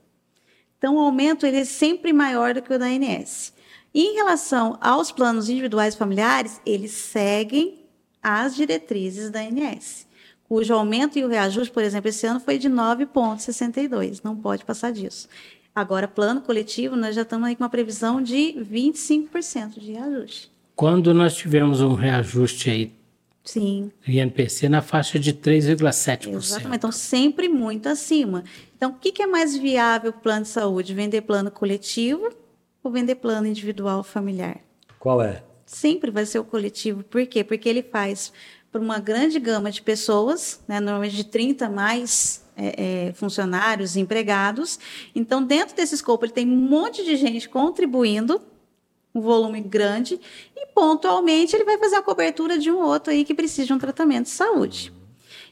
[0.82, 3.52] Então, o aumento ele é sempre maior do que o da ANS.
[3.94, 7.84] Em relação aos planos individuais familiares, eles seguem
[8.20, 10.08] as diretrizes da ANS,
[10.42, 14.90] cujo aumento e o reajuste, por exemplo, esse ano foi de 9,62, não pode passar
[14.90, 15.28] disso.
[15.72, 20.50] Agora, plano coletivo, nós já estamos aí com uma previsão de 25% de reajuste.
[20.74, 22.92] Quando nós tivemos um reajuste aí
[23.44, 23.90] Sim.
[24.06, 26.34] INPC na faixa de 3,7%.
[26.34, 28.44] Exatamente, então sempre muito acima.
[28.82, 30.92] Então, o que, é mais viável para o plano de saúde?
[30.92, 32.32] Vender plano coletivo
[32.82, 34.56] ou vender plano individual familiar?
[34.98, 35.44] Qual é?
[35.64, 37.04] Sempre vai ser o coletivo.
[37.04, 37.44] Por quê?
[37.44, 38.32] Porque ele faz
[38.72, 44.80] para uma grande gama de pessoas, né, normalmente de 30 mais é, é, funcionários, empregados.
[45.14, 48.42] Então, dentro desse escopo, ele tem um monte de gente contribuindo
[49.14, 50.20] um volume grande
[50.56, 53.78] e pontualmente ele vai fazer a cobertura de um outro aí que precisa de um
[53.78, 54.92] tratamento de saúde.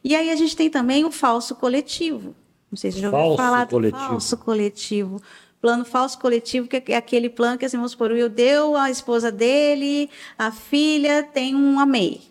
[0.03, 2.35] E aí a gente tem também o falso coletivo.
[2.71, 3.99] Não sei se já ouviu falar do coletivo.
[3.99, 5.23] falso coletivo.
[5.61, 8.91] Plano falso coletivo, que é aquele plano que, assim, vamos supor, o Will deu a
[8.91, 12.23] esposa dele, a filha tem um MEI,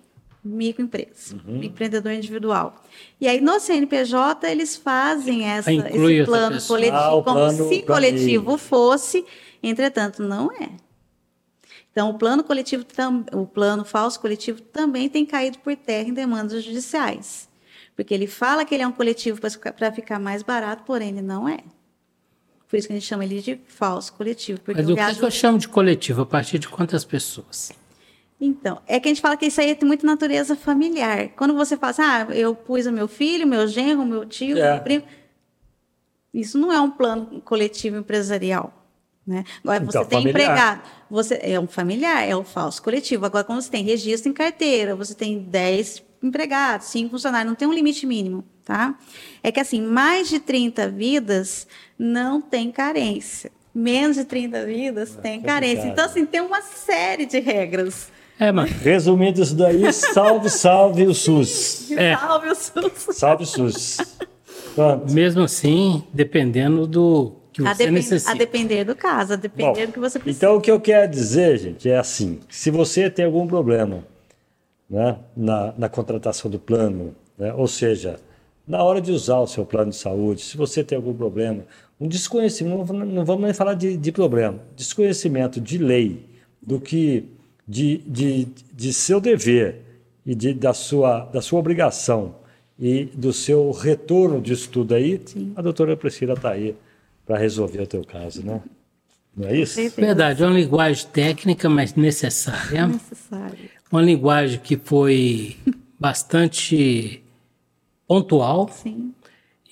[0.44, 1.61] microempresa, uhum.
[1.61, 2.84] empreendedor individual.
[3.22, 8.57] E aí, no CNPJ, eles fazem essa, esse plano coletivo, ah, como plano se coletivo
[8.57, 9.24] fosse,
[9.61, 10.70] entretanto, não é.
[11.91, 12.86] Então, o plano coletivo,
[13.34, 17.49] o plano falso coletivo também tem caído por terra em demandas judiciais.
[18.00, 19.42] Porque ele fala que ele é um coletivo
[19.78, 21.60] para ficar mais barato, porém ele não é.
[22.66, 24.62] Por isso que a gente chama ele de falso coletivo.
[24.66, 26.22] Mas o que, que eu chamo de coletivo?
[26.22, 27.74] A partir de quantas pessoas?
[28.40, 31.28] Então, é que a gente fala que isso aí tem muita natureza familiar.
[31.36, 34.76] Quando você fala assim, ah, eu pus o meu filho, meu genro, meu tio, é.
[34.76, 35.04] meu primo.
[36.34, 38.72] Isso não é um plano coletivo empresarial.
[39.28, 39.44] Né?
[39.62, 40.42] Agora, então, você tem familiar.
[40.42, 43.26] empregado, você é um familiar, é o falso coletivo.
[43.26, 47.68] Agora, quando você tem registro em carteira, você tem 10 empregados, 5 funcionários, não tem
[47.68, 48.96] um limite mínimo, tá?
[49.41, 51.68] É que, assim, mais de 30 vidas
[51.98, 53.52] não tem carência.
[53.74, 55.88] Menos de 30 vidas é, tem carência.
[55.88, 58.10] Então, assim, tem uma série de regras.
[58.40, 58.70] É, mano.
[58.82, 61.91] Resumindo isso daí, salve, salve o SUS.
[61.98, 62.16] É.
[62.16, 63.16] Salve o SUS.
[63.16, 63.98] Salve o SUS.
[64.76, 65.12] Pronto.
[65.12, 68.32] Mesmo assim, dependendo do que a você depend, necessita.
[68.32, 70.46] A depender do caso, a depender Bom, do que você precisa.
[70.46, 74.06] Então, o que eu quero dizer, gente, é assim: se você tem algum problema
[74.90, 78.20] né, na, na contratação do plano, né, ou seja,
[78.68, 81.64] na hora de usar o seu plano de saúde, se você tem algum problema,
[81.99, 86.26] um desconhecimento, não vamos nem falar de, de problema, desconhecimento de lei,
[86.61, 87.26] do que
[87.68, 89.82] de, de, de seu dever
[90.26, 92.36] e de, da, sua, da sua obrigação
[92.80, 95.53] e do seu retorno de estudo aí, Sim.
[95.56, 96.76] a doutora Priscila está aí
[97.26, 98.61] para resolver o teu caso, né?
[99.36, 99.80] Não é isso?
[99.95, 102.88] Verdade, é uma linguagem técnica, mas necessária.
[102.88, 103.79] Necessária.
[103.91, 105.57] Uma linguagem que foi
[105.99, 107.24] bastante
[108.07, 108.70] pontual.
[108.70, 109.14] Sim.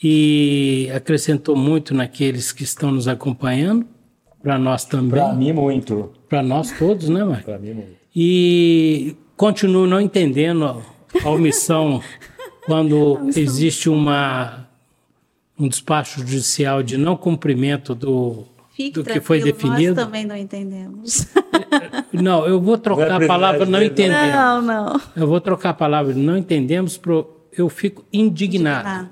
[0.02, 3.88] e acrescentou muito naqueles que estão nos acompanhando,
[4.44, 5.20] para nós também.
[5.20, 6.14] Para mim, muito.
[6.30, 7.46] Para nós todos, né, Marcos?
[7.46, 7.98] Para mim, muito.
[8.16, 10.84] E continuo não entendendo
[11.24, 12.02] a omissão
[12.66, 14.68] quando existe uma,
[15.60, 18.46] um despacho judicial de não cumprimento do,
[18.78, 19.96] Fique do que foi definido.
[19.96, 21.26] Nós também não entendemos.
[22.14, 24.36] Não, eu vou trocar Não é a palavra não dele, entendemos.
[24.36, 25.02] Não, não.
[25.16, 28.88] Eu vou trocar a palavra não entendemos, pro, eu fico indignado.
[28.88, 29.10] Indignado.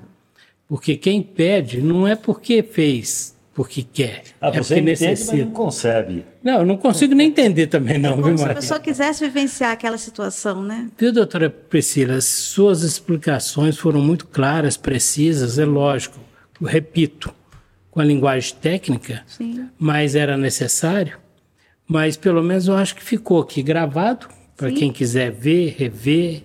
[0.67, 4.23] Porque quem pede não é porque fez, porque quer.
[4.39, 5.45] Ah, é você porque entende, mas necessita.
[5.45, 6.25] não concebe.
[6.43, 8.65] Não, eu não consigo nem entender também, não, viu, Como se a Marquinhos?
[8.65, 10.89] pessoa quisesse vivenciar aquela situação, né?
[10.97, 16.19] Viu, doutora Priscila, suas explicações foram muito claras, precisas, é lógico.
[16.61, 17.33] Eu repito,
[17.95, 19.69] com a linguagem técnica, Sim.
[19.79, 21.17] mas era necessário.
[21.87, 24.27] Mas pelo menos eu acho que ficou aqui gravado
[24.57, 26.43] para quem quiser ver, rever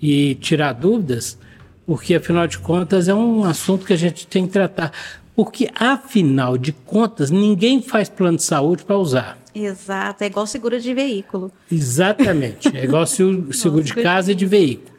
[0.00, 1.38] e tirar dúvidas,
[1.86, 4.90] porque afinal de contas é um assunto que a gente tem que tratar.
[5.36, 9.38] Porque afinal de contas ninguém faz plano de saúde para usar.
[9.54, 10.24] Exato.
[10.24, 11.52] É igual seguro de veículo.
[11.70, 12.76] Exatamente.
[12.76, 14.90] É igual se o seguro de seguro casa e de veículo.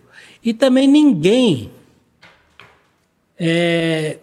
[0.42, 1.70] E também ninguém
[3.38, 4.20] é,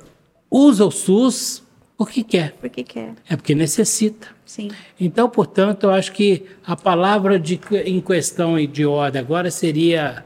[0.50, 1.62] usa o SUS
[1.96, 2.52] porque quer.
[2.52, 3.14] Porque quer.
[3.28, 4.28] É porque necessita.
[4.46, 4.70] Sim.
[4.98, 10.24] Então, portanto, eu acho que a palavra de, em questão e de ordem agora seria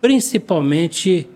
[0.00, 1.28] principalmente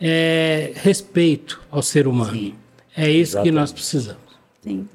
[0.00, 2.54] é, respeito ao ser humano.
[2.96, 3.54] É isso que Exatamente.
[3.54, 4.22] nós precisamos.
[4.60, 4.88] Sim.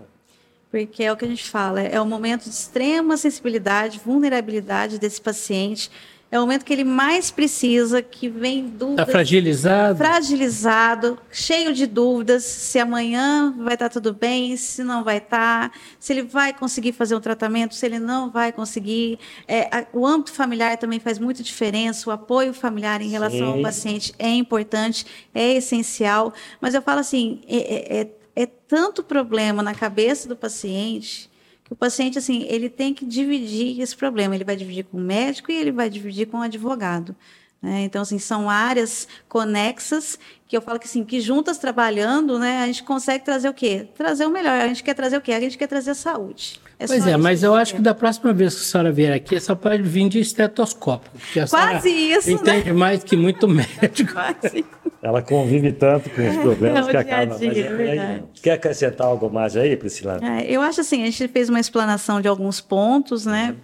[0.69, 5.21] Porque é o que a gente fala, é o momento de extrema sensibilidade, vulnerabilidade desse
[5.21, 5.91] paciente.
[6.31, 9.97] É o momento que ele mais precisa, que vem Está dúvidas, fragilizado?
[9.97, 16.13] fragilizado, cheio de dúvidas, se amanhã vai estar tudo bem, se não vai estar, se
[16.13, 19.19] ele vai conseguir fazer um tratamento, se ele não vai conseguir.
[19.45, 23.55] É, a- o âmbito familiar também faz muita diferença, o apoio familiar em relação ao
[23.57, 23.61] Sim.
[23.63, 25.05] paciente é importante,
[25.35, 26.33] é essencial.
[26.61, 31.29] Mas eu falo assim, é, é- é tanto problema na cabeça do paciente
[31.71, 34.35] o paciente assim ele tem que dividir esse problema.
[34.35, 37.15] Ele vai dividir com o médico e ele vai dividir com o advogado.
[37.61, 37.83] né?
[37.83, 42.67] Então assim são áreas conexas que eu falo que assim que juntas trabalhando, né, a
[42.67, 43.87] gente consegue trazer o quê?
[43.95, 44.59] Trazer o melhor.
[44.59, 45.31] A gente quer trazer o quê?
[45.31, 46.60] A gente quer trazer a saúde.
[46.87, 49.39] Pois só é, mas eu acho que da próxima vez que a senhora vier aqui,
[49.39, 51.11] só pode vir de estetoscópio.
[51.11, 52.33] porque a Quase isso, né?
[52.35, 54.13] Entende mais que muito médico.
[54.13, 54.65] Quase.
[55.01, 57.35] Ela convive tanto com os problemas É que acaba.
[57.37, 58.23] dia, mas é verdade.
[58.41, 60.19] quer acrescentar algo mais aí, Priscila?
[60.21, 63.55] É, eu acho assim, a gente fez uma explanação de alguns pontos, né?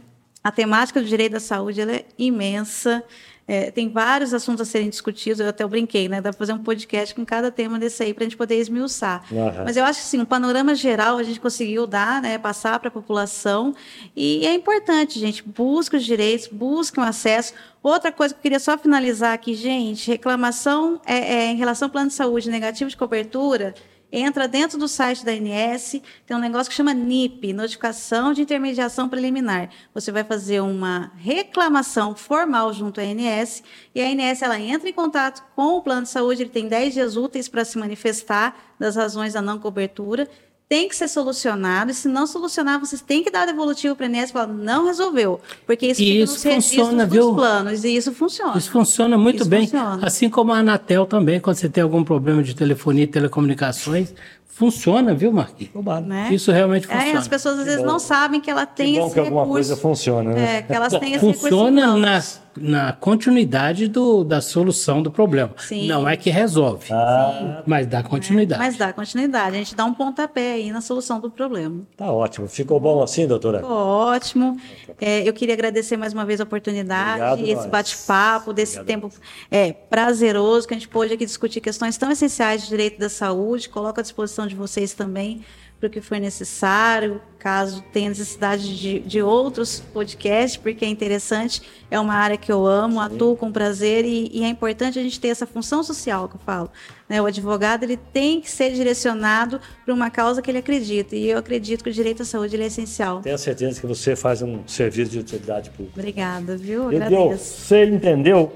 [0.43, 3.03] A temática do direito da saúde ela é imensa.
[3.47, 6.19] É, tem vários assuntos a serem discutidos, eu até brinquei, né?
[6.19, 9.23] Dá para fazer um podcast com cada tema desse aí para a gente poder esmiuçar.
[9.31, 9.63] Aham.
[9.63, 12.37] Mas eu acho que assim, um panorama geral a gente conseguiu dar, né?
[12.37, 13.73] Passar para a população.
[14.13, 17.53] E é importante, gente, busque os direitos, busque o acesso.
[17.81, 21.91] Outra coisa que eu queria só finalizar aqui, gente, reclamação é, é, em relação ao
[21.91, 23.73] plano de saúde negativo de cobertura,
[24.11, 29.09] entra dentro do site da ANS, tem um negócio que chama NIP, Notificação de Intermediação
[29.09, 29.69] Preliminar.
[29.93, 33.63] Você vai fazer uma reclamação formal junto à ANS
[33.93, 36.93] e a ANS ela entra em contato com o plano de saúde, ele tem 10
[36.93, 40.29] dias úteis para se manifestar das razões da não cobertura.
[40.69, 44.09] Tem que ser solucionado, e se não solucionar, vocês têm que dar devolutivo para a
[44.09, 47.35] ANS e falar, não resolveu, porque isso E fica isso nos funciona, dos viu?
[47.35, 48.57] planos, e isso funciona.
[48.57, 49.61] Isso funciona muito Isso bem.
[49.61, 50.05] funciona.
[50.05, 54.13] Assim como a Anatel também, quando você tem algum problema de telefonia e telecomunicações,
[54.45, 55.71] funciona, viu, Marquinhos?
[56.05, 56.29] né?
[56.33, 57.19] Isso realmente É, funciona.
[57.19, 57.85] as pessoas às vezes bom.
[57.85, 59.53] não sabem que ela tem Que bom esse que alguma recurso.
[59.69, 60.57] coisa funciona, né?
[60.57, 61.99] É, que elas têm esse Funciona recurso.
[62.01, 65.51] na, na continuidade do, da solução do problema.
[65.57, 65.87] Sim.
[65.87, 68.61] Não é que resolve, Ah, mas dá continuidade.
[68.61, 71.81] Mas dá continuidade, a gente dá um pontapé aí na solução do problema.
[71.95, 72.47] tá ótimo.
[72.47, 73.59] Ficou bom assim, doutora?
[73.59, 74.57] Ficou ótimo.
[74.99, 79.09] É, eu queria agradecer mais uma vez a oportunidade, Obrigado, esse bate-papo, desse tempo
[79.51, 83.69] é, prazeroso que a gente pôde aqui discutir questões tão essenciais de direito da saúde.
[83.69, 85.41] Coloco à disposição de vocês também
[85.79, 91.61] para o que for necessário, caso tenha necessidade de, de outros podcasts, porque é interessante,
[91.89, 95.19] é uma área que eu amo, atuo com prazer e, e é importante a gente
[95.19, 96.69] ter essa função social que eu falo.
[97.07, 97.21] né?
[97.21, 101.37] O advogado ele tem que ser direcionado para uma causa que ele acredita e eu
[101.37, 103.21] acredito que o direito à saúde ele é essencial.
[103.21, 105.99] Tenho certeza que você faz um serviço de utilidade pública.
[105.99, 106.91] Obrigada, viu?
[106.91, 107.23] Entendeu?
[107.23, 107.61] Agradeço.
[107.61, 108.51] Você entendeu?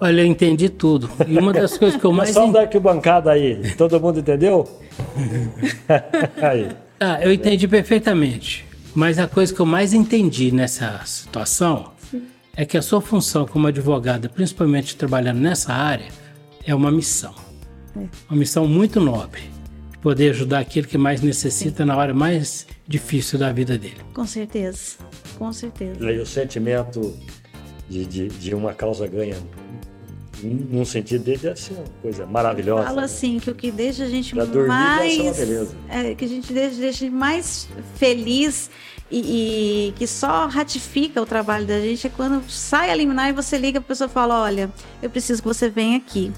[0.00, 1.10] Olha, eu entendi tudo.
[1.26, 3.74] E uma das coisas que eu mais Só da bancada aí.
[3.76, 4.68] Todo mundo entendeu?
[6.40, 6.68] aí.
[6.98, 8.66] Ah, eu entendi perfeitamente.
[8.94, 11.92] Mas a coisa que eu mais entendi nessa situação
[12.54, 16.08] é que a sua função como advogada, principalmente trabalhando nessa área,
[16.66, 17.34] é uma missão.
[18.28, 19.42] Uma missão muito nobre.
[19.90, 23.98] De poder ajudar aquele que mais necessita na hora mais difícil da vida dele.
[24.12, 24.96] Com certeza,
[25.38, 26.04] com certeza.
[26.04, 27.16] E aí o sentimento
[27.88, 29.36] de, de, de uma causa ganha
[30.42, 32.84] num sentido dele deve ser uma coisa maravilhosa.
[32.84, 33.04] Fala né?
[33.04, 35.38] assim que o que deixa a gente dormir uma mais
[35.88, 38.70] é, que a gente deixa, deixa mais feliz
[39.10, 43.32] e, e que só ratifica o trabalho da gente é quando sai a liminar e
[43.32, 44.72] você liga a pessoa e fala, olha,
[45.02, 46.32] eu preciso que você venha aqui.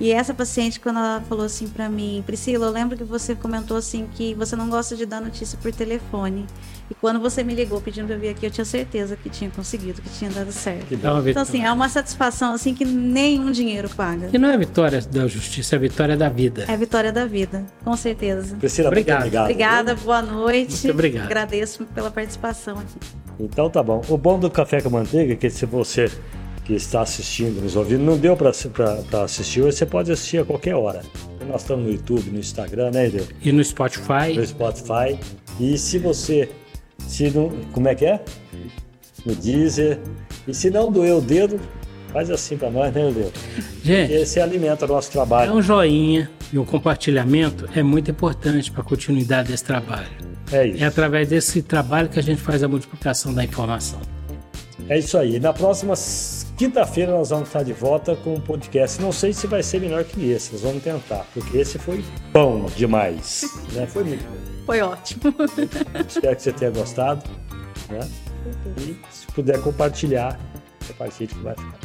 [0.00, 3.76] E essa paciente, quando ela falou assim pra mim, Priscila, eu lembro que você comentou
[3.76, 6.46] assim que você não gosta de dar notícia por telefone.
[6.90, 9.50] E quando você me ligou pedindo pra eu vir aqui, eu tinha certeza que tinha
[9.50, 10.86] conseguido, que tinha dado certo.
[10.86, 14.28] Que É uma Então, assim, é uma satisfação assim que nenhum dinheiro paga.
[14.28, 16.64] Que não é vitória da justiça, é vitória da vida.
[16.68, 18.56] É a vitória da vida, com certeza.
[18.56, 19.20] Priscila, Obrigado.
[19.20, 19.44] muito obrigado.
[19.44, 20.72] Obrigada, boa noite.
[20.84, 21.24] Muito obrigado.
[21.24, 22.98] Agradeço pela participação aqui.
[23.40, 24.02] Então tá bom.
[24.08, 26.10] O bom do Café com Manteiga é que se você
[26.64, 28.50] que está assistindo, nos ouvindo, não deu para
[29.22, 31.02] assistir hoje, você pode assistir a qualquer hora.
[31.46, 33.26] Nós estamos no YouTube, no Instagram, né, Edeu?
[33.42, 35.18] E no Spotify, No Spotify.
[35.60, 36.48] E se você.
[36.98, 38.20] Se não, como é que é?
[39.24, 40.00] No Deezer.
[40.46, 41.58] E se não doer o dedo,
[42.12, 43.32] faz assim para nós, né, Edeu?
[43.82, 45.52] gente, Esse alimenta o nosso é trabalho.
[45.52, 50.08] um joinha e um compartilhamento é muito importante para a continuidade desse trabalho.
[50.52, 50.82] É isso.
[50.84, 53.98] É através desse trabalho que a gente faz a multiplicação da informação.
[54.88, 55.40] É isso aí.
[55.40, 55.94] Na próxima
[56.58, 59.00] quinta-feira nós vamos estar de volta com um podcast.
[59.00, 62.66] Não sei se vai ser melhor que esse, nós vamos tentar, porque esse foi bom
[62.76, 63.44] demais.
[63.72, 63.86] né?
[63.86, 64.53] Foi muito bom.
[64.66, 65.22] Foi ótimo.
[66.08, 67.22] Espero que você tenha gostado.
[67.90, 68.08] Né?
[68.78, 70.38] E se puder compartilhar,
[70.86, 71.78] compartilhe que vai ficar.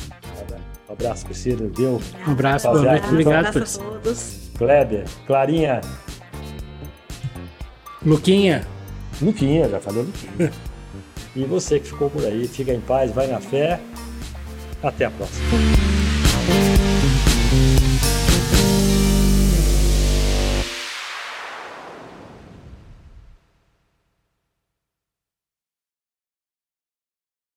[0.49, 0.60] Bem?
[0.88, 1.68] Um abraço, Priscila.
[1.69, 2.01] Deu.
[2.27, 4.39] Um abraço, noite, então- obrigado Um abraço a todos.
[4.57, 5.81] Kleber, Clarinha,
[8.06, 8.65] Luquinha.
[9.22, 10.51] Luquinha, já falei Luquinha.
[11.35, 13.80] E você que ficou por aí, fica em paz, vai na fé.
[14.81, 16.98] Até a próxima.